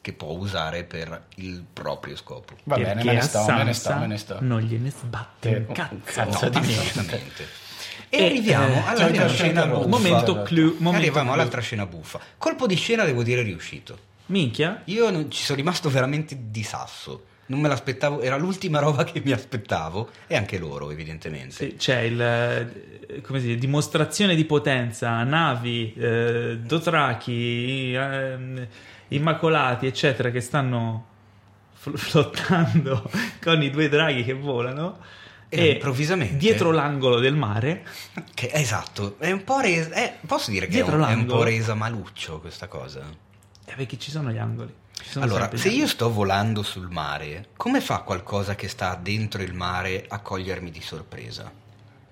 che 0.08 0.14
può 0.14 0.30
usare 0.32 0.84
per 0.84 1.24
il 1.36 1.62
proprio 1.70 2.16
scopo. 2.16 2.54
Va 2.64 2.76
bene, 2.76 2.94
perché 2.94 3.04
me 3.08 3.12
ne 3.14 3.20
sto, 3.20 3.44
me 3.52 3.62
ne 3.64 3.72
sto, 3.74 3.94
me 3.96 4.06
ne 4.06 4.16
sto. 4.16 4.36
non 4.40 4.60
gliene 4.60 4.90
sbatte 4.90 5.48
un 5.50 5.64
Un 5.68 5.74
cazzo. 5.74 5.96
cazzo 6.04 6.44
No, 6.44 6.50
di 6.50 6.60
niente. 6.66 6.80
assolutamente. 6.88 7.46
E, 8.08 8.16
E, 8.18 8.24
arriviamo 8.24 8.74
eh, 8.74 8.82
alla 8.86 9.12
cioè, 9.12 9.28
scena 9.28 9.66
buffa. 9.66 9.86
Momento 9.86 10.16
Esatto. 10.32 10.42
clou. 10.44 10.64
Momento 10.78 10.88
Arriviamo 10.96 11.20
clou. 11.20 11.32
all'altra 11.34 11.60
scena 11.60 11.84
buffa. 11.86 12.20
Colpo 12.38 12.66
di 12.66 12.74
scena 12.76 13.04
devo 13.04 13.22
dire 13.22 13.42
riuscito. 13.42 13.98
Minchia? 14.26 14.80
Io 14.86 15.10
non- 15.10 15.30
ci 15.30 15.42
sono 15.42 15.58
rimasto 15.58 15.90
veramente 15.90 16.36
di 16.50 16.62
sasso. 16.62 17.24
Non 17.48 17.60
me 17.60 17.68
l'aspettavo, 17.68 18.20
era 18.20 18.36
l'ultima 18.36 18.78
roba 18.78 19.04
che 19.04 19.20
mi 19.24 19.32
aspettavo 19.32 20.10
e 20.26 20.36
anche 20.36 20.58
loro 20.58 20.90
evidentemente. 20.90 21.52
Sì, 21.54 21.74
c'è 21.76 22.00
il 22.00 22.20
eh, 22.20 23.20
come 23.22 23.40
si 23.40 23.46
dice, 23.46 23.58
dimostrazione 23.58 24.34
di 24.34 24.44
potenza, 24.44 25.22
navi, 25.24 25.94
eh, 25.94 26.58
dotrachi, 26.60 27.92
ehm, 27.94 28.66
immacolati, 29.08 29.86
eccetera, 29.86 30.30
che 30.30 30.40
stanno 30.42 31.06
fl- 31.72 31.96
flottando 31.98 33.10
con 33.42 33.62
i 33.62 33.70
due 33.70 33.88
draghi 33.88 34.24
che 34.24 34.34
volano. 34.34 34.98
E 35.50 35.70
improvvisamente- 35.70 36.36
dietro 36.36 36.70
l'angolo 36.70 37.18
del 37.20 37.34
mare, 37.34 37.82
Che, 38.34 38.50
esatto, 38.52 39.16
è 39.18 39.30
un 39.30 39.44
po' 39.44 39.60
resa. 39.60 39.94
eh, 39.94 40.16
posso 40.26 40.50
dire 40.50 40.66
che 40.66 40.80
è 40.80 40.82
un, 40.82 41.00
è 41.00 41.14
un 41.14 41.24
po' 41.24 41.42
resa 41.42 41.72
maluccio 41.74 42.38
questa 42.40 42.66
cosa. 42.66 43.00
eh, 43.64 43.72
perché 43.74 43.98
ci 43.98 44.10
sono 44.10 44.30
gli 44.30 44.36
angoli. 44.36 44.74
Allora, 45.20 45.50
se 45.56 45.68
io 45.68 45.86
sto 45.86 46.12
volando 46.12 46.62
sul 46.62 46.88
mare, 46.90 47.48
come 47.56 47.80
fa 47.80 48.00
qualcosa 48.00 48.54
che 48.54 48.68
sta 48.68 48.94
dentro 49.00 49.42
il 49.42 49.54
mare 49.54 50.04
a 50.08 50.20
cogliermi 50.20 50.70
di 50.70 50.82
sorpresa? 50.82 51.50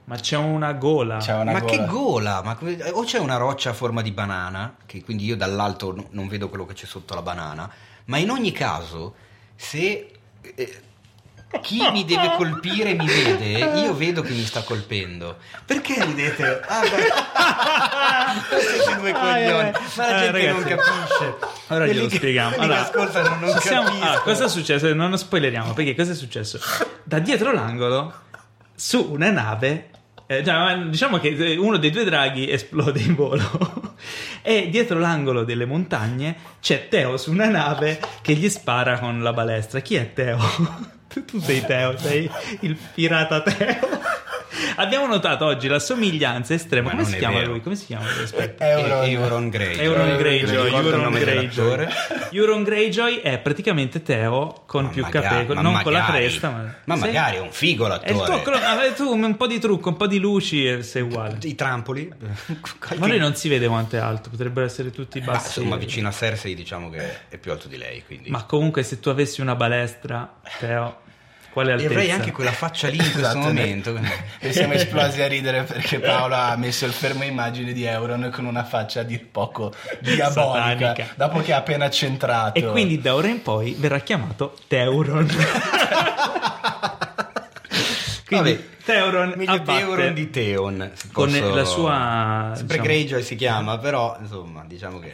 Ma 0.04 0.16
c'è 0.16 0.36
una 0.36 0.72
gola. 0.72 1.18
C'è 1.18 1.34
una 1.34 1.52
Ma 1.52 1.60
gola. 1.60 1.70
che 1.72 1.84
gola! 1.84 2.42
Ma 2.42 2.58
o 2.92 3.02
c'è 3.04 3.18
una 3.18 3.36
roccia 3.36 3.70
a 3.70 3.74
forma 3.74 4.02
di 4.02 4.12
banana, 4.12 4.76
che 4.86 5.02
quindi 5.02 5.24
io 5.24 5.36
dall'alto 5.36 5.94
no- 5.94 6.06
non 6.10 6.28
vedo 6.28 6.48
quello 6.48 6.64
che 6.64 6.74
c'è 6.74 6.86
sotto 6.86 7.14
la 7.14 7.22
banana, 7.22 7.68
ma 8.06 8.18
in 8.18 8.30
ogni 8.30 8.52
caso, 8.52 9.14
se 9.56 10.12
eh, 10.54 10.80
chi 11.60 11.80
mi 11.90 12.04
deve 12.04 12.32
colpire 12.36 12.94
mi 12.94 13.06
vede, 13.06 13.80
io 13.80 13.94
vedo 13.94 14.22
che 14.22 14.32
mi 14.32 14.44
sta 14.44 14.62
colpendo. 14.62 15.36
Perché 15.64 16.04
ridete? 16.04 16.60
Ah, 16.66 16.80
beh. 16.80 18.56
Siete 18.60 19.00
due 19.00 19.12
coglioni, 19.12 19.70
ma 19.96 20.06
la 20.06 20.16
Eh, 20.16 20.32
gente 20.32 20.50
non 20.50 20.62
ragazzi, 20.62 20.88
capisce. 20.88 21.36
Ora 21.68 21.86
glielo 21.86 22.08
spieghiamo. 22.08 22.54
quelli 22.56 22.68
che 22.68 22.74
Allora, 22.74 22.80
ascoltano 22.88 23.28
non 23.40 23.52
possiamo- 23.52 23.84
capiscono. 23.84 24.10
ah, 24.12 24.20
cosa 24.20 24.44
è 24.44 24.48
successo? 24.48 24.94
Non 24.94 25.18
spoileriamo 25.18 25.72
perché 25.72 25.94
cosa 25.94 26.12
è 26.12 26.14
successo? 26.14 26.58
Da 27.04 27.18
dietro 27.18 27.52
l'angolo, 27.52 28.12
su 28.74 29.08
una 29.12 29.30
nave, 29.30 29.90
eh, 30.26 30.42
diciamo 30.88 31.18
che 31.18 31.56
uno 31.58 31.76
dei 31.76 31.90
due 31.90 32.04
draghi 32.04 32.50
esplode 32.50 33.00
in 33.00 33.14
volo. 33.14 33.94
e 34.42 34.68
dietro 34.70 34.98
l'angolo 34.98 35.42
delle 35.44 35.64
montagne 35.64 36.36
c'è 36.60 36.88
Teo 36.88 37.16
su 37.16 37.30
una 37.32 37.48
nave 37.48 37.98
che 38.22 38.34
gli 38.34 38.48
spara 38.48 38.98
con 38.98 39.22
la 39.22 39.32
balestra. 39.32 39.80
Chi 39.80 39.96
è 39.96 40.12
Teo? 40.12 40.38
Tu, 41.08 41.40
sei 41.40 41.64
Teo, 41.64 41.96
sei 41.98 42.30
il 42.60 42.76
pirata 42.94 43.40
Teo. 43.40 44.14
Abbiamo 44.76 45.06
notato 45.06 45.44
oggi 45.44 45.68
la 45.68 45.78
somiglianza 45.78 46.54
estrema. 46.54 46.90
Ma 46.92 46.96
Come 47.00 47.10
si 47.10 47.16
chiama 47.18 47.38
vero. 47.38 47.50
lui? 47.52 47.60
Come 47.62 47.76
si 47.76 47.86
chiama 47.86 48.04
lui? 48.12 48.22
Aspetta. 48.24 48.68
Euron. 48.68 49.04
Euron 49.08 49.48
Greyjoy. 49.48 49.84
Euron 49.84 50.16
Greyjoy, 50.16 50.72
Euron 50.72 51.12
Greyjoy. 51.12 51.88
Euron 52.30 52.62
Greyjoy 52.62 53.16
è 53.20 53.38
praticamente 53.38 54.02
Teo 54.02 54.62
con 54.66 54.84
Ma 54.84 54.90
più 54.90 55.02
magari- 55.02 55.24
capelli, 55.26 55.54
ma 55.54 55.60
non 55.60 55.80
con 55.82 55.92
la 55.92 56.00
magari- 56.00 56.18
cresta, 56.24 56.50
ma, 56.50 56.74
ma 56.84 56.94
Sì. 56.94 57.00
magari 57.00 57.36
è 57.36 57.40
un 57.40 57.50
figo 57.52 57.86
È 57.86 58.10
il 58.10 58.12
tuo 58.16 58.26
l'attore. 58.26 58.58
vabbè, 58.60 58.92
tu 58.94 59.04
un 59.12 59.36
po' 59.36 59.46
di 59.46 59.58
trucco, 59.58 59.88
un 59.90 59.96
po' 59.96 60.06
di 60.06 60.18
luci 60.18 60.66
e 60.66 60.82
sei 60.82 61.02
uguale. 61.02 61.38
I 61.42 61.54
trampoli? 61.54 62.10
Ma 62.98 63.06
lui 63.06 63.18
non 63.18 63.34
si 63.34 63.48
vede 63.48 63.66
quanto 63.66 63.96
è 63.96 63.98
alto, 63.98 64.30
potrebbero 64.30 64.66
essere 64.66 64.90
tutti 64.90 65.20
Ma 65.20 65.32
bassi. 65.32 65.58
insomma, 65.60 65.76
vicino 65.76 66.08
a 66.08 66.12
Cersei 66.12 66.54
diciamo 66.54 66.90
che 66.90 67.28
è 67.28 67.36
più 67.38 67.50
alto 67.52 67.68
di 67.68 67.76
lei, 67.76 68.04
quindi... 68.04 68.30
Ma 68.30 68.44
comunque 68.44 68.82
se 68.82 69.00
tu 69.00 69.08
avessi 69.08 69.40
una 69.40 69.54
balestra, 69.54 70.34
Teo, 70.58 71.00
quale 71.56 71.70
E 71.70 71.72
altezza? 71.72 71.90
avrei 71.92 72.10
anche 72.10 72.32
quella 72.32 72.52
faccia 72.52 72.88
lì 72.88 72.96
in 72.96 73.02
questo 73.12 73.18
Esatto, 73.20 73.38
momento. 73.38 73.98
E 74.40 74.52
siamo 74.52 74.74
esplosi 74.74 75.22
a 75.22 75.26
ridere 75.26 75.62
perché 75.62 75.98
Paolo 76.04 76.34
ha 76.34 76.54
messo 76.56 76.84
il 76.84 76.92
fermo 76.92 77.24
immagine 77.24 77.72
di 77.72 77.84
Euron 77.84 78.30
con 78.30 78.44
una 78.44 78.64
faccia 78.64 79.00
a 79.00 79.02
dir 79.04 79.24
poco 79.26 79.72
diabolica 80.00 80.30
Satanica. 80.94 81.06
dopo 81.14 81.40
che 81.40 81.54
ha 81.54 81.56
appena 81.56 81.88
centrato. 81.88 82.58
E 82.58 82.64
quindi 82.66 83.00
da 83.00 83.14
ora 83.14 83.28
in 83.28 83.40
poi 83.40 83.74
verrà 83.78 84.00
chiamato 84.00 84.54
Teuron. 84.66 85.26
Quindi 88.26 88.52
Vabbè, 88.52 88.64
Theoron 88.84 89.32
meglio 89.36 89.62
Theoron 89.62 90.12
di 90.14 90.30
Theon. 90.30 90.90
se 90.94 91.08
con 91.12 91.30
posso- 91.30 91.54
la 91.54 91.64
sua 91.64 92.52
Sempre 92.54 92.76
diciamo, 92.78 92.82
Greyjoy 92.82 93.22
si 93.22 93.36
chiama, 93.36 93.78
però 93.78 94.16
insomma, 94.20 94.64
diciamo 94.66 94.98
che 94.98 95.12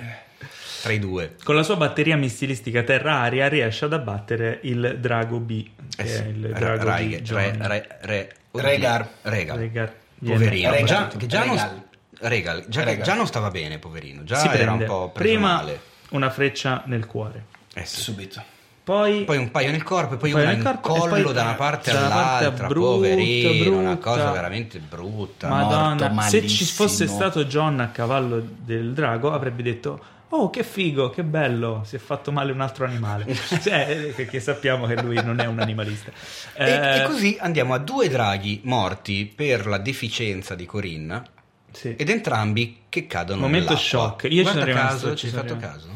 tra 0.82 0.92
i 0.92 0.98
due. 0.98 1.36
con 1.44 1.54
la 1.54 1.62
sua 1.62 1.76
batteria 1.76 2.16
missilistica 2.16 2.82
terra-aria 2.82 3.48
riesce 3.48 3.84
ad 3.84 3.92
abbattere 3.92 4.58
il 4.62 4.96
Drago 5.00 5.38
B, 5.38 5.64
che 5.96 6.02
Eh 6.02 6.06
sì, 6.06 6.22
è 6.22 6.26
il 6.26 6.48
Ra- 6.48 6.76
drago 6.76 7.02
di 7.04 7.22
re, 7.28 7.56
re, 7.60 7.98
re- 8.00 8.32
Regar. 8.50 9.08
Regal. 9.22 9.58
Regar. 9.58 9.92
Poverino. 10.24 10.70
Regal. 10.70 10.86
Già, 10.86 11.06
che 11.16 11.26
già 11.26 11.44
non, 11.44 11.56
Regal. 11.56 11.82
Regal. 12.18 12.64
Già, 12.68 12.84
Regal. 12.84 13.04
già 13.04 13.14
non 13.14 13.26
stava 13.26 13.50
bene, 13.50 13.78
poverino. 13.78 14.24
Già 14.24 14.36
si 14.36 14.46
era 14.48 14.56
prende 14.56 14.84
un 14.84 14.88
po' 14.90 15.10
preso 15.10 15.28
prima 15.34 15.54
male. 15.54 15.80
una 16.10 16.30
freccia 16.30 16.82
nel 16.86 17.06
cuore, 17.06 17.44
Eh 17.74 17.84
sì. 17.84 18.00
Subito. 18.00 18.42
poi, 18.84 19.24
Poi 19.24 19.36
un 19.38 19.50
paio 19.50 19.70
nel 19.70 19.82
corpo 19.82 20.14
e 20.14 20.16
poi 20.18 20.30
Un 20.32 20.34
paio 20.34 20.46
una 20.48 20.56
nel 20.56 20.66
in 20.66 20.80
corpo 20.80 20.88
collo 21.00 21.22
poi 21.22 21.32
da 21.32 21.42
una 21.42 21.54
parte 21.54 21.92
da 21.92 21.98
una 21.98 22.08
parte 22.08 22.44
all'altra, 22.44 22.66
brutta, 22.66 22.90
poverino, 22.90 23.78
una 23.78 23.90
brutta. 23.94 24.10
cosa 24.10 24.30
veramente 24.32 24.78
brutta. 24.78 25.48
Madonna, 25.48 26.08
morto 26.10 26.28
se 26.30 26.46
ci 26.46 26.64
fosse 26.64 27.06
stato 27.08 27.44
John 27.46 27.80
a 27.80 27.88
cavallo 27.88 28.44
del 28.58 28.92
drago 28.92 29.32
avrebbe 29.32 29.62
detto 29.62 30.04
Oh, 30.34 30.48
che 30.48 30.64
figo, 30.64 31.10
che 31.10 31.24
bello, 31.24 31.82
si 31.84 31.96
è 31.96 31.98
fatto 31.98 32.32
male 32.32 32.52
un 32.52 32.60
altro 32.62 32.86
animale. 32.86 33.26
Cioè, 33.62 34.12
perché 34.16 34.40
sappiamo 34.40 34.86
che 34.86 35.00
lui 35.02 35.16
non 35.22 35.38
è 35.40 35.46
un 35.46 35.58
animalista. 35.60 36.10
E, 36.54 36.70
Eh, 36.70 36.96
e 37.00 37.02
così 37.04 37.36
andiamo 37.38 37.74
a 37.74 37.78
due 37.78 38.08
draghi 38.08 38.60
morti 38.64 39.26
per 39.26 39.66
la 39.66 39.76
deficienza 39.76 40.54
di 40.54 40.64
Corinna 40.64 41.22
sì. 41.70 41.94
ed 41.96 42.08
entrambi 42.08 42.78
che 42.88 43.06
cadono 43.06 43.42
Momento 43.42 43.72
nell'acqua. 43.74 43.88
shock. 43.98 44.22
Io 44.24 44.30
ci 44.30 44.42
Guarda 44.42 44.50
sono 44.60 44.64
rimasto, 44.64 44.94
caso, 45.04 45.10
ci 45.16 45.26
ci 45.26 45.28
sono 45.28 45.42
fatto 45.42 45.54
rimasto. 45.54 45.76
caso? 45.86 45.90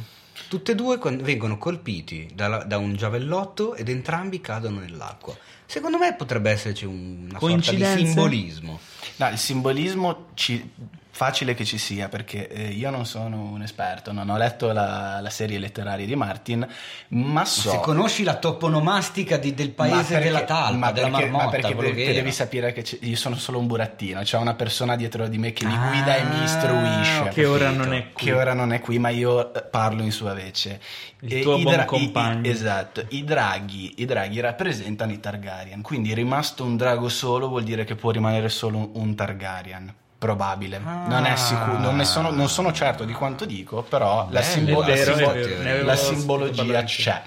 Tutte 0.49 0.72
e 0.72 0.74
due 0.74 0.99
vengono 1.01 1.57
colpiti 1.59 2.28
dalla- 2.34 2.62
da 2.64 2.76
un 2.78 2.95
giavellotto 2.95 3.74
ed 3.74 3.89
entrambi 3.89 4.41
cadono 4.43 4.80
nell'acqua. 4.80 5.34
Secondo 5.64 5.97
me 5.99 6.14
potrebbe 6.14 6.51
esserci 6.51 6.84
un- 6.84 7.26
una 7.30 7.39
sorta 7.41 7.72
di 7.72 7.84
simbolismo. 7.84 8.78
No, 9.16 9.28
il 9.30 9.39
simbolismo 9.39 10.26
ci- 10.34 10.70
facile 11.17 11.55
che 11.55 11.64
ci 11.64 11.79
sia 11.79 12.09
perché 12.09 12.47
eh, 12.49 12.69
io 12.69 12.91
non 12.91 13.07
sono 13.07 13.41
un 13.41 13.62
esperto, 13.62 14.12
non 14.12 14.29
ho 14.29 14.37
letto 14.37 14.71
la, 14.73 15.19
la 15.23 15.31
serie 15.31 15.59
letteraria 15.59 16.05
di 16.05 16.14
Martin, 16.14 16.67
ma 17.09 17.45
so... 17.47 17.71
Se 17.71 17.81
conosci 17.81 18.23
la 18.23 18.37
toponomastica 18.37 19.39
di- 19.39 19.55
del 19.55 19.71
paese 19.71 20.12
perché- 20.12 20.25
della 20.25 20.45
talpa, 20.45 20.77
ma 20.77 20.93
della 20.93 21.09
perché, 21.09 21.23
marmotta, 21.25 21.45
ma 21.45 21.51
perché 21.51 21.75
quello 21.75 21.91
devi, 21.91 22.05
che 22.05 22.12
devi 22.12 22.33
sapere 22.33 22.73
che 22.73 22.99
io 23.01 23.17
sono 23.17 23.35
solo 23.37 23.59
un 23.59 23.67
burattino, 23.67 24.21
c'è 24.21 24.37
una 24.37 24.55
persona 24.55 24.95
dietro 24.95 25.27
di 25.27 25.39
me 25.39 25.53
che 25.55 25.64
mi 25.64 25.75
Ah, 25.75 25.89
guida 25.89 26.17
e 26.17 26.25
mi 26.25 26.43
istruisce. 26.45 27.29
che 27.33 27.47
ora 27.47 27.64
capito. 27.64 27.83
non 27.85 27.95
è 27.95 28.12
qui. 28.12 28.25
che 28.27 28.33
ora 28.33 28.53
non 28.53 28.73
è 28.75 28.81
qui, 28.81 28.99
ma 28.99 29.09
io 29.09 29.55
eh, 29.55 29.62
parlo 29.62 30.03
in 30.03 30.12
sua 30.12 30.35
vece. 30.35 30.79
Il 31.21 31.35
E 31.35 31.41
tuo 31.41 31.57
i 31.57 31.62
buon 31.62 31.73
dra- 31.75 31.83
i- 31.85 31.87
compagno. 31.87 32.47
i- 32.47 32.51
esatto, 32.51 33.05
i 33.09 33.25
draghi, 33.25 33.95
i 33.97 34.05
draghi 34.05 34.39
rappresentano 34.41 35.12
i 35.12 35.19
Targaryen, 35.19 35.81
quindi 35.81 36.12
rimasto 36.12 36.62
un 36.62 36.77
drago 36.77 37.09
solo 37.09 37.49
vuol 37.49 37.62
dire 37.64 37.85
che 37.85 37.95
può 37.95 38.11
rimanere 38.11 38.51
solo 38.51 38.77
un, 38.77 38.91
un 38.93 39.14
Targaryen. 39.14 39.95
Probabile, 40.19 40.79
non 40.79 41.27
è 41.27 41.37
sicuro, 41.37 41.79
non, 41.79 41.97
ne 41.97 42.05
sono, 42.05 42.31
non 42.31 42.49
sono 42.49 42.73
certo 42.73 43.05
di 43.05 43.12
quanto 43.12 43.45
dico, 43.45 43.83
però 43.83 44.21
la, 44.31 44.41
Bella, 44.41 44.43
simbo- 44.43 44.83
è 44.83 44.89
la 44.89 44.95
vero, 44.95 45.14
simbo- 45.14 45.31
è 45.31 45.35
vero, 45.35 45.62
ne 45.62 45.71
avevo 45.71 45.87
la 45.87 45.97
simbologia 45.97 46.85
c'è. 46.85 47.23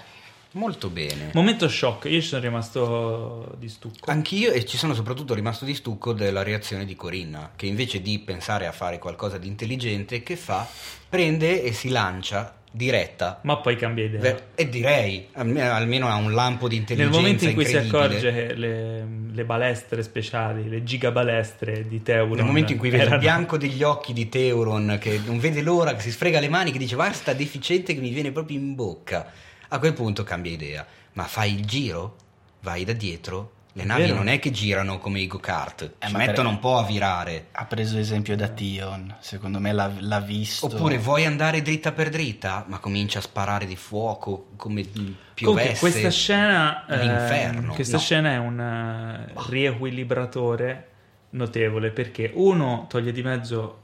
Molto 0.54 0.90
bene. 0.90 1.30
Momento 1.34 1.70
shock, 1.70 2.06
io 2.06 2.20
ci 2.22 2.28
sono 2.28 2.42
rimasto 2.42 3.54
di 3.60 3.70
stucco. 3.70 4.10
Anch'io 4.10 4.52
e 4.52 4.66
ci 4.66 4.78
sono 4.78 4.96
soprattutto 4.96 5.36
rimasto 5.36 5.64
di 5.64 5.76
stucco 5.76 6.12
della 6.12 6.42
reazione 6.42 6.86
di 6.86 6.96
Corinna, 6.96 7.52
che 7.56 7.68
invece 7.68 8.02
di 8.02 8.18
pensare 8.18 8.66
a 8.66 8.72
fare 8.72 8.98
qualcosa 8.98 9.38
di 9.38 9.48
intelligente, 9.48 10.24
che 10.24 10.36
fa? 10.36 10.68
Prende 11.08 11.62
e 11.62 11.72
si 11.72 11.90
lancia 11.90 12.56
diretta. 12.72 13.39
Ma 13.43 13.57
poi 13.57 13.76
cambia 13.76 14.05
idea. 14.05 14.38
E 14.55 14.70
direi, 14.70 15.28
almeno, 15.34 16.07
ha 16.07 16.15
un 16.15 16.34
lampo 16.34 16.67
di 16.67 16.76
Nel 16.76 16.82
intelligenza 16.82 17.17
momento 17.17 17.45
in 17.45 17.53
cui 17.53 17.65
si 17.65 17.78
accorge 17.78 18.32
che 18.32 18.53
le, 18.53 19.07
le 19.32 19.43
balestre 19.43 20.03
speciali, 20.03 20.67
le 20.70 20.84
gigabalestre 20.84 21.88
di 21.88 22.01
Teuron 22.03 22.36
Nel 22.36 22.45
momento 22.45 22.72
in 22.72 22.78
cui 22.78 22.89
vede 22.89 23.03
erano- 23.03 23.15
il 23.17 23.22
bianco 23.22 23.57
degli 23.57 23.84
occhi 23.84 24.13
di 24.13 24.30
Teuron, 24.30 24.97
che 24.99 25.20
non 25.26 25.39
vede 25.39 25.61
l'ora, 25.61 25.93
che 25.95 26.01
si 26.01 26.11
sfrega 26.11 26.39
le 26.39 26.49
mani, 26.49 26.72
che 26.72 26.78
dice 26.78 26.95
guarda 26.95 27.13
sta 27.13 27.34
deficiente 27.34 27.93
che 27.93 27.99
mi 27.99 28.09
viene 28.09 28.32
proprio 28.32 28.57
in 28.57 28.76
bocca. 28.76 29.32
A 29.70 29.80
quel 29.80 29.93
punto 29.93 30.24
cambia 30.24 30.51
idea. 30.51 30.86
Ma 31.13 31.24
fai 31.24 31.53
il 31.53 31.65
giro? 31.65 32.15
Vai 32.61 32.84
da 32.84 32.93
dietro? 32.93 33.51
Le 33.74 33.84
È 33.84 33.86
navi 33.86 34.01
vero. 34.03 34.15
non 34.15 34.28
è 34.28 34.39
che 34.39 34.49
girano 34.51 34.97
come 34.97 35.20
i 35.20 35.28
go-kart, 35.28 35.93
ci 35.99 36.11
ma 36.11 36.17
mettono 36.17 36.47
per- 36.49 36.57
un 36.57 36.59
po' 36.59 36.78
a 36.78 36.84
virare. 36.86 37.47
Ha 37.51 37.65
preso 37.65 37.97
esempio 37.99 38.36
da 38.36 38.47
Tion, 38.47 39.15
secondo 39.20 39.59
me 39.59 39.72
l'ha, 39.72 39.91
l'ha 39.99 40.20
visto. 40.20 40.65
Oppure 40.65 40.97
vuoi 40.97 41.26
andare 41.26 41.61
dritta 41.61 41.91
per 41.91 42.09
dritta, 42.09 42.65
ma 42.67 42.80
comincia 42.80 43.20
a 43.20 43.22
sparare 43.22 43.65
di 43.67 43.76
fuoco 43.76 44.47
come 44.55 44.84
Comunque, 44.89 45.15
piovesse 45.36 45.80
questa 45.80 46.09
scena, 46.09 46.86
eh, 46.88 46.97
l'inferno. 46.97 47.74
questa 47.74 47.97
No. 47.97 48.01
scena 48.01 48.32
è 48.32 48.38
un 48.38 48.59
eh, 48.59 49.34
riequilibratore 49.49 50.88
notevole 51.32 51.91
perché 51.91 52.32
uno 52.34 52.88
toglie 52.89 53.11
di 53.11 53.22
mezzo 53.22 53.82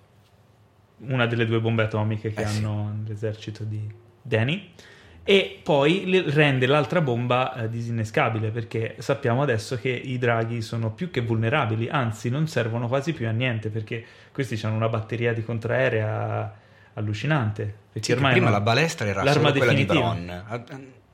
una 0.98 1.28
delle 1.28 1.46
due 1.46 1.60
bombe 1.60 1.84
atomiche 1.84 2.34
che 2.34 2.42
Eh 2.42 2.48
sì. 2.48 2.58
hanno 2.58 3.04
l'esercito 3.06 3.64
di 3.64 3.88
Danny 4.22 4.72
e 5.28 5.60
poi 5.64 6.24
rende 6.28 6.68
l'altra 6.68 7.02
bomba 7.02 7.56
eh, 7.56 7.70
disinnescabile 7.70 8.52
perché 8.52 8.96
sappiamo 9.00 9.42
adesso 9.42 9.76
che 9.76 9.90
i 9.90 10.20
draghi 10.20 10.62
sono 10.62 10.92
più 10.92 11.10
che 11.10 11.22
vulnerabili, 11.22 11.90
anzi 11.90 12.30
non 12.30 12.48
servono 12.48 12.88
quasi 12.88 13.12
più 13.12 13.28
a 13.28 13.32
niente 13.32 13.70
perché 13.70 14.06
questi 14.32 14.60
hanno 14.64 14.76
una 14.76 14.88
batteria 14.88 15.34
di 15.34 15.44
contraerea 15.44 16.54
allucinante. 16.94 17.64
Perché 17.92 18.10
Sì, 18.10 18.12
ormai 18.14 18.34
prima 18.34 18.50
non- 18.50 18.56
la 18.60 18.62
balestra 18.64 19.08
era 19.08 19.24
l'arma 19.24 19.48
solo 19.50 19.52
quella 19.58 19.74
definitiva. 19.74 20.14
di 20.14 20.26
Bronn. 20.26 20.40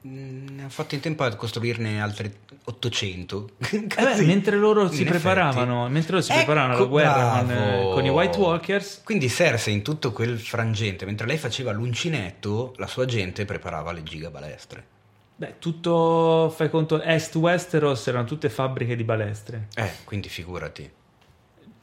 Ha, 0.04 0.62
ha- 0.62 0.66
ha 0.66 0.70
fatto 0.70 0.96
in 0.96 1.02
tempo 1.02 1.24
a 1.24 1.36
costruirne 1.36 2.02
altre 2.02 2.32
800. 2.64 3.50
Eh 3.72 4.22
mentre 4.24 4.58
loro 4.58 4.90
si 4.90 5.02
In 5.04 5.08
preparavano, 5.08 5.80
effetti. 5.82 5.94
mentre 5.94 6.12
loro 6.14 6.24
si 6.24 6.32
Ecco, 6.32 6.44
preparavano 6.44 6.78
alla 6.78 6.86
guerra 6.88 7.40
con, 7.40 7.52
eh, 7.52 7.90
con 7.94 8.06
i 8.06 8.10
White 8.10 8.38
Walkers, 8.40 9.02
Quindi 9.04 9.30
Cersei 9.30 9.74
in 9.74 9.82
tutto 9.84 10.12
quel 10.12 10.40
frangente, 10.40 11.06
mentre 11.06 11.28
lei 11.28 11.38
faceva 11.38 11.72
l'uncinetto, 11.72 12.74
la 12.78 12.88
sua 12.88 13.06
gente 13.06 13.46
preparava 13.46 13.92
le 13.92 14.04
gigabalestre. 14.04 14.86
beh, 15.36 15.56
tutto 15.60 16.54
fai 16.56 16.70
conto 16.70 17.02
Est 17.02 17.36
Westeros 17.36 18.06
erano 18.08 18.26
tutte 18.26 18.50
fabbriche 18.50 18.96
di 18.96 19.04
balestre. 19.04 19.68
Eh, 19.76 19.92
quindi 20.04 20.30
figurati. 20.30 20.90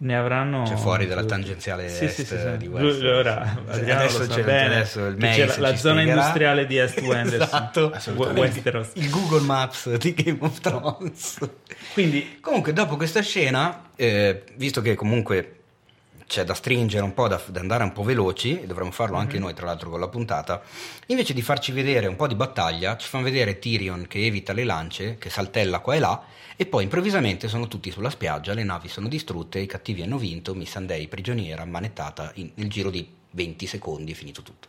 Ne 0.00 0.16
avranno 0.16 0.64
Cioè 0.64 0.76
fuori 0.76 1.06
dalla 1.08 1.24
tangenziale 1.24 1.88
Sì, 1.88 2.04
est 2.04 2.14
sì, 2.14 2.24
sì, 2.24 2.36
sì. 2.38 2.56
di 2.56 2.66
Lui- 2.66 2.82
Westeros. 2.84 3.18
ora 3.18 3.56
Adriano 3.66 4.00
Adesso 4.00 4.18
lo 4.18 4.24
sa 4.26 4.34
c'è- 4.34 4.44
bene 4.44 4.74
adesso 4.76 5.06
il 5.06 5.16
Mace 5.18 5.46
c'è 5.46 5.46
la, 5.46 5.68
la 5.70 5.76
zona 5.76 5.94
spiegherà. 6.00 6.02
industriale 6.20 6.66
di 6.66 6.76
Est 6.78 7.00
Westeros. 7.00 7.46
esatto. 7.48 7.92
Westeros. 8.34 8.88
il 8.94 9.10
Google 9.10 9.40
Maps 9.40 9.92
di 9.96 10.14
Game 10.14 10.38
of 10.40 10.60
Thrones. 10.60 11.38
Quindi 11.94 12.38
Comunque, 12.40 12.72
dopo 12.72 12.96
questa 12.96 13.22
scena, 13.22 13.90
eh, 13.96 14.44
visto 14.54 14.80
che 14.82 14.94
comunque 14.94 15.57
c'è 16.28 16.44
da 16.44 16.52
stringere 16.52 17.02
un 17.02 17.14
po', 17.14 17.26
da, 17.26 17.42
da 17.46 17.58
andare 17.58 17.82
un 17.82 17.92
po' 17.92 18.02
veloci, 18.02 18.60
e 18.60 18.66
dovremmo 18.66 18.90
farlo 18.90 19.16
anche 19.16 19.38
noi, 19.38 19.54
tra 19.54 19.64
l'altro, 19.64 19.88
con 19.88 19.98
la 19.98 20.08
puntata, 20.08 20.62
invece 21.06 21.32
di 21.32 21.40
farci 21.40 21.72
vedere 21.72 22.06
un 22.06 22.16
po' 22.16 22.26
di 22.26 22.34
battaglia, 22.34 22.98
ci 22.98 23.08
fanno 23.08 23.24
vedere 23.24 23.58
Tyrion 23.58 24.06
che 24.06 24.24
evita 24.26 24.52
le 24.52 24.64
lance, 24.64 25.16
che 25.16 25.30
saltella 25.30 25.78
qua 25.78 25.94
e 25.94 25.98
là, 25.98 26.22
e 26.54 26.66
poi 26.66 26.82
improvvisamente 26.82 27.48
sono 27.48 27.66
tutti 27.66 27.90
sulla 27.90 28.10
spiaggia, 28.10 28.52
le 28.52 28.62
navi 28.62 28.88
sono 28.88 29.08
distrutte, 29.08 29.58
i 29.58 29.66
cattivi 29.66 30.02
hanno 30.02 30.18
vinto, 30.18 30.54
Missandei 30.54 31.08
prigioniera, 31.08 31.62
ammanettata, 31.62 32.30
in- 32.34 32.50
nel 32.54 32.68
giro 32.68 32.90
di 32.90 33.08
20 33.30 33.66
secondi 33.66 34.12
è 34.12 34.14
finito 34.14 34.42
tutto. 34.42 34.68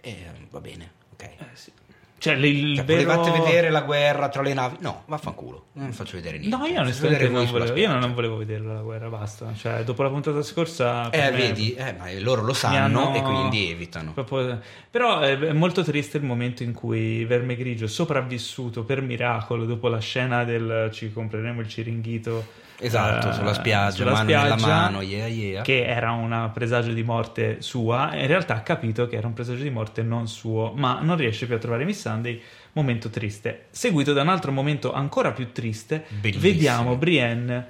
E 0.00 0.16
va 0.50 0.60
bene, 0.60 0.92
ok. 1.14 1.22
eh, 1.22 1.36
sì. 1.54 1.72
Cioè 2.18 2.34
il, 2.34 2.76
Cioè, 2.76 2.84
vero 2.84 3.02
volevate 3.14 3.30
vedere 3.42 3.70
la 3.70 3.82
guerra 3.82 4.28
tra 4.28 4.40
le 4.42 4.54
navi? 4.54 4.76
No, 4.80 5.02
vaffanculo, 5.06 5.66
non 5.74 5.92
faccio 5.92 6.16
vedere 6.16 6.38
niente. 6.38 6.56
No, 6.56 6.64
io 6.64 6.80
onestamente 6.80 7.28
non 7.28 7.46
volevo, 7.46 7.76
io 7.76 7.98
non 7.98 8.14
volevo 8.14 8.36
vederla 8.38 8.74
la 8.74 8.80
guerra, 8.80 9.08
basta. 9.08 9.52
Cioè, 9.54 9.84
dopo 9.84 10.02
la 10.02 10.08
puntata 10.08 10.42
scorsa... 10.42 11.10
Eh, 11.10 11.30
vedi, 11.30 11.74
eh, 11.74 11.92
ma 11.92 12.06
loro 12.20 12.42
lo 12.42 12.54
sanno 12.54 12.76
hanno- 13.10 13.14
e 13.14 13.22
quindi 13.22 13.70
evitano. 13.70 14.12
proprio- 14.12 14.60
Però 14.90 15.20
è 15.20 15.38
è 15.38 15.52
molto 15.52 15.82
triste 15.84 16.16
il 16.16 16.24
momento 16.24 16.62
in 16.62 16.72
cui 16.72 17.24
Verme 17.26 17.54
Grigio, 17.56 17.86
sopravvissuto 17.86 18.84
per 18.84 19.02
miracolo 19.02 19.64
dopo 19.66 19.88
la 19.88 20.00
scena 20.00 20.44
del 20.44 20.88
ci 20.92 21.12
compreremo 21.12 21.60
il 21.60 21.68
ciringhito 21.68 22.64
Esatto, 22.78 23.30
eh, 23.30 23.32
sulla 23.32 23.54
spiaggia, 23.54 23.90
sulla 23.90 24.12
mano 24.12 24.24
nella 24.24 24.58
spiaggia, 24.58 24.66
mano, 24.66 25.00
yeah, 25.00 25.26
yeah. 25.26 25.62
che 25.62 25.84
era 25.86 26.12
un 26.12 26.50
presagio 26.52 26.92
di 26.92 27.02
morte 27.02 27.62
sua, 27.62 28.14
in 28.14 28.26
realtà 28.26 28.54
ha 28.56 28.60
capito 28.60 29.06
che 29.06 29.16
era 29.16 29.26
un 29.26 29.32
presagio 29.32 29.62
di 29.62 29.70
morte 29.70 30.02
non 30.02 30.28
suo, 30.28 30.72
ma 30.74 31.00
non 31.00 31.16
riesce 31.16 31.46
più 31.46 31.54
a 31.54 31.58
trovare 31.58 31.84
Missandei, 31.84 32.40
momento 32.72 33.08
triste. 33.08 33.66
Seguito 33.70 34.12
da 34.12 34.22
un 34.22 34.28
altro 34.28 34.52
momento 34.52 34.92
ancora 34.92 35.32
più 35.32 35.52
triste, 35.52 36.04
Bellissimo. 36.08 36.42
vediamo 36.42 36.96
Brienne 36.96 37.66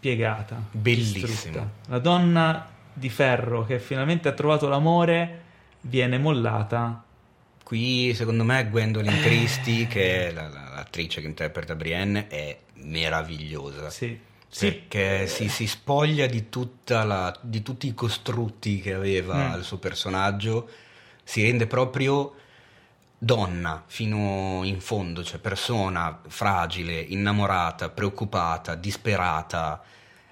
piegata, 0.00 0.56
Bellissimo. 0.70 1.26
distrutta. 1.26 1.70
La 1.88 1.98
donna 1.98 2.68
di 2.92 3.10
ferro 3.10 3.64
che 3.66 3.78
finalmente 3.78 4.28
ha 4.28 4.32
trovato 4.32 4.66
l'amore 4.68 5.42
viene 5.82 6.16
mollata. 6.18 7.02
Qui, 7.62 8.14
secondo 8.14 8.44
me, 8.44 8.66
Gwendolyn 8.70 9.20
Christie, 9.20 9.86
che 9.86 10.28
è 10.28 10.32
la- 10.32 10.48
la- 10.48 10.70
l'attrice 10.74 11.20
che 11.20 11.26
interpreta 11.26 11.74
Brienne, 11.74 12.28
è 12.28 12.56
meravigliosa. 12.76 13.90
Sì. 13.90 14.18
Sì, 14.50 14.66
Perché 14.66 15.26
si, 15.26 15.48
si 15.48 15.66
spoglia 15.66 16.26
di, 16.26 16.48
tutta 16.48 17.04
la- 17.04 17.36
di 17.42 17.62
tutti 17.62 17.86
i 17.86 17.94
costrutti 17.94 18.80
che 18.80 18.92
aveva 18.94 19.56
Mm. 19.56 19.58
il 19.58 19.64
suo 19.64 19.78
personaggio, 19.78 20.68
si 21.22 21.42
rende 21.42 21.66
proprio 21.66 22.34
donna 23.18 23.84
fino 23.86 24.62
in 24.64 24.80
fondo, 24.80 25.22
cioè 25.22 25.38
persona 25.40 26.20
fragile, 26.28 27.00
innamorata, 27.00 27.90
preoccupata, 27.90 28.74
disperata. 28.74 29.82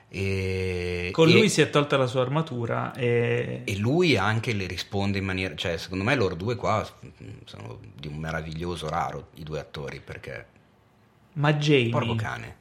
E, 0.09 1.11
Con 1.12 1.29
e- 1.29 1.33
lui 1.33 1.49
si 1.49 1.61
è 1.61 1.71
tolta 1.71 1.97
la 1.97 2.07
sua 2.07 2.23
armatura 2.23 2.95
e... 2.95 3.62
e 3.64 3.77
lui 3.77 4.17
anche 4.17 4.53
le 4.55 4.67
risponde 4.67 5.19
in 5.19 5.25
maniera, 5.25 5.55
cioè 5.57 5.77
secondo 5.77 6.05
me 6.05 6.14
loro 6.14 6.35
due 6.37 6.55
qua 6.57 6.87
sono 7.45 7.81
di 7.95 8.09
un 8.09 8.17
meraviglioso 8.17 8.89
raro, 8.89 9.29
i 9.35 9.43
due 9.43 9.61
attori, 9.61 10.01
perché 10.01 10.47
Ma 11.35 11.53
Jamie... 11.55 11.91
porco 11.91 12.14
cane, 12.14 12.57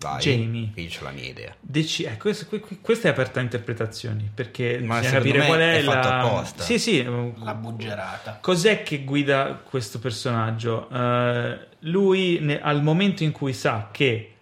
vai, 0.00 0.18
Jamie. 0.20 0.70
io 0.74 0.88
ho 1.00 1.04
la 1.04 1.10
mia 1.10 1.24
idea. 1.26 1.54
Deci- 1.60 2.04
eh, 2.04 2.16
questo- 2.16 2.46
que- 2.46 2.60
que- 2.60 2.78
questa 2.80 3.08
è 3.08 3.10
aperta 3.10 3.38
a 3.40 3.42
interpretazioni 3.42 4.28
perché 4.34 4.78
Ma 4.82 4.98
bisogna 4.98 5.16
capire 5.18 5.46
qual 5.46 5.58
è, 5.60 5.76
è 5.78 5.82
fatto 5.82 6.08
la... 6.08 6.20
apposta. 6.22 6.62
Sì, 6.62 6.78
sì, 6.78 6.98
eh, 7.00 7.32
La 7.36 7.54
buggerata. 7.54 8.38
Cos'è 8.40 8.82
che 8.82 9.04
guida 9.04 9.60
questo 9.62 9.98
personaggio? 9.98 10.88
Eh, 10.90 11.68
lui, 11.80 12.38
ne- 12.40 12.60
al 12.60 12.82
momento 12.82 13.22
in 13.22 13.32
cui 13.32 13.52
sa 13.52 13.88
che 13.90 14.34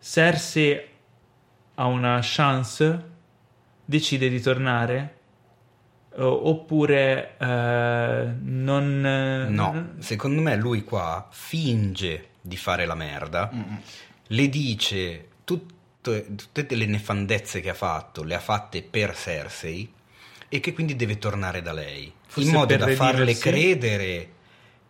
Cersei 0.00 0.80
ha 1.74 1.84
una 1.86 2.18
chance, 2.22 3.04
decide 3.84 4.28
di 4.28 4.40
tornare? 4.40 5.14
Oppure 6.16 7.36
eh, 7.38 8.34
non... 8.42 9.46
No, 9.48 9.90
secondo 10.00 10.40
me 10.42 10.56
lui 10.56 10.82
qua 10.82 11.28
finge 11.30 12.30
di 12.40 12.56
fare 12.56 12.84
la 12.84 12.94
merda, 12.96 13.48
le 14.32 14.48
dice 14.48 15.28
tutte, 15.44 16.34
tutte 16.52 16.74
le 16.76 16.86
nefandezze 16.86 17.60
che 17.60 17.70
ha 17.70 17.74
fatto, 17.74 18.22
le 18.22 18.34
ha 18.34 18.40
fatte 18.40 18.82
per 18.82 19.16
Cersei 19.16 19.92
e 20.48 20.60
che 20.60 20.72
quindi 20.72 20.94
deve 20.96 21.18
tornare 21.18 21.62
da 21.62 21.72
lei, 21.72 22.12
Forse 22.26 22.48
in 22.48 22.54
modo 22.54 22.76
da 22.76 22.88
farle 22.88 23.24
redimersi? 23.24 23.40
credere 23.40 24.28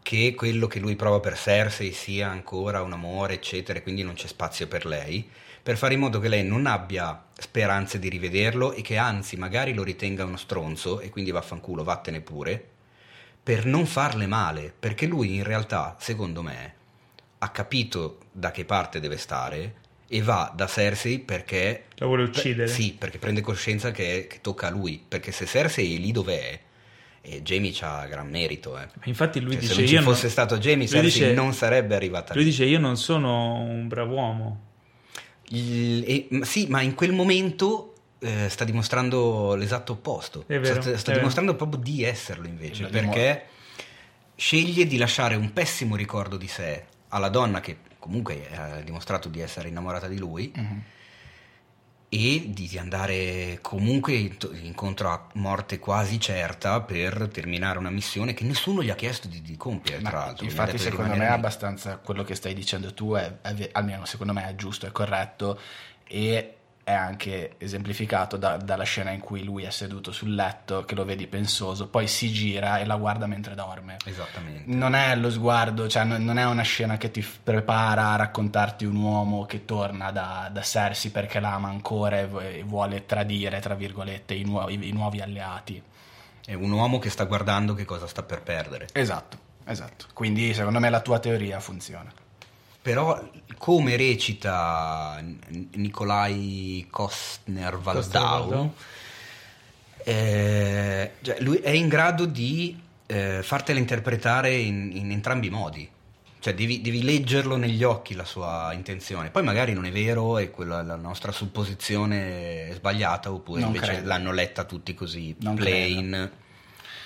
che 0.03 0.35
quello 0.35 0.67
che 0.67 0.79
lui 0.79 0.97
prova 0.97 1.21
per 1.21 1.37
Cersei 1.39 1.93
sia 1.93 2.31
ancora 2.31 2.83
un 2.83 2.93
amore, 2.93 3.35
eccetera, 3.35 3.79
e 3.79 3.83
quindi 3.83 4.03
non 4.03 4.15
c'è 4.15 4.27
spazio 4.27 4.67
per 4.67 4.85
lei, 4.87 5.29
per 5.63 5.77
fare 5.77 5.95
in 5.95 6.01
modo 6.01 6.19
che 6.21 6.29
lei 6.29 6.45
non 6.45 6.67
abbia 6.67 7.27
speranze 7.39 7.99
di 7.99 8.09
rivederlo 8.09 8.73
e 8.73 8.83
che 8.83 8.97
anzi 8.97 9.37
magari 9.37 9.75
lo 9.75 9.83
ritenga 9.83 10.25
uno 10.25 10.37
stronzo 10.39 11.01
e 11.01 11.11
quindi 11.11 11.31
vaffanculo, 11.31 11.85
vattene 11.85 12.21
pure, 12.21 12.63
per 13.43 13.65
non 13.67 13.87
farle 13.87 14.27
male, 14.27 14.73
perché 14.79 15.07
lui 15.07 15.35
in 15.35 15.45
realtà, 15.45 15.97
secondo 15.99 16.43
me, 16.43 16.75
ha 17.43 17.49
capito 17.51 18.19
da 18.33 18.51
che 18.51 18.65
parte 18.65 19.01
deve 19.01 19.17
stare 19.17 19.75
e 20.09 20.23
va 20.23 20.53
da 20.55 20.67
Cersei 20.67 21.21
perché... 21.21 21.85
La 21.97 22.07
vuole 22.07 22.25
uccidere? 22.25 22.69
Sì, 22.69 22.95
perché 22.99 23.19
prende 23.19 23.41
coscienza 23.41 23.91
che, 23.93 24.27
che 24.29 24.41
tocca 24.41 24.67
a 24.67 24.71
lui, 24.71 25.03
perché 25.07 25.33
se 25.33 25.47
Cersei 25.47 25.95
è 25.95 25.99
lì 25.99 26.11
dov'è, 26.13 26.59
e 27.23 27.43
Jamie 27.43 27.71
c'ha 27.73 28.07
gran 28.07 28.29
merito, 28.29 28.77
eh. 28.79 28.87
Ma 28.95 29.03
Infatti 29.05 29.41
lui 29.41 29.53
Cioè, 29.53 29.61
dice 29.61 29.73
se 29.75 29.79
non 29.81 29.89
ci 29.89 29.95
io 29.95 30.03
fosse 30.03 30.23
non... 30.23 30.31
stato 30.31 30.59
Jamie, 30.59 30.89
lui 30.89 31.01
Cersei 31.03 31.21
dice- 31.29 31.33
non 31.33 31.53
sarebbe 31.55 31.95
arrivata 31.95 32.35
Lui 32.35 32.45
lì. 32.45 32.51
dice 32.51 32.65
io 32.65 32.79
non 32.79 32.97
sono 32.97 33.61
un 33.61 33.89
bravo 33.89 34.15
uomo. 34.15 34.61
Il- 35.51 36.05
e- 36.07 36.45
sì, 36.45 36.67
ma 36.69 36.81
in 36.81 36.95
quel 36.95 37.13
momento 37.13 37.95
eh, 38.21 38.49
sta 38.49 38.65
dimostrando 38.65 39.55
l'esatto 39.55 39.93
opposto. 39.93 40.45
È 40.47 40.59
vero, 40.59 40.81
sta 40.83 40.97
sta 40.97 41.13
è 41.13 41.17
dimostrando 41.17 41.55
proprio 41.57 41.81
di 41.81 42.03
esserlo 42.05 42.47
invece, 42.47 42.87
perché 42.87 43.47
sceglie 44.35 44.87
di 44.87 44.97
lasciare 44.97 45.35
un 45.37 45.53
pessimo 45.53 45.97
ricordo 45.97 46.37
di 46.37 46.49
sé 46.49 46.85
alla 47.11 47.29
donna 47.29 47.61
che 47.61 47.77
comunque 47.99 48.49
ha 48.57 48.81
dimostrato 48.81 49.29
di 49.29 49.41
essere 49.41 49.69
innamorata 49.69 50.09
di 50.09 50.19
lui 50.19 50.53
Mhm. 50.57 50.83
e 52.13 52.45
di 52.49 52.77
andare 52.77 53.59
comunque 53.61 54.15
in- 54.15 54.37
incontro 54.63 55.11
a 55.11 55.27
morte 55.35 55.79
quasi 55.79 56.19
certa 56.19 56.81
per 56.81 57.29
terminare 57.33 57.79
una 57.79 57.91
missione 57.91 58.35
che 58.35 58.43
nessuno 58.43 58.83
gli 58.83 58.91
ha 58.91 58.97
chiesto 58.97 59.29
di, 59.29 59.41
di 59.43 59.57
compiere, 59.57 60.03
Ma 60.03 60.11
tra 60.11 60.19
l'altro. 60.19 60.45
Infatti 60.45 60.79
secondo 60.79 61.15
me 61.15 61.25
è 61.27 61.31
abbastanza 61.31 61.99
quello 61.99 62.25
che 62.25 62.35
stai 62.35 62.53
dicendo 62.55 62.93
tu 62.95 63.13
è, 63.15 63.41
è 63.43 63.69
almeno 63.73 64.07
secondo 64.07 64.33
me 64.33 64.49
è 64.49 64.55
giusto, 64.57 64.87
è 64.87 64.91
corretto 64.93 65.61
e 66.09 66.55
è 66.91 66.95
anche 66.95 67.55
esemplificato 67.59 68.37
da- 68.37 68.57
dalla 68.57 68.85
scena 68.85 69.11
in 69.11 69.21
cui 69.21 69.43
lui 69.45 69.65
è 69.65 69.71
seduto 69.71 70.13
sul 70.13 70.35
letto 70.35 70.85
che 70.85 70.95
lo 70.95 71.05
vedi 71.05 71.27
pensoso 71.27 71.89
poi 71.89 72.07
si 72.07 72.31
gira 72.33 72.79
e 72.79 72.85
la 72.85 72.97
guarda 72.97 73.27
mentre 73.27 73.55
dorme 73.55 73.97
Esattamente. 74.05 74.65
non 74.75 74.95
è 74.95 75.15
lo 75.17 75.31
sguardo, 75.31 75.89
cioè 75.89 76.05
non 76.05 76.25
non 76.25 76.39
è 76.39 76.45
una 76.45 76.63
scena 76.63 76.97
che 76.97 77.11
ti 77.11 77.25
prepara 77.43 78.09
a 78.13 78.17
raccontarti 78.17 78.85
un 78.85 78.97
uomo 78.97 79.47
che 79.47 79.65
torna 79.65 80.11
da, 80.11 80.49
da 80.53 80.61
Cersei 80.63 81.11
perché 81.11 81.41
l'ama 81.41 81.69
ancora 81.69 82.19
e 82.19 82.29
e 82.41 82.63
vuole 82.63 83.07
tradire, 83.07 83.61
tra 83.61 83.75
virgolette, 83.75 84.35
i 84.35 84.45
nuovi, 84.45 84.89
i 84.89 84.93
nuovi 84.93 85.21
alleati. 85.21 85.83
È 86.45 86.55
un 86.55 86.71
uomo 86.71 86.99
che 86.99 87.11
sta 87.11 87.25
guardando 87.25 87.75
che 87.75 87.85
cosa 87.85 88.07
sta 88.07 88.23
per 88.23 88.43
perdere. 88.43 88.89
Esatto, 88.93 89.39
esatto. 89.65 90.07
Quindi 90.13 90.53
secondo 90.55 90.79
me 90.81 90.91
la 90.91 91.01
tua 91.01 91.19
teoria 91.19 91.61
funziona. 91.61 92.13
Però 92.83 93.31
come 93.59 93.97
recita 93.97 95.23
Nikolai 95.75 96.87
Kostner 96.91 97.79
Valdau, 97.79 98.73
eh, 100.05 101.13
cioè, 101.21 101.41
lui 101.41 101.59
è 101.59 101.71
in 101.71 101.89
grado 101.89 102.25
di 102.25 102.79
eh, 103.07 103.41
fartela 103.43 103.79
interpretare 103.79 104.55
in, 104.55 104.91
in 104.95 105.11
entrambi 105.11 105.49
i 105.49 105.51
modi. 105.51 105.89
Cioè 106.39 106.55
devi, 106.55 106.81
devi 106.81 107.03
leggerlo 107.03 107.57
negli 107.57 107.83
occhi 107.85 108.15
la 108.15 108.25
sua 108.25 108.73
intenzione. 108.73 109.29
Poi 109.29 109.43
magari 109.43 109.75
non 109.75 109.85
è 109.85 109.91
vero 109.93 110.39
e 110.39 110.51
quella 110.51 110.83
la 110.83 110.97
nostra 110.97 111.33
supposizione 111.33 112.69
è 112.69 112.73
sbagliata 112.73 113.31
oppure 113.31 113.61
Non 113.61 113.75
invece 113.75 113.93
credo. 113.93 114.09
l'hanno 114.09 114.33
letta 114.33 114.65
tutti 114.65 114.95
così 114.95 115.37
Non 115.41 115.55
plain. 115.57 116.31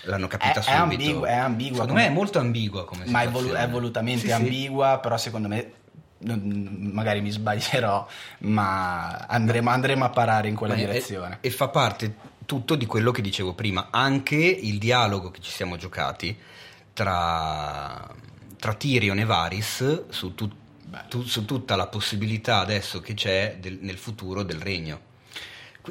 L'hanno 0.04 0.26
capita 0.26 0.52
È- 0.52 0.58
è 0.58 0.62
subito. 0.62 0.82
ambigua- 0.82 1.28
è 1.28 1.32
ambigua 1.34 1.72
Secondo 1.72 1.92
come- 1.92 2.04
me 2.06 2.10
è 2.10 2.14
molto 2.14 2.38
ambigua 2.38 2.84
come 2.84 3.04
Ma 3.06 3.22
è, 3.22 3.26
situazione. 3.26 3.58
è 3.60 3.68
volutamente 3.68 4.20
Sì, 4.20 4.26
sì. 4.26 4.32
ambigua, 4.32 4.98
però 4.98 5.16
secondo 5.16 5.48
me, 5.48 5.72
magari 6.18 7.20
mi 7.20 7.30
sbaglierò, 7.30 8.06
ma 8.40 9.08
andremo, 9.28 9.70
andremo 9.70 10.04
a 10.04 10.10
parare 10.10 10.48
in 10.48 10.54
quella 10.54 10.74
è- 10.74 10.78
direzione. 10.78 11.38
E, 11.40 11.50
fa 11.50 11.68
parte 11.68 12.14
tutto 12.46 12.74
di 12.74 12.86
quello 12.86 13.10
che 13.10 13.22
dicevo 13.22 13.54
prima, 13.54 13.88
anche 13.90 14.36
il 14.36 14.78
dialogo 14.78 15.30
che 15.30 15.40
ci 15.40 15.50
siamo 15.50 15.76
giocati 15.76 16.36
tra, 16.92 18.08
tra 18.58 18.74
Tyrion 18.74 19.18
e 19.18 19.24
Varys 19.24 20.08
su, 20.08 20.34
tu- 20.34 20.50
tu- 21.08 21.22
su 21.24 21.44
tutta 21.44 21.76
la 21.76 21.86
possibilità 21.88 22.58
adesso 22.58 23.00
che 23.00 23.14
c'è 23.14 23.56
del- 23.60 23.78
nel 23.80 23.98
futuro 23.98 24.42
del 24.42 24.60
regno. 24.60 25.00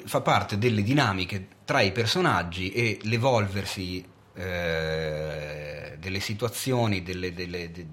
Fa 0.05 0.21
parte 0.21 0.57
delle 0.57 0.81
dinamiche 0.81 1.47
tra 1.65 1.81
i 1.81 1.91
personaggi 1.91 2.71
e 2.71 2.99
l'evolversi 3.03 4.03
eh, 4.35 5.95
delle 5.99 6.19
situazioni, 6.19 7.03
delle- 7.03 7.33
delle- 7.33 7.71
de- 7.71 7.87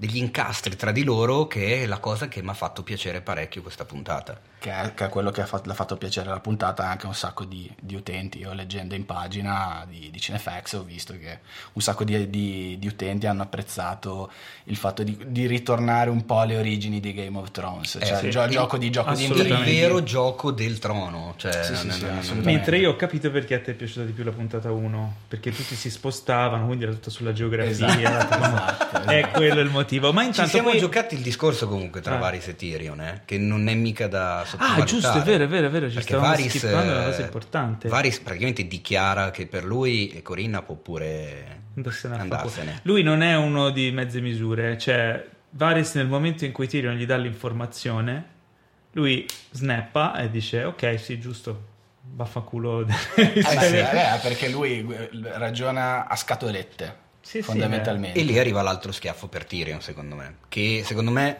degli 0.00 0.16
incastri 0.16 0.76
tra 0.76 0.92
di 0.92 1.04
loro, 1.04 1.46
che 1.46 1.82
è 1.82 1.86
la 1.86 1.98
cosa 1.98 2.26
che 2.26 2.40
mi 2.42 2.48
ha 2.48 2.54
fatto 2.54 2.82
piacere 2.82 3.20
parecchio 3.20 3.60
questa 3.60 3.84
puntata. 3.84 4.40
Che 4.58 4.70
è, 4.72 4.94
che 4.94 5.04
è 5.06 5.08
quello 5.10 5.30
che 5.30 5.42
ha 5.42 5.46
fatto, 5.46 5.68
l'ha 5.68 5.74
fatto 5.74 5.96
piacere 5.98 6.28
la 6.30 6.40
puntata 6.40 6.86
anche 6.88 7.04
a 7.04 7.08
un 7.08 7.14
sacco 7.14 7.44
di, 7.44 7.70
di 7.78 7.94
utenti. 7.94 8.38
Io 8.38 8.52
leggendo 8.54 8.94
in 8.94 9.04
pagina 9.04 9.84
di, 9.88 10.08
di 10.10 10.18
Cinefax 10.20 10.72
ho 10.74 10.82
visto 10.82 11.12
che 11.18 11.40
un 11.74 11.82
sacco 11.82 12.04
di, 12.04 12.28
di- 12.30 12.76
di 12.78 12.86
utenti 12.86 13.26
hanno 13.26 13.42
apprezzato 13.42 14.30
il 14.64 14.76
fatto 14.76 15.02
di, 15.02 15.18
di 15.26 15.46
ritornare 15.46 16.08
un 16.10 16.24
po' 16.24 16.40
alle 16.40 16.56
origini 16.58 16.98
di 17.00 17.12
Game 17.12 17.36
of 17.38 17.50
Thrones, 17.50 17.96
Eh, 17.96 18.04
cioè 18.06 18.16
sì. 18.18 18.24
il 18.26 18.30
gio- 18.30 18.44
Il- 18.44 18.50
gioco 18.50 18.78
di 18.78 18.90
gioco 18.90 19.12
di 19.14 19.24
il 19.24 19.58
vero 19.64 20.02
gioco 20.02 20.50
del 20.50 20.78
trono. 20.78 21.34
Cioè, 21.36 21.52
Sì, 21.62 21.74
sì, 21.76 21.86
non- 21.86 21.98
non- 21.98 22.18
assolutamente. 22.18 22.50
Mentre 22.50 22.78
io 22.78 22.90
ho 22.92 22.96
capito 22.96 23.30
perché 23.30 23.54
a 23.54 23.60
te 23.60 23.72
è 23.72 23.74
piaciuta 23.74 24.04
di 24.06 24.12
più 24.12 24.24
la 24.24 24.32
puntata 24.32 24.70
1, 24.70 25.16
perché 25.28 25.52
tutti 25.52 25.74
si 25.74 25.90
spostavano, 25.90 26.64
quindi 26.66 26.84
era 26.84 26.92
tutto 26.94 27.10
sulla 27.10 27.32
geografia. 27.34 27.70
Esatto, 27.70 27.98
era 28.00 28.24
tutto- 28.24 28.36
esatto, 28.44 28.98
È 29.10 29.16
esatto. 29.18 29.36
quello 29.38 29.60
il 29.60 29.68
motivo. 29.70 29.88
Ma 29.98 30.20
Ci 30.20 30.26
intanto 30.28 30.50
siamo 30.50 30.68
poi- 30.70 30.78
giocati 30.78 31.14
il 31.16 31.20
discorso 31.22 31.66
comunque 31.68 32.00
tra 32.00 32.16
Ah. 32.16 32.18
Varys 32.18 32.48
e 32.48 32.56
Tyrion, 32.56 33.00
eh, 33.00 33.22
che 33.24 33.38
non 33.38 33.68
è 33.68 33.74
mica 33.74 34.06
da 34.06 34.44
sottovalutare. 34.46 34.82
Ah, 34.82 34.84
giusto, 34.86 35.18
è 35.18 35.22
vero, 35.22 35.44
è 35.44 35.48
vero, 35.48 35.66
è 35.66 35.70
vero, 35.70 35.88
ci 35.88 35.94
Perché 35.94 36.08
stavamo 36.10 36.28
Varys, 36.28 36.48
skippando 36.56 36.92
una 36.92 37.02
eh, 37.02 37.06
cosa 37.06 37.22
importante. 37.22 37.88
Varys 37.88 38.18
praticamente 38.20 38.66
dichiara 38.66 39.30
che 39.30 39.46
per 39.46 39.64
lui 39.64 40.20
Corinna 40.22 40.62
può 40.62 40.74
pure 40.76 41.58
Andarsene. 41.74 42.80
Lui 42.82 43.02
non 43.02 43.22
è 43.22 43.34
uno 43.36 43.70
di 43.70 43.90
mezze 43.90 44.20
misure, 44.20 44.76
cioè 44.78 45.26
Varys 45.50 45.94
nel 45.94 46.06
momento 46.06 46.44
in 46.44 46.52
cui 46.52 46.68
Tyrion 46.68 46.94
gli 46.94 47.06
dà 47.06 47.16
l'informazione, 47.16 48.24
lui 48.92 49.26
snappa 49.50 50.16
e 50.18 50.30
dice 50.30 50.64
ok, 50.64 50.98
sì, 51.00 51.18
giusto, 51.18 51.66
vaffanculo. 52.02 52.82
Eh, 53.14 53.32
ma 53.42 53.60
sì, 53.60 53.76
eh, 53.76 54.18
perché 54.22 54.48
lui 54.48 54.86
eh, 54.88 55.08
ragiona 55.38 56.06
a 56.06 56.16
scatolette, 56.16 56.96
Sì, 57.20 57.38
sì, 57.38 57.42
fondamentalmente. 57.42 58.18
E 58.18 58.22
lì 58.22 58.38
arriva 58.38 58.62
l'altro 58.62 58.92
schiaffo 58.92 59.28
per 59.28 59.44
Tyrion, 59.44 59.80
secondo 59.80 60.14
me. 60.14 60.36
Che 60.48 60.82
secondo 60.84 61.10
me 61.10 61.38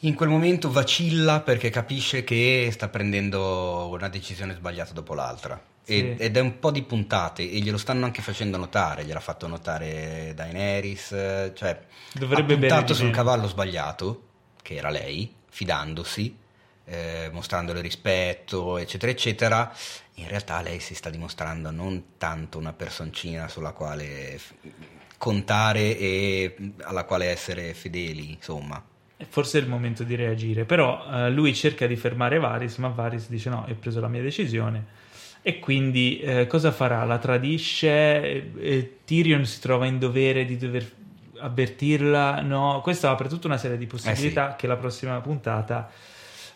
in 0.00 0.14
quel 0.14 0.28
momento 0.28 0.70
vacilla 0.70 1.40
perché 1.40 1.70
capisce 1.70 2.22
che 2.22 2.68
sta 2.72 2.88
prendendo 2.88 3.88
una 3.90 4.08
decisione 4.08 4.54
sbagliata 4.54 4.92
dopo 4.92 5.14
l'altra. 5.14 5.60
Sì. 5.88 6.14
ed 6.18 6.36
è 6.36 6.40
un 6.40 6.58
po' 6.58 6.70
di 6.70 6.82
puntate 6.82 7.50
e 7.50 7.60
glielo 7.60 7.78
stanno 7.78 8.04
anche 8.04 8.20
facendo 8.20 8.58
notare. 8.58 9.04
Gliel'ha 9.04 9.20
fatto 9.20 9.46
notare 9.46 10.32
Daenerys. 10.34 11.08
Cioè, 11.54 11.80
Dovrebbe 12.12 12.54
ha 12.54 12.58
puntato 12.58 12.92
sul 12.92 13.10
cavallo 13.10 13.48
sbagliato, 13.48 14.22
che 14.60 14.74
era 14.74 14.90
lei, 14.90 15.32
fidandosi, 15.48 16.36
eh, 16.84 17.30
mostrandole 17.32 17.80
rispetto, 17.80 18.76
eccetera, 18.76 19.10
eccetera. 19.10 19.74
In 20.18 20.28
realtà 20.28 20.60
lei 20.60 20.80
si 20.80 20.94
sta 20.94 21.10
dimostrando 21.10 21.70
non 21.70 22.16
tanto 22.18 22.58
una 22.58 22.72
personcina 22.72 23.48
sulla 23.48 23.72
quale 23.72 24.38
contare 25.16 25.96
e 25.96 26.56
alla 26.82 27.04
quale 27.04 27.26
essere 27.26 27.72
fedeli, 27.74 28.32
insomma. 28.32 28.82
Forse 29.28 29.58
è 29.58 29.62
il 29.62 29.68
momento 29.68 30.04
di 30.04 30.14
reagire, 30.14 30.64
però 30.64 31.04
eh, 31.10 31.30
lui 31.30 31.54
cerca 31.54 31.86
di 31.86 31.96
fermare 31.96 32.38
Varys, 32.38 32.76
ma 32.76 32.88
Varys 32.88 33.28
dice 33.28 33.50
no, 33.50 33.66
ho 33.68 33.74
preso 33.74 34.00
la 34.00 34.08
mia 34.08 34.22
decisione. 34.22 34.96
E 35.42 35.60
quindi 35.60 36.20
eh, 36.20 36.46
cosa 36.46 36.72
farà? 36.72 37.04
La 37.04 37.18
tradisce? 37.18 38.52
E 38.60 38.98
Tyrion 39.04 39.44
si 39.46 39.60
trova 39.60 39.86
in 39.86 39.98
dovere 39.98 40.44
di 40.44 40.56
dover 40.56 40.92
avvertirla? 41.40 42.40
No, 42.42 42.80
questo 42.82 43.08
apre 43.08 43.28
tutta 43.28 43.46
una 43.46 43.56
serie 43.56 43.78
di 43.78 43.86
possibilità 43.86 44.48
Eh 44.48 44.50
sì. 44.52 44.56
che 44.58 44.66
la 44.66 44.76
prossima 44.76 45.20
puntata 45.20 45.90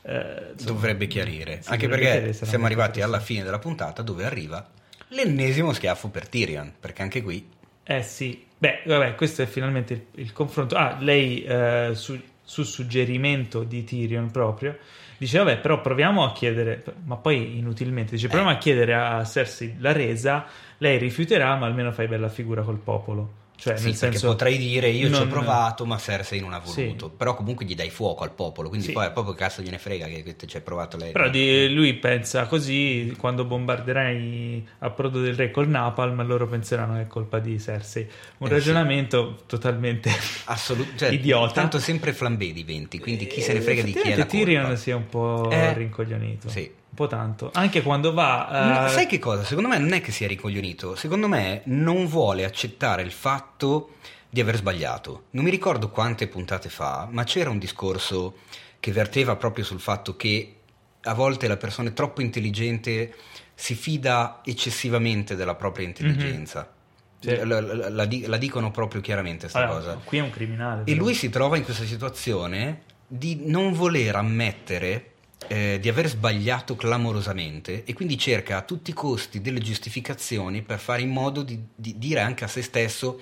eh, 0.03 0.55
Dovrebbe 0.61 1.07
chiarire, 1.07 1.63
sì, 1.63 1.71
anche 1.71 1.87
dovrebbe 1.87 1.89
perché 1.89 2.11
chiarire, 2.11 2.33
siamo 2.33 2.67
arrivati 2.67 3.01
alla 3.01 3.21
fine 3.21 3.43
della 3.43 3.59
puntata 3.59 4.03
dove 4.03 4.25
arriva 4.25 4.69
l'ennesimo 5.09 5.73
schiaffo 5.73 6.09
per 6.09 6.29
Tyrion, 6.29 6.73
perché 6.81 7.03
anche 7.03 7.23
qui 7.23 7.49
Eh 7.85 8.03
sì, 8.03 8.47
beh, 8.59 8.83
vabbè, 8.87 9.15
questo 9.15 9.43
è 9.43 9.47
finalmente 9.47 9.93
il, 9.95 10.03
il 10.23 10.33
confronto. 10.33 10.77
Ah, 10.77 10.97
lei 11.01 11.43
eh, 11.45 11.91
su, 11.95 12.21
su 12.43 12.63
suggerimento 12.63 13.65
di 13.65 13.85
Tyrion 13.85 14.31
proprio 14.31 14.79
dice, 15.19 15.39
vabbè, 15.39 15.59
però 15.61 15.81
proviamo 15.81 16.25
a 16.25 16.33
chiedere, 16.33 16.83
ma 17.05 17.17
poi 17.17 17.59
inutilmente, 17.59 18.13
dice, 18.13 18.29
proviamo 18.29 18.53
a 18.53 18.59
chiedere 18.59 18.95
a 18.95 19.25
Cersei 19.25 19.77
la 19.79 19.93
resa, 19.93 20.47
lei 20.79 20.99
rifiuterà, 20.99 21.55
ma 21.57 21.67
almeno 21.67 21.93
fai 21.93 22.09
bella 22.09 22.29
figura 22.29 22.63
col 22.63 22.79
popolo. 22.79 23.41
Cioè, 23.63 23.77
Sì, 23.77 23.85
nel 23.85 23.95
senso, 23.95 24.27
potrei 24.27 24.59
dire 24.59 24.89
io 24.89 25.07
ci 25.07 25.15
ho 25.15 25.19
non- 25.21 25.29
provato, 25.29 25.87
ma 25.87 25.97
Cersei 25.97 26.41
non 26.41 26.53
ha 26.53 26.61
Sì. 26.65 26.83
voluto. 26.85 27.11
Però 27.11 27.37
comunque 27.37 27.65
gli 27.65 27.77
dai 27.77 27.91
fuoco 27.91 28.25
al 28.25 28.33
popolo, 28.33 28.69
quindi 28.69 28.87
Sì. 28.89 28.93
poi 28.93 29.09
proprio 29.13 29.35
cazzo 29.35 29.63
gliene 29.63 29.79
frega 29.79 30.07
che, 30.07 30.35
ci 30.47 30.57
hai 30.57 30.63
provato 30.63 30.97
lei. 30.97 31.13
Però 31.13 31.29
di- 31.29 31.73
lui 31.73 31.95
pensa 31.95 32.47
così, 32.47 33.15
quando 33.17 33.45
bombarderai 33.45 34.67
a 34.81 34.91
Prodo 34.91 35.21
del 35.21 35.35
Re 35.37 35.53
col 35.53 35.69
Napalm, 35.69 36.27
loro 36.27 36.49
penseranno 36.49 36.95
che 36.95 37.03
è 37.03 37.07
colpa 37.07 37.39
di 37.39 37.57
Cersei. 37.61 38.03
Un 38.39 38.47
Eh 38.47 38.51
sì. 38.51 38.53
ragionamento 38.57 39.43
totalmente 39.47 40.11
Assolut- 40.47 40.97
cioè, 40.97 41.11
idiota. 41.11 41.53
Tanto 41.53 41.79
sempre 41.79 42.13
flambé 42.13 42.53
di 42.53 42.65
20, 42.65 42.99
quindi 42.99 43.29
chi 43.29 43.41
se 43.43 43.53
ne 43.53 43.61
frega 43.61 43.83
di 43.83 43.93
chi 43.93 43.99
è 43.99 44.03
la 44.03 44.09
Effettivamente 44.25 44.37
Tyrion 44.45 44.63
colpa. 44.65 44.79
si 44.81 44.91
è 44.91 44.95
un 44.95 45.07
po' 45.07 45.49
Eh, 45.53 45.73
rincoglionito. 45.75 46.49
sì. 46.49 46.69
Un 46.93 46.99
po' 46.99 47.07
tanto. 47.07 47.51
Anche 47.55 47.80
quando 47.80 48.12
va... 48.12 48.49
No, 48.51 48.86
eh, 48.86 48.88
sai 48.90 49.07
che 49.07 49.18
cosa? 49.18 49.45
Secondo 49.45 49.70
me 49.70 49.78
non 49.78 49.95
è 49.95 50.03
che 50.03 50.12
sia 50.12 50.26
ricoglionito, 50.26 50.95
secondo 50.95 51.26
me 51.26 51.62
non 51.64 52.07
vuole 52.07 52.45
accettare 52.45 53.01
il 53.01 53.12
fatto 53.12 53.95
di 54.28 54.43
aver 54.43 54.57
sbagliato. 54.57 55.24
Non 55.30 55.45
mi 55.45 55.51
ricordo 55.51 55.88
quante 55.88 56.28
puntate 56.28 56.68
fa, 56.68 57.09
ma 57.11 57.24
c'era 57.24 57.49
un 57.49 57.59
discorso 57.59 58.34
che 58.78 58.93
verteva 58.93 59.36
proprio 59.36 59.64
sul 59.64 59.80
fatto 59.80 60.16
che 60.16 60.57
a 61.05 61.14
volte 61.14 61.49
la 61.49 61.57
persona 61.57 61.88
è 61.88 61.93
troppo 61.95 62.20
intelligente 62.20 63.14
si 63.55 63.74
fida 63.74 64.43
eccessivamente 64.45 65.34
della 65.34 65.55
propria 65.55 65.86
intelligenza. 65.86 66.70
Sì. 67.18 67.34
La, 67.36 67.61
la- 67.61 67.88
la 67.88 68.05
di- 68.05 68.26
la 68.26 68.36
dicono 68.36 68.70
proprio 68.70 69.01
chiaramente 69.01 69.49
questa 69.49 69.61
allora, 69.61 69.78
cosa. 69.78 70.01
Qui 70.05 70.18
è 70.18 70.20
un 70.20 70.30
criminale. 70.30 70.82
E 70.84 70.95
lui 70.95 71.14
si 71.14 71.30
trova 71.30 71.57
in 71.57 71.64
questa 71.64 71.84
situazione 71.84 72.82
di 73.07 73.45
non 73.47 73.72
voler 73.72 74.16
ammettere 74.16 75.12
eh, 75.49 75.78
di 75.80 75.88
aver 75.88 76.09
sbagliato 76.09 76.76
clamorosamente 76.76 77.84
e 77.84 77.93
quindi 77.93 78.16
cerca 78.18 78.59
a 78.59 78.62
tutti 78.62 78.90
i 78.90 78.95
costi 78.95 79.40
delle 79.40 79.61
giustificazioni 79.61 80.62
per 80.62 80.78
fare 80.78 81.03
in 81.03 81.11
modo 81.11 81.43
di, 81.43 81.61
di 81.74 81.99
dire 81.99 82.20
anche 82.20 82.45
a 82.45 82.49
se 82.49 82.62
stesso 82.62 83.20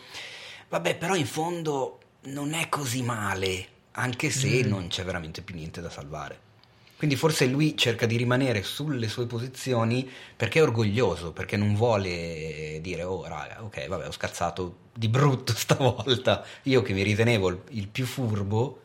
vabbè 0.68 0.96
però 0.96 1.14
in 1.14 1.26
fondo 1.26 1.98
non 2.22 2.52
è 2.54 2.68
così 2.68 3.02
male 3.02 3.66
anche 3.92 4.30
se 4.30 4.62
Mm. 4.64 4.68
non 4.68 4.88
c'è 4.88 5.04
veramente 5.04 5.42
più 5.42 5.54
niente 5.54 5.80
da 5.80 5.90
salvare. 5.90 6.48
Quindi 6.96 7.16
forse 7.16 7.46
lui 7.46 7.76
cerca 7.78 8.04
di 8.06 8.16
rimanere 8.16 8.62
sulle 8.62 9.08
sue 9.08 9.26
posizioni 9.26 10.08
perché 10.36 10.58
è 10.58 10.62
orgoglioso, 10.62 11.32
perché 11.32 11.56
non 11.56 11.74
vuole 11.74 12.78
dire 12.82 13.02
oh 13.04 13.26
raga, 13.26 13.62
ok, 13.64 13.86
vabbè, 13.88 14.06
ho 14.06 14.12
scazzato 14.12 14.76
di 14.94 15.08
brutto 15.08 15.54
stavolta, 15.56 16.44
io 16.64 16.82
che 16.82 16.92
mi 16.92 17.02
ritenevo 17.02 17.48
il, 17.48 17.60
il 17.70 17.88
più 17.88 18.04
furbo 18.04 18.82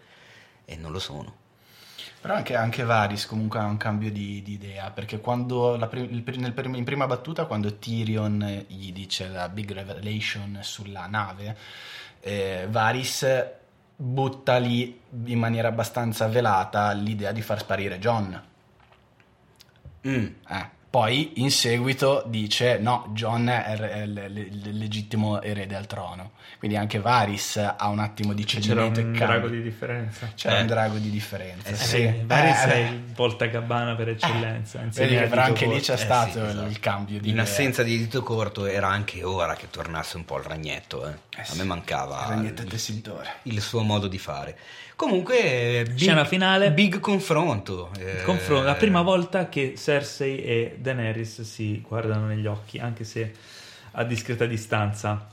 e 0.66 0.76
non 0.78 0.92
lo 0.94 1.00
sono. 1.00 1.36
Però 2.26 2.38
anche, 2.38 2.56
anche 2.56 2.84
Varys 2.84 3.28
comunque 3.28 3.60
ha 3.60 3.66
un 3.66 3.78
cambio 3.78 4.12
di, 4.12 4.42
di 4.42 4.54
idea, 4.54 4.90
perché 4.90 5.20
quando 5.20 5.76
la 5.76 5.86
pri- 5.86 6.12
il 6.12 6.24
pri- 6.24 6.40
nel 6.40 6.54
prim- 6.54 6.74
in 6.74 6.84
prima 6.84 7.06
battuta, 7.06 7.46
quando 7.46 7.78
Tyrion 7.78 8.66
gli 8.68 8.92
dice 8.92 9.28
la 9.28 9.48
big 9.48 9.72
revelation 9.72 10.58
sulla 10.64 11.06
nave, 11.06 11.56
eh, 12.22 12.66
Varys 12.68 13.46
butta 13.96 14.58
lì 14.58 15.00
in 15.26 15.38
maniera 15.38 15.68
abbastanza 15.68 16.28
velata 16.28 16.94
l'idea 16.94 17.32
di 17.32 17.44
far 17.44 17.60
sparire 17.60 18.00
John. 18.00 18.42
Mm. 20.08 20.26
Eh, 20.48 20.70
Poi 20.96 21.42
in 21.42 21.52
seguito 21.52 22.24
dice 22.26 22.78
no, 22.78 23.10
John 23.10 23.50
è 23.50 23.74
il, 24.04 24.78
legittimo 24.78 25.42
erede 25.42 25.76
al 25.76 25.88
trono. 25.88 26.32
Quindi 26.58 26.78
anche 26.78 27.00
Varys 27.02 27.58
ha 27.58 27.90
un 27.90 28.00
attimo 28.00 28.32
di 28.32 28.46
C'era 28.46 28.62
cedimento 28.62 29.02
un 29.02 29.14
e 29.14 29.18
drago 29.18 29.32
cambio. 29.42 29.50
di 29.50 29.62
differenza. 29.62 30.32
C'era 30.36 30.58
Eh. 30.58 30.62
un 30.62 30.68
drago 30.68 30.98
di 30.98 31.10
differenza. 31.10 31.68
Eh, 31.70 31.76
sì. 31.76 31.98
Eh, 31.98 32.24
Varys 32.26 32.62
Eh, 32.64 32.72
è 32.72 32.76
eh. 32.78 32.82
il 32.92 33.04
voltagabbana 33.14 33.94
per 33.96 34.08
eccellenza. 34.08 34.78
Vedi 34.78 34.88
insieme 34.88 35.18
che 35.18 35.24
a 35.26 35.28
però 35.28 35.42
anche 35.44 35.66
lì 35.66 35.72
Corto. 35.72 35.86
c'è 35.86 35.94
Eh, 35.94 35.98
stato 35.98 36.32
sì, 36.32 36.38
il- 36.38 36.46
esatto. 36.46 36.68
il 36.70 36.80
cambio 36.80 37.20
di 37.20 37.26
In 37.28 37.34
idea. 37.34 37.44
assenza 37.44 37.84
di 37.84 37.98
dito 37.98 38.24
corto 38.24 38.66
era 38.66 38.88
anche 38.88 39.22
ora 39.22 39.54
che 39.56 39.70
tornasse 39.70 40.16
un 40.16 40.24
po' 40.24 40.38
il 40.38 40.46
ragnetto, 40.46 41.06
eh. 41.10 41.12
Eh 41.36 41.42
a 41.42 41.44
sì, 41.44 41.58
me 41.58 41.66
mancava 41.66 42.34
il 42.36 42.54
il 43.44 43.62
suo 43.62 43.82
modo 43.82 44.08
di 44.08 44.18
fare. 44.18 44.58
Comunque, 44.96 45.84
big, 45.88 45.98
Scena 45.98 46.24
finale. 46.26 46.72
big 46.72 47.00
confronto. 47.00 47.92
Eh, 48.00 48.22
confronto- 48.24 48.64
la 48.66 48.76
prima 48.76 49.02
volta 49.02 49.50
che 49.50 49.74
Cersei 49.78 50.42
e 50.42 50.76
Daenerys 50.80 51.42
si 51.42 51.82
guardano 51.86 52.28
negli 52.28 52.46
occhi, 52.48 52.80
anche 52.80 53.04
se 53.04 53.34
a 53.92 54.04
discreta 54.04 54.46
distanza. 54.46 55.28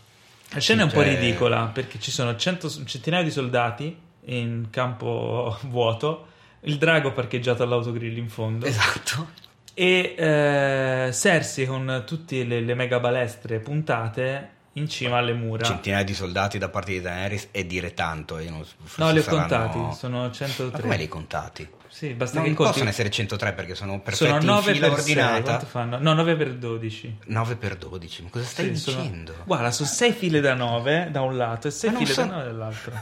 La 0.50 0.60
scena 0.60 0.82
è 0.82 0.84
un 0.84 0.90
po' 0.90 1.02
cioè- 1.02 1.14
ridicola 1.14 1.70
perché 1.72 1.98
ci 2.00 2.10
sono 2.10 2.36
cento- 2.36 2.68
centinaia 2.84 3.22
di 3.22 3.30
soldati 3.30 3.96
in 4.26 4.66
campo 4.70 5.56
vuoto, 5.68 6.26
il 6.62 6.76
drago 6.78 7.12
parcheggiato 7.12 7.62
all'autogrill 7.62 8.16
in 8.16 8.28
fondo 8.28 8.66
Esatto. 8.66 9.28
e 9.74 10.14
eh, 10.16 11.10
Cersei 11.12 11.66
con 11.66 12.04
tutte 12.06 12.44
le, 12.44 12.60
le 12.60 12.74
mega 12.74 13.00
balestre 13.00 13.58
puntate 13.60 14.50
in 14.74 14.88
cima 14.88 15.18
alle 15.18 15.32
mura. 15.34 15.64
Centinaia 15.64 16.02
di 16.04 16.14
soldati 16.14 16.58
da 16.58 16.68
parte 16.68 16.92
di 16.92 17.00
Daenerys 17.00 17.48
e 17.50 17.66
dire 17.66 17.94
tanto. 17.94 18.36
Forse 18.36 18.74
No, 18.96 19.10
li 19.10 19.18
ho 19.18 19.22
saranno- 19.22 19.40
contati, 19.46 19.96
sono 19.98 20.20
Ma 20.22 20.30
103. 20.32 20.80
come 20.80 20.96
li 20.96 21.02
hai 21.02 21.08
contati? 21.08 21.68
Sì, 21.88 22.14
basta 22.14 22.36
Non 22.38 22.44
che 22.48 22.54
conti. 22.54 22.72
possono 22.72 22.88
essere 22.88 23.10
103 23.10 23.52
perché 23.52 23.74
sono 23.74 24.00
perfetti 24.00 24.24
sono 24.30 24.40
in 24.40 24.46
9 24.46 24.72
fila 24.72 24.88
per 24.88 25.00
6, 25.00 25.12
ordinata. 25.14 25.42
quanto 25.42 25.66
fanno? 25.66 25.98
No, 25.98 26.14
9 26.14 26.36
per 26.36 26.54
12. 26.54 27.18
9 27.26 27.56
per 27.56 27.76
12. 27.76 28.22
Ma 28.22 28.28
cosa 28.30 28.44
stai 28.46 28.74
Sì, 28.74 28.80
sono- 28.80 29.02
dicendo? 29.02 29.34
Guarda, 29.44 29.70
sono 29.70 29.88
6 29.90 30.12
file 30.12 30.40
da 30.40 30.54
9 30.54 31.08
da 31.12 31.20
un 31.20 31.36
lato 31.36 31.68
e 31.68 31.70
6 31.70 31.90
Ma 31.90 31.96
non 31.98 32.04
file 32.06 32.14
sono- 32.14 32.30
da 32.30 32.36
9 32.38 32.46
dall'altro. 32.50 32.92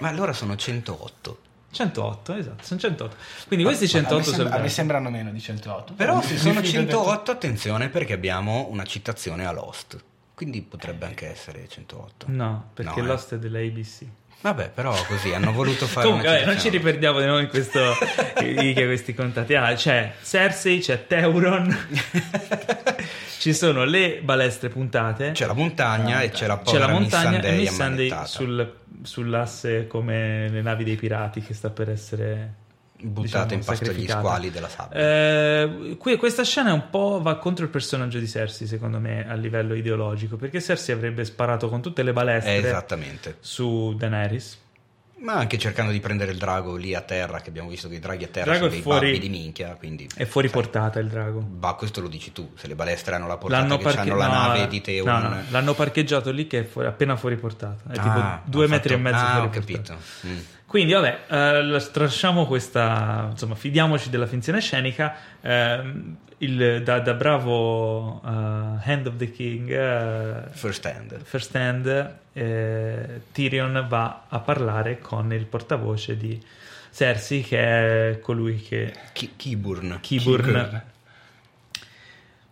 Ma 0.00 0.08
allora 0.08 0.32
sono 0.32 0.56
108. 0.56 1.38
108, 1.70 2.34
esatto, 2.34 2.64
sono 2.64 2.80
108. 2.80 3.16
Quindi 3.46 3.64
questi 3.64 3.84
Ma 3.84 3.90
a 3.90 3.94
me 4.02 4.08
108 4.08 4.30
sembra- 4.36 4.56
a 4.56 4.58
me 4.60 4.68
sembrano 4.68 5.10
meno 5.10 5.30
di 5.30 5.40
108. 5.40 5.92
Però 5.92 6.20
se 6.20 6.36
sono 6.36 6.54
fido 6.54 6.60
del- 6.62 6.70
108, 6.88 7.30
attenzione 7.30 7.88
perché 7.88 8.12
abbiamo 8.14 8.66
una 8.70 8.82
citazione 8.82 9.46
a 9.46 9.52
Lost. 9.52 10.02
Quindi 10.40 10.62
potrebbe 10.62 11.04
anche 11.04 11.28
essere 11.30 11.68
108. 11.68 12.24
No, 12.28 12.70
perché 12.72 13.00
No, 13.00 13.04
eh. 13.04 13.08
l'host 13.08 13.34
è 13.34 13.38
dell'ABC. 13.38 14.04
Vabbè, 14.40 14.70
però 14.70 14.90
così 15.06 15.34
hanno 15.34 15.52
voluto 15.52 15.86
fare 15.86 16.06
Comunque, 16.06 16.30
una 16.30 16.38
vabbè, 16.38 16.50
non 16.50 16.58
ci 16.58 16.70
riperdiamo 16.70 17.20
di 17.20 17.26
noi 17.26 17.42
in 17.42 17.48
questo 17.50 17.78
di 18.40 18.72
che 18.72 18.86
questi 18.86 19.12
contatti. 19.12 19.54
Ah, 19.54 19.74
c'è 19.74 20.14
Cersei, 20.22 20.78
c'è 20.80 21.06
Teuron, 21.06 21.68
ci 23.38 23.52
sono 23.52 23.84
le 23.84 24.20
balestre 24.22 24.70
puntate, 24.70 25.32
C'è 25.32 25.44
la 25.44 25.52
montagna 25.52 26.22
e 26.22 26.30
c'è 26.30 26.46
la 26.46 26.58
c'è 26.64 26.78
la 26.78 26.88
montagna 26.88 27.30
Missandei 27.36 27.50
e 27.54 27.58
Missandei 27.58 28.10
ammanettata. 28.10 28.26
sul- 28.26 28.74
sull'asse 29.02 29.86
come 29.86 30.48
le 30.48 30.62
navi 30.62 30.84
dei 30.84 30.96
pirati 30.96 31.42
che 31.42 31.52
sta 31.52 31.68
per 31.68 31.90
essere 31.90 32.54
buttata 33.02 33.44
diciamo, 33.44 33.52
in 33.52 33.58
pasto 33.64 33.72
agli 33.84 33.86
sacrificata. 33.90 34.18
squali 34.20 34.50
della 34.50 34.68
sabbia. 34.68 34.98
Eh, 34.98 35.96
qui, 35.98 36.16
questa 36.16 36.44
scena 36.44 36.72
un 36.72 36.90
po' 36.90 37.20
va 37.22 37.36
contro 37.38 37.64
il 37.64 37.70
personaggio 37.70 38.18
di 38.18 38.26
Cersei, 38.28 38.66
secondo 38.66 38.98
me, 38.98 39.28
a 39.28 39.34
livello 39.34 39.74
ideologico, 39.74 40.36
perché 40.36 40.60
Cersei 40.60 40.94
avrebbe 40.94 41.24
sparato 41.24 41.68
con 41.68 41.80
tutte 41.82 42.02
le 42.02 42.12
balestre 42.12 42.56
Eh, 42.58 43.34
su 43.40 43.94
Daenerys. 43.96 44.58
Ma 45.22 45.34
anche 45.34 45.58
cercando 45.58 45.92
di 45.92 46.00
prendere 46.00 46.32
il 46.32 46.38
drago 46.38 46.76
lì 46.76 46.94
a 46.94 47.02
terra, 47.02 47.40
che 47.40 47.50
abbiamo 47.50 47.68
visto 47.68 47.90
che 47.90 47.96
i 47.96 47.98
draghi 47.98 48.24
a 48.24 48.28
terra 48.28 48.56
Drago 48.56 48.58
sono 48.60 48.68
è 48.70 48.72
dei 48.72 48.80
fuori- 48.80 49.06
babbi 49.12 49.18
di 49.18 49.28
minchia, 49.28 49.74
quindi... 49.78 50.08
È 50.14 50.24
fuori 50.24 50.48
sai, 50.48 50.56
portata 50.62 50.98
il 50.98 51.08
drago. 51.08 51.46
Ma 51.60 51.74
questo 51.74 52.00
lo 52.00 52.08
dici 52.08 52.32
tu, 52.32 52.52
se 52.56 52.66
le 52.66 52.74
balestre 52.74 53.16
hanno 53.16 53.26
la 53.26 53.36
portata 53.36 53.60
L'hanno, 53.60 53.76
che 53.76 53.82
parche- 53.84 54.00
hanno 54.00 54.16
la 54.16 54.26
no, 54.28 54.32
nave 54.32 54.66
di 54.68 54.80
Theon... 54.80 55.06
no, 55.06 55.28
no, 55.28 55.42
l'hanno 55.50 55.74
parcheggiato 55.74 56.30
lì 56.30 56.46
che 56.46 56.60
è 56.60 56.64
fuori- 56.64 56.88
appena 56.88 57.16
fuori 57.16 57.36
portata. 57.36 57.92
È 57.92 57.98
Ah, 57.98 58.02
tipo 58.40 58.50
due 58.50 58.66
metri 58.66 58.94
fatto- 58.94 59.00
e 59.00 59.02
mezzo 59.02 59.22
Ah, 59.24 59.30
fuori 59.32 59.46
ho 59.46 59.50
portata. 59.50 59.94
capito. 59.94 59.98
Mm. 60.26 60.38
Quindi, 60.70 60.92
vabbè, 60.92 61.18
eh, 61.28 61.62
la- 61.64 61.80
strasciamo 61.80 62.46
questa. 62.46 63.26
Insomma, 63.32 63.56
fidiamoci 63.56 64.08
della 64.08 64.26
finzione 64.28 64.60
scenica. 64.60 65.16
ehm, 65.40 66.16
il- 66.38 66.82
da, 66.84 67.00
da 67.00 67.14
bravo 67.14 68.22
eh, 68.24 68.28
Hand 68.28 69.06
of 69.08 69.16
the 69.16 69.30
King, 69.32 69.68
eh, 69.68 70.48
First 70.52 70.86
hand. 70.86 71.20
First 71.24 71.54
Hand, 71.56 72.16
eh, 72.32 73.20
Tyrion 73.32 73.84
va 73.88 74.26
a 74.28 74.38
parlare 74.38 75.00
con 75.00 75.32
il 75.32 75.44
portavoce 75.46 76.16
di 76.16 76.40
Cersei, 76.92 77.42
che 77.42 77.58
è 78.12 78.20
colui 78.20 78.62
che. 78.62 78.92
Ki- 79.12 79.32
Kiburn. 79.36 79.98
Kiburn. 80.00 80.44
Kiburn. 80.44 80.82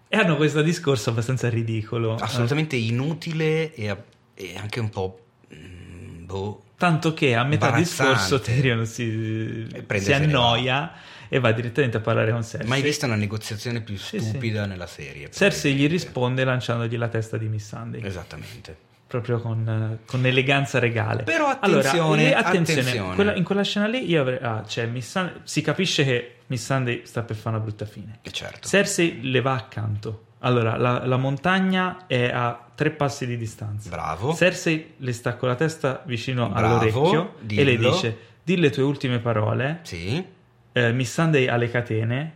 E 0.08 0.16
hanno 0.16 0.36
questo 0.36 0.62
discorso 0.62 1.10
abbastanza 1.10 1.48
ridicolo. 1.48 2.14
Assolutamente 2.16 2.74
inutile 2.76 3.72
e, 3.74 3.96
e 4.34 4.56
anche 4.56 4.80
un 4.80 4.88
po'... 4.88 5.20
mm, 5.54 6.24
boh, 6.24 6.62
Tanto 6.78 7.12
che 7.12 7.34
a 7.34 7.42
metà 7.42 7.72
discorso 7.72 8.38
Tyrion 8.40 8.86
si, 8.86 9.66
si 9.96 10.12
annoia 10.12 10.92
e 11.28 11.40
va 11.40 11.50
direttamente 11.52 11.96
a 11.96 12.00
parlare 12.00 12.30
con 12.30 12.42
Cersei. 12.44 12.68
mai 12.68 12.80
vista 12.82 13.06
una 13.06 13.16
negoziazione 13.16 13.80
più 13.82 13.98
Sì, 13.98 14.20
stupida 14.20 14.64
nella 14.64 14.86
serie. 14.86 15.28
Cersei 15.30 15.74
gli 15.74 15.88
risponde 15.88 16.44
lanciandogli 16.44 16.96
la 16.96 17.08
testa 17.08 17.36
di 17.36 17.48
Miss 17.48 17.66
Sunday. 17.66 18.02
Esattamente. 18.04 18.76
proprio 19.08 19.40
con, 19.40 19.98
con 20.06 20.24
eleganza 20.26 20.78
regale. 20.78 21.22
Però 21.24 21.48
attenzione, 21.48 21.96
allora, 21.96 22.20
eh, 22.20 22.32
attenzione, 22.34 22.80
attenzione. 22.82 23.14
quella- 23.14 23.34
in 23.34 23.42
quella 23.42 23.62
scena 23.64 23.86
lì 23.86 24.08
io 24.08 24.20
avrei, 24.20 24.38
ah, 24.40 24.62
cioè, 24.66 24.86
Miss 24.86 25.08
Sun- 25.10 25.40
si 25.44 25.62
capisce 25.62 26.04
che 26.04 26.34
Miss 26.46 26.62
Sunday 26.64 27.02
sta 27.06 27.22
per 27.22 27.34
fare 27.34 27.56
una 27.56 27.64
brutta 27.64 27.86
fine. 27.86 28.18
E 28.22 28.30
certo. 28.30 28.68
Cersei 28.68 29.20
le 29.30 29.40
va 29.40 29.54
accanto. 29.54 30.24
Allora, 30.40 30.76
la, 30.76 31.04
la 31.04 31.16
montagna 31.16 32.06
è 32.06 32.30
a 32.30 32.58
tre 32.74 32.90
passi 32.90 33.26
di 33.26 33.36
distanza. 33.36 33.88
Bravo. 33.90 34.34
Cersei 34.34 34.94
le 34.98 35.12
sta 35.12 35.34
con 35.36 35.48
la 35.48 35.54
testa 35.56 36.02
vicino 36.06 36.48
Bravo, 36.48 36.66
all'orecchio 36.78 37.34
e 37.48 37.64
le 37.64 37.76
dillo. 37.76 37.90
dice: 37.90 38.18
Di 38.42 38.56
le 38.56 38.70
tue 38.70 38.82
ultime 38.84 39.18
parole. 39.18 39.80
Sì. 39.82 40.24
Eh, 40.72 40.92
Miss 40.92 41.12
Sunday 41.12 41.48
ha 41.48 41.56
le 41.56 41.68
catene, 41.70 42.32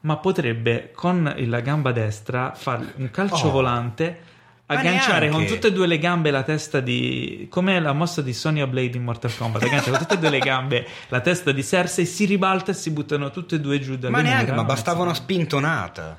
ma 0.00 0.16
potrebbe 0.16 0.90
con 0.92 1.32
la 1.36 1.60
gamba 1.60 1.92
destra 1.92 2.52
fare 2.56 2.92
un 2.96 3.10
calcio 3.12 3.46
Oh. 3.46 3.50
volante, 3.52 4.18
agganciare 4.66 5.28
con 5.28 5.46
tutte 5.46 5.68
e 5.68 5.72
due 5.72 5.86
le 5.86 5.98
gambe 5.98 6.32
la 6.32 6.42
testa 6.42 6.80
di. 6.80 7.46
come 7.48 7.78
la 7.78 7.92
mossa 7.92 8.20
di 8.20 8.32
Sonya 8.32 8.66
Blade 8.66 8.96
in 8.96 9.04
Mortal 9.04 9.30
Kombat. 9.36 9.62
Aggancia 9.62 9.90
con 9.90 9.98
tutte 10.00 10.14
e 10.14 10.18
due 10.18 10.30
le 10.30 10.38
gambe 10.40 10.86
la 11.08 11.20
testa 11.20 11.52
di 11.52 11.62
Cersei, 11.62 12.04
si 12.04 12.24
ribalta 12.24 12.72
e 12.72 12.74
si 12.74 12.90
buttano 12.90 13.30
tutte 13.30 13.54
e 13.54 13.60
due 13.60 13.78
giù 13.78 13.96
dalle 13.96 14.10
Ma 14.12 14.22
neanche, 14.22 14.50
ma 14.52 14.64
bastava 14.64 15.02
una 15.02 15.14
spintonata. 15.14 16.18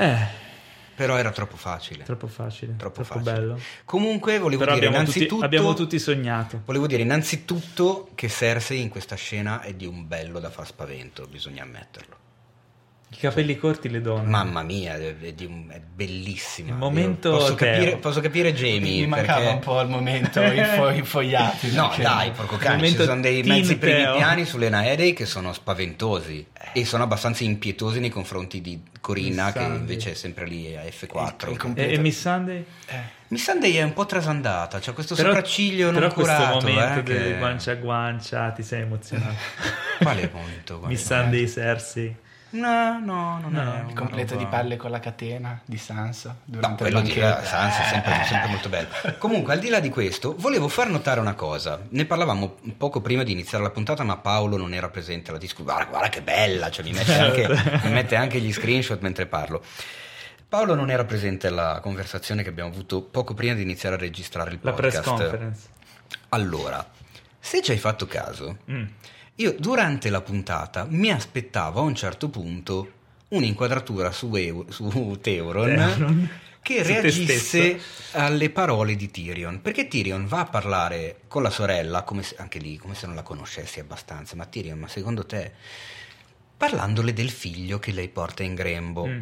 Eh, 0.00 0.16
Però 0.94 1.16
era 1.16 1.30
troppo 1.32 1.56
facile. 1.56 2.04
troppo 2.04 2.26
facile, 2.28 2.76
Troppo 2.76 3.02
troppo, 3.02 3.18
facile. 3.20 3.32
bello. 3.40 3.60
Comunque 3.84 4.38
volevo 4.38 4.60
Però 4.64 4.74
dire 4.74 4.86
abbiamo 4.86 5.04
tutti, 5.04 5.18
innanzitutto 5.18 5.44
abbiamo 5.44 5.74
tutti 5.74 5.98
sognato. 5.98 6.62
Volevo 6.64 6.86
dire 6.86 7.02
innanzitutto 7.02 8.10
che 8.14 8.28
Cersei 8.28 8.80
in 8.80 8.88
questa 8.88 9.16
scena 9.16 9.60
è 9.60 9.74
di 9.74 9.86
un 9.86 10.06
bello 10.06 10.38
da 10.40 10.50
far 10.50 10.66
spavento, 10.66 11.26
bisogna 11.28 11.62
ammetterlo. 11.64 12.17
I 13.10 13.16
capelli 13.16 13.56
corti 13.56 13.88
le 13.88 14.02
donne. 14.02 14.28
Mamma 14.28 14.62
mia, 14.62 14.94
è, 14.96 15.16
è 15.16 15.80
bellissima. 15.94 16.68
Il 16.72 16.74
momento 16.76 17.30
posso, 17.30 17.54
capire, 17.54 17.96
posso 17.96 18.20
capire 18.20 18.52
Jamie 18.52 19.00
Mi 19.00 19.06
mancava 19.06 19.38
perché... 19.38 19.54
un 19.54 19.58
po' 19.60 19.80
il 19.80 19.88
momento 19.88 20.42
info- 20.42 20.90
infogliati. 20.90 21.72
No, 21.72 21.88
perché- 21.88 22.02
dai, 22.02 22.30
porco 22.32 22.56
cane, 22.58 22.86
ci 22.86 22.96
sono 22.96 23.20
dei 23.20 23.42
mezzi 23.44 23.78
primi 23.78 24.02
Teo. 24.02 24.16
piani 24.16 24.44
sulle 24.44 24.68
Naedei 24.68 25.14
che 25.14 25.24
sono 25.24 25.54
spaventosi 25.54 26.46
e 26.74 26.84
sono 26.84 27.02
abbastanza 27.04 27.44
impietosi 27.44 27.98
nei 27.98 28.10
confronti 28.10 28.60
di 28.60 28.78
Corinna 29.00 29.52
che 29.52 29.62
invece 29.62 30.10
è 30.10 30.14
sempre 30.14 30.44
lì 30.46 30.76
a 30.76 30.82
F4. 30.82 31.46
Il- 31.46 31.50
il 31.52 31.58
com- 31.58 31.72
E, 31.76 31.92
e 31.94 31.98
Miss 31.98 32.20
Sunday? 32.20 32.62
Miss 33.28 33.42
Sunday 33.42 33.72
è 33.72 33.82
un 33.82 33.94
po' 33.94 34.04
trasandata, 34.04 34.80
c'ha 34.80 34.92
questo 34.92 35.14
Però- 35.14 35.28
sopracciglio 35.28 35.86
non 35.90 35.94
però 36.00 36.12
curato. 36.12 36.58
questo 36.58 36.66
momento 36.68 36.98
eh, 37.00 37.02
del 37.14 37.22
che- 37.32 37.38
guancia 37.38 37.70
a 37.72 37.74
guancia 37.76 38.50
ti 38.50 38.62
sei 38.62 38.82
emozionato. 38.82 39.34
Quale 39.98 40.30
momento? 40.30 40.78
Quale 40.78 40.92
Miss 40.92 41.04
Sunday 41.06 41.48
Cersei. 41.48 42.14
No, 42.50 42.98
no, 42.98 43.38
non 43.40 43.52
No, 43.52 43.74
è 43.74 43.84
il 43.88 43.94
completo 43.94 44.32
roba- 44.34 44.44
di 44.44 44.50
palle 44.50 44.76
con 44.76 44.90
la 44.90 45.00
catena 45.00 45.60
di 45.64 45.76
Sansa 45.76 46.28
No, 46.30 46.36
durante 46.44 46.82
quello 46.84 47.00
di 47.02 47.12
eh, 47.12 47.20
Sansa 47.20 47.82
è 47.84 47.88
sempre, 47.90 48.24
sempre 48.24 48.48
molto 48.48 48.68
bello. 48.68 48.88
Comunque, 49.18 49.52
al 49.52 49.58
di 49.58 49.68
là 49.68 49.80
di 49.80 49.90
questo, 49.90 50.34
volevo 50.38 50.68
far 50.68 50.88
notare 50.88 51.20
una 51.20 51.34
cosa. 51.34 51.78
Ne 51.90 52.04
parlavamo 52.06 52.56
poco 52.76 53.00
prima 53.00 53.22
di 53.22 53.32
iniziare 53.32 53.62
la 53.64 53.70
puntata, 53.70 54.02
ma 54.02 54.16
Paolo 54.16 54.56
non 54.56 54.72
era 54.72 54.88
presente 54.88 55.30
alla 55.30 55.38
discussione. 55.38 55.72
Guarda, 55.72 55.90
guarda 55.90 56.08
che 56.08 56.22
bella, 56.22 56.70
cioè, 56.70 56.84
mi, 56.84 56.92
mette 56.92 57.18
anche, 57.18 57.48
mi 57.86 57.90
mette 57.92 58.16
anche 58.16 58.40
gli 58.40 58.52
screenshot 58.52 59.00
mentre 59.00 59.26
parlo. 59.26 59.62
Paolo 60.48 60.74
non 60.74 60.88
era 60.90 61.04
presente 61.04 61.48
alla 61.48 61.78
conversazione 61.82 62.42
che 62.42 62.48
abbiamo 62.48 62.70
avuto 62.70 63.02
poco 63.02 63.34
prima 63.34 63.52
di 63.52 63.60
iniziare 63.62 63.96
a 63.96 63.98
registrare 63.98 64.52
il 64.52 64.58
La 64.62 64.72
press 64.72 64.94
podcast. 64.94 65.08
conference. 65.18 65.66
Allora, 66.30 66.86
se 67.38 67.60
ci 67.62 67.72
hai 67.72 67.78
fatto 67.78 68.06
caso, 68.06 68.56
Mm. 68.70 68.84
Io 69.40 69.54
durante 69.58 70.10
la 70.10 70.20
puntata 70.20 70.86
mi 70.88 71.10
aspettavo 71.10 71.80
a 71.80 71.82
un 71.82 71.94
certo 71.94 72.28
punto 72.28 72.92
un'inquadratura 73.28 74.10
su, 74.10 74.34
Eu- 74.34 74.68
su 74.70 75.18
Teuron, 75.20 75.74
Teuron. 75.76 76.30
che 76.62 76.82
reagisse 76.82 77.78
alle 78.12 78.50
parole 78.50 78.96
di 78.96 79.10
Tyrion. 79.10 79.60
Perché 79.62 79.86
Tyrion 79.86 80.26
va 80.26 80.40
a 80.40 80.44
parlare 80.46 81.20
con 81.28 81.42
la 81.42 81.50
sorella, 81.50 82.02
come 82.02 82.22
se- 82.22 82.36
anche 82.38 82.58
lì, 82.58 82.76
come 82.78 82.94
se 82.94 83.06
non 83.06 83.14
la 83.14 83.22
conoscessi 83.22 83.80
abbastanza. 83.80 84.34
Ma 84.34 84.46
Tyrion, 84.46 84.78
ma 84.78 84.88
secondo 84.88 85.24
te, 85.26 85.52
parlandole 86.56 87.12
del 87.12 87.30
figlio 87.30 87.78
che 87.78 87.92
lei 87.92 88.08
porta 88.08 88.42
in 88.42 88.54
grembo, 88.54 89.06
Mm. 89.06 89.20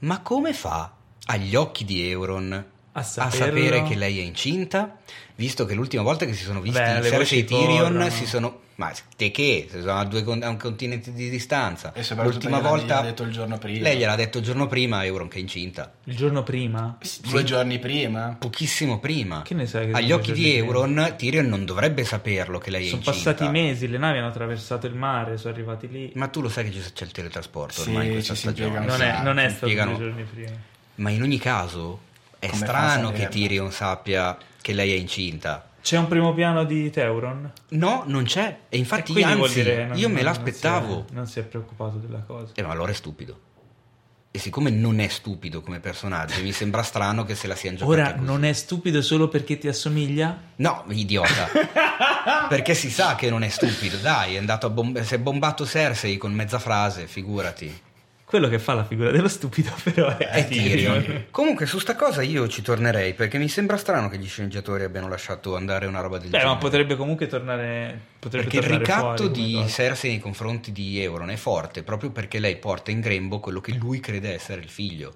ma 0.00 0.20
come 0.20 0.52
fa 0.52 0.92
agli 1.26 1.54
occhi 1.54 1.84
di 1.84 2.08
Euron 2.10 2.52
A 2.52 3.00
a 3.00 3.30
sapere 3.30 3.82
che 3.84 3.94
lei 3.94 4.18
è 4.18 4.22
incinta? 4.22 4.98
Visto 5.36 5.64
che 5.64 5.74
l'ultima 5.74 6.02
volta 6.02 6.26
che 6.26 6.34
si 6.34 6.44
sono 6.44 6.60
visti 6.60 6.80
Beh, 6.80 7.02
Cersei 7.02 7.38
e 7.40 7.44
Tyrion 7.44 8.10
si 8.10 8.26
sono... 8.26 8.60
Ma 8.76 8.92
te 9.16 9.30
che? 9.30 9.68
Si 9.70 9.80
sono 9.80 9.98
a, 9.98 10.04
due 10.04 10.22
a 10.22 10.48
un 10.50 10.56
continente 10.58 11.10
di 11.12 11.30
distanza. 11.30 11.94
E 11.94 12.04
L'ultima 12.22 12.58
volta... 12.60 12.96
gliel'ha 12.96 13.02
detto 13.02 13.22
il 13.22 13.32
giorno 13.32 13.56
prima. 13.56 13.82
Lei 13.82 13.96
gliel'ha 13.96 14.14
detto 14.16 14.38
il 14.38 14.44
giorno 14.44 14.66
prima 14.66 15.02
Euron 15.04 15.28
che 15.28 15.38
è 15.38 15.40
incinta. 15.40 15.92
Il 16.04 16.14
giorno 16.14 16.42
prima? 16.42 16.98
Due 17.22 17.42
giorni 17.44 17.78
prima. 17.78 18.36
Pochissimo 18.38 18.98
prima. 19.00 19.40
Che 19.42 19.54
ne 19.54 19.66
sai 19.66 19.86
che 19.86 19.92
Agli 19.92 20.12
occhi 20.12 20.32
di 20.32 20.42
prima? 20.42 20.56
Euron, 20.66 21.14
Tyrion 21.16 21.46
non 21.46 21.64
dovrebbe 21.64 22.04
saperlo 22.04 22.58
che 22.58 22.68
lei 22.70 22.82
è 22.84 22.88
Sono 22.90 22.98
incinta. 22.98 23.18
passati 23.32 23.48
mesi, 23.50 23.88
le 23.88 23.96
navi 23.96 24.18
hanno 24.18 24.28
attraversato 24.28 24.86
il 24.86 24.94
mare, 24.94 25.38
sono 25.38 25.54
arrivati 25.54 25.88
lì. 25.88 26.10
Ma 26.14 26.28
tu 26.28 26.42
lo 26.42 26.50
sai 26.50 26.68
che 26.68 26.78
c'è 26.92 27.04
il 27.04 27.12
teletrasporto 27.12 27.80
Sì, 27.80 27.88
ormai 27.88 28.06
in 28.08 28.12
questa 28.12 28.34
stagione. 28.34 28.78
non, 28.84 29.00
è, 29.00 29.22
non 29.22 29.38
è 29.38 29.48
stato 29.48 29.72
due 29.72 29.96
giorni 29.96 30.22
prima. 30.24 30.50
Ma 30.96 31.08
in 31.10 31.22
ogni 31.22 31.38
caso 31.38 32.00
è 32.38 32.48
Come 32.48 32.60
strano 32.60 33.10
che? 33.10 33.28
Tyrion 33.28 33.72
sappia 33.72 34.36
che 34.60 34.74
lei 34.74 34.92
è 34.92 34.96
incinta. 34.96 35.70
C'è 35.86 35.96
un 35.96 36.08
primo 36.08 36.34
piano 36.34 36.64
di 36.64 36.90
Teuron? 36.90 37.48
No, 37.68 38.02
non 38.08 38.24
c'è. 38.24 38.62
E 38.68 38.76
infatti, 38.76 39.16
E 39.16 39.22
anzi, 39.22 39.54
dire, 39.62 39.86
non- 39.86 39.96
io 39.96 40.08
me 40.08 40.20
l'aspettavo. 40.20 40.88
Non 40.88 41.04
si, 41.06 41.12
è, 41.12 41.14
non 41.14 41.26
si 41.28 41.38
è 41.38 41.42
preoccupato 41.44 41.98
della 41.98 42.18
cosa. 42.26 42.50
Eh, 42.56 42.62
ma 42.64 42.70
allora 42.72 42.90
è 42.90 42.94
stupido. 42.94 43.38
E 44.32 44.38
siccome 44.40 44.70
non 44.70 44.98
è 44.98 45.06
stupido 45.06 45.60
come 45.60 45.78
personaggio, 45.78 46.42
mi 46.42 46.50
sembra 46.50 46.82
strano 46.82 47.22
che 47.24 47.36
se 47.36 47.46
la 47.46 47.54
siano 47.54 47.76
giocata 47.76 48.00
Ora 48.00 48.12
così. 48.14 48.24
non 48.26 48.44
è 48.44 48.52
stupido 48.52 49.00
solo 49.00 49.28
perché 49.28 49.58
ti 49.58 49.68
assomiglia? 49.68 50.36
No, 50.56 50.82
idiota. 50.88 51.48
Perché 52.48 52.74
si 52.74 52.90
sa 52.90 53.14
che 53.14 53.30
non 53.30 53.44
è 53.44 53.48
stupido. 53.48 53.96
Dai, 53.98 54.34
è 54.34 54.38
andato 54.38 54.66
a 54.66 54.70
bomb- 54.70 55.00
si 55.02 55.14
è 55.14 55.18
bombato 55.20 55.64
Cersei 55.64 56.16
con 56.16 56.32
mezza 56.32 56.58
frase, 56.58 57.06
figurati. 57.06 57.80
Quello 58.26 58.48
che 58.48 58.58
fa 58.58 58.74
la 58.74 58.84
figura 58.84 59.12
dello 59.12 59.28
stupido, 59.28 59.72
però 59.84 60.16
è, 60.16 60.26
È 60.26 60.48
Tyrion. 60.48 61.26
Comunque, 61.30 61.64
su 61.64 61.78
sta 61.78 61.94
cosa 61.94 62.22
io 62.22 62.48
ci 62.48 62.60
tornerei 62.60 63.14
perché 63.14 63.38
mi 63.38 63.48
sembra 63.48 63.76
strano 63.76 64.08
che 64.08 64.18
gli 64.18 64.26
sceneggiatori 64.26 64.82
abbiano 64.82 65.08
lasciato 65.08 65.54
andare 65.54 65.86
una 65.86 66.00
roba 66.00 66.18
del 66.18 66.30
Beh, 66.30 66.38
genere. 66.38 66.50
ma 66.54 66.56
potrebbe 66.58 66.96
comunque 66.96 67.28
tornare. 67.28 67.98
Potrebbe 68.18 68.48
Perché 68.48 68.58
il 68.58 68.62
tornare 68.64 68.84
ricatto 68.84 69.32
fuori 69.32 69.62
di. 69.62 69.68
Cersei 69.68 70.10
nei 70.10 70.18
confronti 70.18 70.72
di 70.72 71.00
Euron 71.00 71.30
è 71.30 71.36
forte 71.36 71.84
proprio 71.84 72.10
perché 72.10 72.40
lei 72.40 72.56
porta 72.56 72.90
in 72.90 72.98
grembo 73.00 73.38
quello 73.38 73.60
che 73.60 73.72
lui 73.74 74.00
crede 74.00 74.34
essere 74.34 74.60
il 74.60 74.68
figlio. 74.70 75.14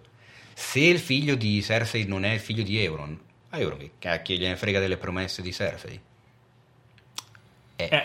Se 0.54 0.78
il 0.78 1.00
figlio 1.00 1.34
di 1.34 1.61
Cersei 1.64 2.04
non 2.06 2.24
è 2.24 2.34
il 2.34 2.40
figlio 2.40 2.62
di 2.62 2.80
Euron, 2.80 3.18
a 3.50 3.58
Euron 3.58 3.78
che 3.78 3.90
cacchio 3.98 4.36
gliene 4.36 4.54
frega 4.54 4.78
delle 4.78 4.98
promesse 4.98 5.42
di 5.42 5.52
Cersei? 5.52 6.00
Eh, 7.76 7.88
Eh. 7.90 8.04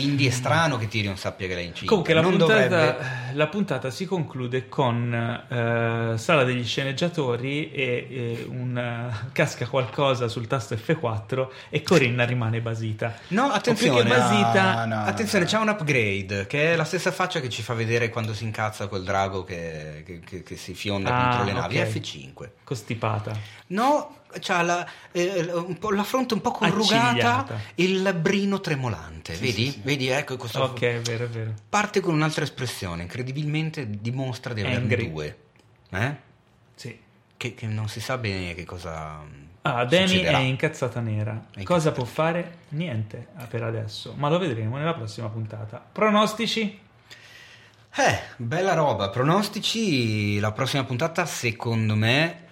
Quindi 0.00 0.26
è 0.26 0.30
strano 0.30 0.76
che 0.76 0.88
Tyrion 0.88 1.16
sappia 1.16 1.46
che 1.46 1.54
lei 1.54 1.64
è 1.64 1.66
incinta. 1.68 1.88
Comunque 1.88 2.14
la 2.14 2.22
puntata, 2.22 2.52
dovrebbe. 2.52 2.96
la 3.32 3.46
puntata 3.46 3.90
si 3.90 4.04
conclude 4.06 4.68
con 4.68 5.12
eh, 5.48 6.18
sala 6.18 6.44
degli 6.44 6.64
sceneggiatori 6.64 7.70
e, 7.72 8.06
e 8.10 8.46
un, 8.48 8.76
eh, 8.76 9.28
casca 9.32 9.66
qualcosa 9.66 10.28
sul 10.28 10.46
tasto 10.46 10.74
F4 10.74 11.48
e 11.70 11.82
Corinna 11.82 12.24
rimane 12.24 12.60
basita. 12.60 13.14
No, 13.28 13.44
attenzione. 13.50 14.08
basita, 14.08 14.84
No, 14.84 14.96
no, 14.96 15.04
Attenzione, 15.04 15.44
no. 15.44 15.50
c'è 15.50 15.58
un 15.58 15.68
upgrade 15.68 16.46
che 16.46 16.72
è 16.72 16.76
la 16.76 16.84
stessa 16.84 17.10
faccia 17.12 17.40
che 17.40 17.48
ci 17.48 17.62
fa 17.62 17.74
vedere 17.74 18.08
quando 18.08 18.34
si 18.34 18.44
incazza 18.44 18.86
quel 18.88 19.04
drago 19.04 19.44
che, 19.44 20.02
che- 20.04 20.20
che- 20.20 20.42
che 20.42 20.56
si 20.56 20.74
fionda 20.74 21.14
Ah, 21.14 21.28
contro 21.28 21.44
le 21.44 21.52
navi. 21.52 21.78
ok. 21.78 21.84
F5. 21.86 22.48
costipata. 22.64 23.32
No, 23.68 24.18
c'ha 24.40 24.62
la, 24.62 24.86
eh, 25.12 25.50
un 25.52 25.78
po', 25.78 25.90
la 25.90 26.04
fronte 26.04 26.34
un 26.34 26.40
po' 26.40 26.50
corrugata, 26.50 27.06
Accigliata. 27.08 27.60
il 27.76 28.16
brino 28.20 28.60
tremolante. 28.60 29.34
Sì, 29.34 29.40
vedi? 29.40 29.64
sì, 29.66 29.70
sì. 29.72 29.80
Vedi, 29.82 30.08
ecco 30.08 30.36
questo. 30.36 30.62
Ok, 30.62 30.80
è 30.82 31.00
vero, 31.00 31.24
è 31.24 31.28
vero. 31.28 31.54
Parte 31.68 32.00
con 32.00 32.14
un'altra 32.14 32.44
espressione, 32.44 33.02
incredibilmente 33.02 33.88
dimostra 34.00 34.52
di 34.54 34.60
averne 34.62 34.96
due. 34.96 35.38
Eh? 35.90 36.14
Sì. 36.74 36.98
Che, 37.36 37.54
che 37.54 37.66
non 37.66 37.88
si 37.88 38.00
sa 38.00 38.16
bene 38.18 38.54
che 38.54 38.64
cosa. 38.64 39.22
Ah, 39.62 39.84
Dani 39.84 40.06
succederà. 40.08 40.38
è 40.38 40.42
incazzata 40.42 41.00
nera. 41.00 41.32
È 41.52 41.62
Cosa 41.64 41.88
incazzata. 41.88 41.92
può 41.94 42.04
fare? 42.04 42.58
Niente 42.68 43.26
ah, 43.36 43.46
per 43.46 43.62
adesso, 43.64 44.14
ma 44.16 44.28
lo 44.28 44.38
vedremo 44.38 44.76
nella 44.76 44.94
prossima 44.94 45.28
puntata. 45.28 45.84
Pronostici? 45.92 46.78
Eh, 47.98 48.20
bella 48.36 48.74
roba. 48.74 49.08
Pronostici, 49.08 50.38
la 50.38 50.52
prossima 50.52 50.84
puntata, 50.84 51.24
secondo 51.26 51.94
me, 51.96 52.45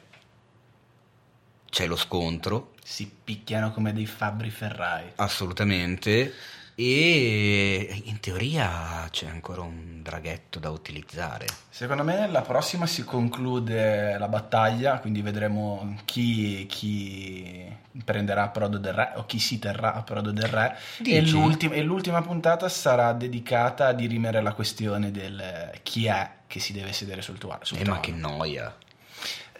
c'è 1.74 1.88
lo 1.88 1.96
scontro, 1.96 2.74
Si 2.84 3.10
picchiano 3.24 3.72
come 3.72 3.92
dei 3.92 4.06
fabbri 4.06 4.48
ferrai. 4.48 5.10
assolutamente. 5.16 6.32
E 6.76 8.02
in 8.04 8.18
teoria 8.20 9.08
c'è 9.10 9.26
ancora 9.26 9.62
un 9.62 10.00
draghetto 10.02 10.60
da 10.60 10.70
utilizzare. 10.70 11.46
Secondo 11.68 12.04
me 12.04 12.28
la 12.28 12.42
prossima 12.42 12.86
si 12.86 13.04
conclude 13.04 14.16
la 14.18 14.28
battaglia, 14.28 14.98
quindi 14.98 15.20
vedremo 15.20 15.96
chi, 16.04 16.64
chi 16.66 17.72
prenderà 18.04 18.48
Prodo 18.48 18.78
del 18.78 18.92
Re 18.92 19.12
o 19.16 19.26
chi 19.26 19.40
si 19.40 19.58
terrà 19.58 19.94
a 19.94 20.02
Prodo 20.02 20.30
del 20.30 20.46
Re. 20.48 20.76
E 21.04 21.20
l'ultima, 21.22 21.74
e 21.74 21.82
l'ultima, 21.82 22.22
puntata 22.22 22.68
sarà 22.68 23.12
dedicata 23.12 23.88
a 23.88 23.92
dirimere 23.92 24.40
la 24.42 24.52
questione 24.52 25.10
del 25.10 25.70
chi 25.82 26.06
è 26.06 26.28
che 26.46 26.60
si 26.60 26.72
deve 26.72 26.92
sedere 26.92 27.20
sul 27.22 27.38
tuo 27.38 27.58
sul 27.62 27.78
eh, 27.78 27.84
ma 27.84 27.98
che 27.98 28.12
noia. 28.12 28.76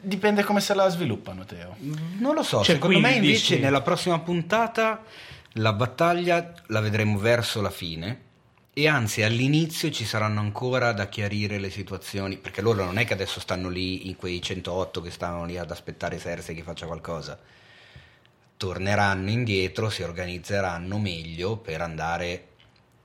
Dipende 0.05 0.45
come 0.45 0.61
se 0.61 0.75
la 0.75 0.89
sviluppano, 0.89 1.45
Teo. 1.45 1.77
Non 2.19 2.35
lo 2.35 2.43
so, 2.43 2.63
cioè, 2.63 2.75
secondo 2.75 3.01
me 3.01 3.15
invece 3.15 3.55
dici... 3.55 3.59
nella 3.59 3.81
prossima 3.81 4.19
puntata 4.21 5.03
la 5.59 5.73
battaglia 5.73 6.53
la 6.67 6.81
vedremo 6.81 7.19
verso 7.19 7.61
la 7.61 7.71
fine 7.71 8.33
e 8.77 8.89
anzi 8.89 9.23
all'inizio 9.23 9.91
ci 9.91 10.05
saranno 10.05 10.41
ancora 10.41 10.93
da 10.93 11.09
chiarire 11.09 11.61
le 11.61 11.71
situazioni, 11.71 12.39
perché 12.39 12.61
loro 12.61 12.85
non 12.85 12.99
è 12.99 13.05
che 13.05 13.13
adesso 13.13 13.39
stanno 13.39 13.69
lì 13.69 14.09
in 14.09 14.17
quei 14.17 14.43
108 14.43 15.01
che 15.01 15.13
stanno 15.13 15.45
lì 15.45 15.57
ad 15.57 15.71
aspettare 15.71 16.19
Cersei 16.19 16.57
che 16.57 16.63
faccia 16.63 16.87
qualcosa. 16.87 17.39
Torneranno 18.57 19.31
indietro, 19.31 19.91
si 19.91 20.03
organizzeranno 20.03 20.99
meglio 20.99 21.57
per 21.57 21.83
andare 21.83 22.49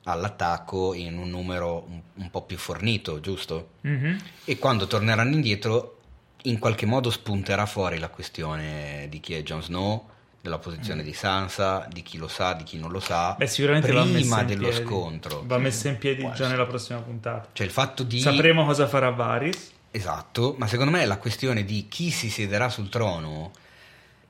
all'attacco 0.06 0.96
in 0.96 1.20
un 1.20 1.30
numero 1.30 1.86
un, 1.88 2.02
un 2.16 2.30
po' 2.32 2.42
più 2.42 2.58
fornito, 2.58 3.20
giusto? 3.20 3.74
Mm-hmm. 3.86 4.18
E 4.46 4.58
quando 4.58 4.88
torneranno 4.88 5.36
indietro 5.36 5.99
in 6.44 6.60
qualche 6.60 6.86
modo 6.86 7.10
spunterà 7.10 7.66
fuori 7.66 8.00
la 8.00 8.10
questione 8.10 9.08
di 9.10 9.20
chi 9.20 9.34
è 9.34 9.44
Jon 9.44 9.62
Snow 9.62 10.08
della 10.42 10.58
posizione 10.58 11.02
mm. 11.02 11.06
di 11.06 11.14
Sansa, 11.14 11.88
di 11.92 12.02
chi 12.02 12.18
lo 12.18 12.28
sa, 12.28 12.54
di 12.54 12.64
chi 12.64 12.78
non 12.78 12.92
lo 12.92 13.00
sa, 13.00 13.36
Beh, 13.38 13.48
sicuramente 13.48 13.90
prima 13.90 14.44
dello 14.44 14.72
scontro. 14.72 15.44
Va 15.46 15.58
messa 15.58 15.90
in 15.90 15.98
piedi 15.98 16.30
già 16.34 16.48
nella 16.48 16.66
prossima 16.66 17.00
puntata. 17.00 17.50
Cioè 17.52 17.66
il 17.66 17.72
fatto 17.72 18.04
di... 18.04 18.20
Sapremo 18.20 18.66
cosa 18.66 18.88
farà 18.88 19.10
Varys. 19.10 19.72
Esatto, 19.92 20.56
ma 20.58 20.68
secondo 20.68 20.92
me 20.92 21.06
la 21.06 21.18
questione 21.18 21.66
di 21.66 21.88
chi 21.90 22.12
si 22.12 22.30
siederà 22.30 22.70
sul 22.70 22.90
trono, 22.90 23.52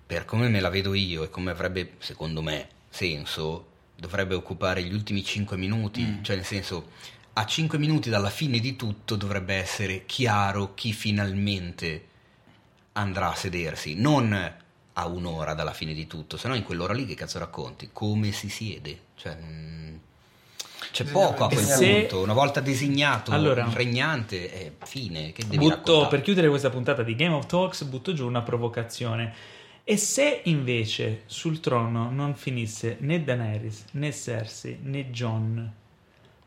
per 0.05 0.25
come 0.25 0.47
me 0.47 0.59
la 0.59 0.69
vedo 0.69 0.93
io 0.93 1.23
e 1.23 1.29
come 1.29 1.51
avrebbe, 1.51 1.93
secondo 1.99 2.41
me, 2.41 2.67
senso, 2.89 3.67
dovrebbe 3.95 4.33
occupare 4.33 4.81
gli 4.81 4.93
ultimi 4.93 5.23
5 5.23 5.57
minuti, 5.57 6.01
mm. 6.01 6.23
cioè 6.23 6.37
nel 6.37 6.45
senso 6.45 6.91
a 7.39 7.45
5 7.45 7.77
minuti 7.77 8.09
dalla 8.09 8.29
fine 8.29 8.59
di 8.59 8.75
tutto 8.75 9.15
dovrebbe 9.15 9.53
essere 9.53 10.05
chiaro 10.05 10.73
chi 10.73 10.91
finalmente 10.91 12.07
andrà 12.93 13.31
a 13.31 13.35
sedersi, 13.35 13.95
non 13.95 14.53
a 14.91 15.07
un'ora 15.07 15.53
dalla 15.53 15.71
fine 15.71 15.93
di 15.93 16.05
tutto, 16.05 16.35
se 16.35 16.49
no 16.49 16.55
in 16.55 16.63
quell'ora 16.63 16.93
lì 16.93 17.05
che 17.05 17.15
cazzo 17.15 17.39
racconti? 17.39 17.91
Come 17.93 18.33
si 18.33 18.49
siede? 18.49 18.99
Cioè, 19.15 19.37
mm, 19.41 19.95
c'è 20.91 21.05
poco 21.05 21.45
a 21.45 21.47
quel 21.47 21.63
se... 21.63 21.99
punto, 21.99 22.21
una 22.21 22.33
volta 22.33 22.59
designato 22.59 23.31
allora, 23.31 23.63
il 23.63 23.71
regnante 23.71 24.51
è 24.51 24.73
fine. 24.85 25.31
Che 25.31 25.47
devi 25.47 25.65
butto, 25.65 26.09
per 26.09 26.21
chiudere 26.21 26.49
questa 26.49 26.69
puntata 26.69 27.03
di 27.03 27.15
Game 27.15 27.35
of 27.35 27.45
Talks, 27.45 27.83
butto 27.83 28.11
giù 28.11 28.27
una 28.27 28.41
provocazione. 28.41 29.33
E 29.85 29.95
se 29.95 30.41
invece 30.43 31.23
sul 31.25 31.61
trono 31.61 32.11
non 32.11 32.35
finisse 32.35 32.97
né 32.99 33.23
Daenerys, 33.23 33.85
né 33.91 34.11
Cersei, 34.11 34.79
né 34.81 35.09
John, 35.09 35.77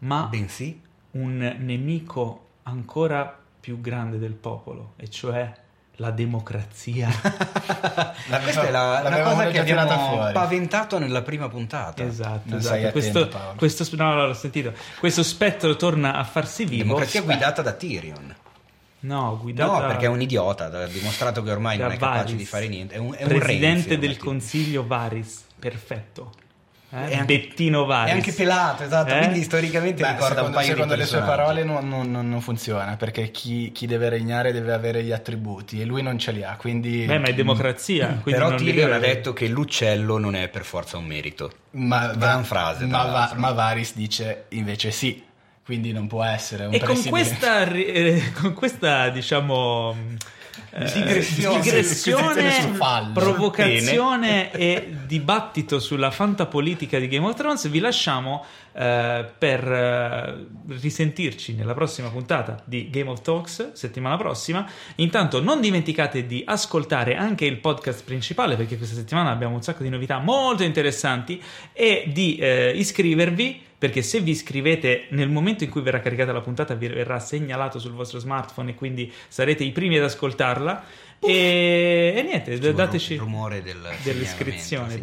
ma 0.03 0.27
Bensì. 0.31 0.81
un 1.13 1.57
nemico 1.59 2.49
ancora 2.65 3.39
più 3.61 3.81
grande 3.81 4.19
del 4.19 4.35
popolo, 4.35 4.95
e 4.97 5.09
cioè 5.09 5.53
la 5.97 6.11
democrazia. 6.11 7.09
la, 8.29 8.41
questa 8.41 8.67
è 8.67 8.71
la, 8.71 9.03
la 9.03 9.23
cosa 9.23 9.47
che 9.49 9.61
abbiamo 9.61 9.89
fuori. 9.89 10.33
paventato 10.33 10.99
nella 10.99 11.23
prima 11.23 11.49
puntata. 11.49 12.03
Esatto, 12.03 12.57
esatto. 12.57 12.91
Questo, 12.91 13.29
questo, 13.57 13.97
no, 13.97 14.27
l'ho 14.27 14.35
sentito. 14.35 14.73
questo 14.99 15.23
spettro 15.23 15.77
torna 15.77 16.15
a 16.15 16.25
farsi 16.25 16.65
vivo. 16.65 16.83
Democrazia 16.83 17.23
guidata 17.23 17.63
da 17.63 17.73
Tyrion. 17.73 18.35
No, 19.01 19.39
guidata... 19.41 19.81
No, 19.81 19.87
perché 19.87 20.07
è 20.07 20.09
un 20.09 20.21
idiota, 20.21 20.67
ha 20.67 20.87
dimostrato 20.87 21.43
che 21.43 21.51
ormai 21.51 21.77
non 21.77 21.91
è 21.91 21.97
capace 21.97 22.23
Varys. 22.23 22.37
di 22.37 22.45
fare 22.45 22.69
niente. 22.69 22.95
È 22.95 22.99
un, 22.99 23.15
è 23.17 23.23
un 23.23 23.29
Presidente 23.29 23.89
Renzi, 23.91 23.99
del 23.99 24.17
Consiglio 24.17 24.87
Varys, 24.87 25.45
perfetto. 25.59 26.33
Eh? 26.95 27.15
Anche, 27.17 27.25
Bettino 27.25 27.87
Varis. 27.87 28.13
È 28.13 28.17
anche 28.17 28.33
pelato, 28.33 28.83
esatto. 28.83 29.15
Eh? 29.15 29.19
Quindi 29.21 29.43
storicamente 29.43 30.03
Beh, 30.03 30.11
ricorda 30.11 30.35
secondo, 30.35 30.49
un 30.49 30.55
paio 30.55 30.67
secondo 30.75 30.95
di 30.95 31.01
le 31.01 31.07
sue 31.07 31.21
parole 31.21 31.65
non, 31.65 31.89
non, 31.89 32.11
non, 32.11 32.41
funziona 32.43 32.97
perché 32.97 33.31
chi, 33.31 33.73
chi, 33.73 33.87
deve 33.87 34.11
regnare 34.11 34.53
deve 34.53 34.75
avere 34.75 35.03
gli 35.03 35.11
attributi 35.11 35.81
e 35.81 35.87
lui 35.87 36.03
non 36.03 36.19
ce 36.19 36.33
li 36.33 36.43
ha. 36.43 36.55
Quindi... 36.57 37.07
Beh, 37.07 37.19
ma 37.19 37.29
è 37.29 37.35
democrazia. 37.35 38.21
Però 38.23 38.55
Tyrion 38.57 38.93
ha 38.93 38.99
detto 38.99 39.33
che 39.33 39.49
l'uccello 39.49 40.19
non 40.19 40.35
è 40.35 40.49
per 40.49 40.65
forza 40.65 40.99
un 40.99 41.07
merito. 41.07 41.51
Ma, 41.71 42.09
Gran 42.09 42.45
frase. 42.45 42.85
Ma, 42.85 43.05
va, 43.05 43.33
ma 43.37 43.53
Varis 43.53 43.95
dice 43.95 44.45
invece 44.51 44.91
sì. 44.91 45.25
Quindi 45.65 45.93
non 45.93 46.09
può 46.09 46.23
essere 46.25 46.67
un 46.67 46.75
e 46.75 46.79
presidente. 46.79 47.09
con 47.09 47.19
questa, 47.19 47.63
eh, 47.71 48.33
con 48.39 48.53
questa 48.53 49.09
diciamo 49.09 49.97
digressione, 50.73 51.61
digressione 51.61 52.79
provocazione 53.13 54.51
e 54.53 54.97
dibattito 55.07 55.79
sulla 55.79 56.11
fantapolitica 56.11 56.99
di 56.99 57.09
Game 57.09 57.27
of 57.27 57.35
Thrones 57.37 57.69
vi 57.69 57.79
lasciamo 57.79 58.43
eh, 58.73 59.31
per 59.37 59.71
eh, 59.71 60.47
risentirci 60.69 61.55
nella 61.55 61.75
prossima 61.75 62.09
puntata 62.09 62.63
di 62.65 62.89
Game 62.89 63.11
of 63.11 63.21
Talks 63.21 63.73
settimana 63.75 64.17
prossima 64.17 64.67
intanto 64.97 65.43
non 65.43 65.61
dimenticate 65.61 66.27
di 66.27 66.43
ascoltare 66.47 67.17
anche 67.17 67.45
il 67.45 67.59
podcast 67.59 68.03
principale 68.05 68.57
perché 68.57 68.79
questa 68.79 68.97
settimana 68.97 69.31
abbiamo 69.31 69.55
un 69.55 69.63
sacco 69.63 69.83
di 69.83 69.91
novità 69.91 70.21
molto 70.21 70.63
interessanti 70.63 71.43
e 71.75 72.05
di 72.07 72.37
eh, 72.37 72.73
iscrivervi 72.75 73.71
perché 73.83 74.03
se 74.03 74.21
vi 74.21 74.31
iscrivete 74.31 75.07
nel 75.09 75.29
momento 75.29 75.65
in 75.65 75.71
cui 75.71 75.83
verrà 75.83 75.99
caricata 75.99 76.31
la 76.31 76.41
puntata 76.41 76.75
vi 76.75 76.87
verrà 76.87 77.19
segnalato 77.19 77.81
sul 77.81 77.91
vostro 77.91 78.21
smartphone 78.21 78.71
e 78.71 78.75
quindi 78.77 79.13
sarete 79.27 79.65
i 79.65 79.73
primi 79.73 79.99
ad 79.99 80.05
ascoltarla 80.05 80.85
e, 81.19 82.15
e, 82.17 82.23
niente, 82.23 82.61
C'è 82.61 82.73
dateci 82.73 83.15
il 83.15 83.19
rumore 83.19 83.61
del 83.61 83.81
dell'iscrizione. 84.05 84.99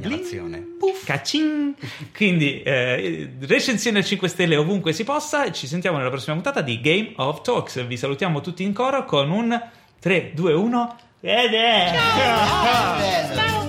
Puff, 0.79 1.03
cacin. 1.03 1.75
Quindi 2.15 2.61
eh, 2.61 3.29
recensione 3.41 3.99
a 3.99 4.01
5 4.01 4.29
stelle 4.29 4.55
ovunque 4.55 4.93
si 4.93 5.03
possa 5.03 5.43
e 5.43 5.51
ci 5.51 5.67
sentiamo 5.67 5.97
nella 5.97 6.09
prossima 6.09 6.35
puntata 6.35 6.61
di 6.61 6.79
Game 6.79 7.11
of 7.17 7.41
Talks. 7.41 7.85
Vi 7.85 7.97
salutiamo 7.97 8.39
tutti 8.39 8.63
in 8.63 8.71
coro 8.71 9.03
con 9.03 9.29
un 9.29 9.61
3, 9.99 10.31
2, 10.33 10.53
1 10.53 10.97
ed 11.19 11.53
è... 11.53 11.91
Ciao! 11.93 12.99
Ciao! 13.35 13.35
Ciao! 13.35 13.68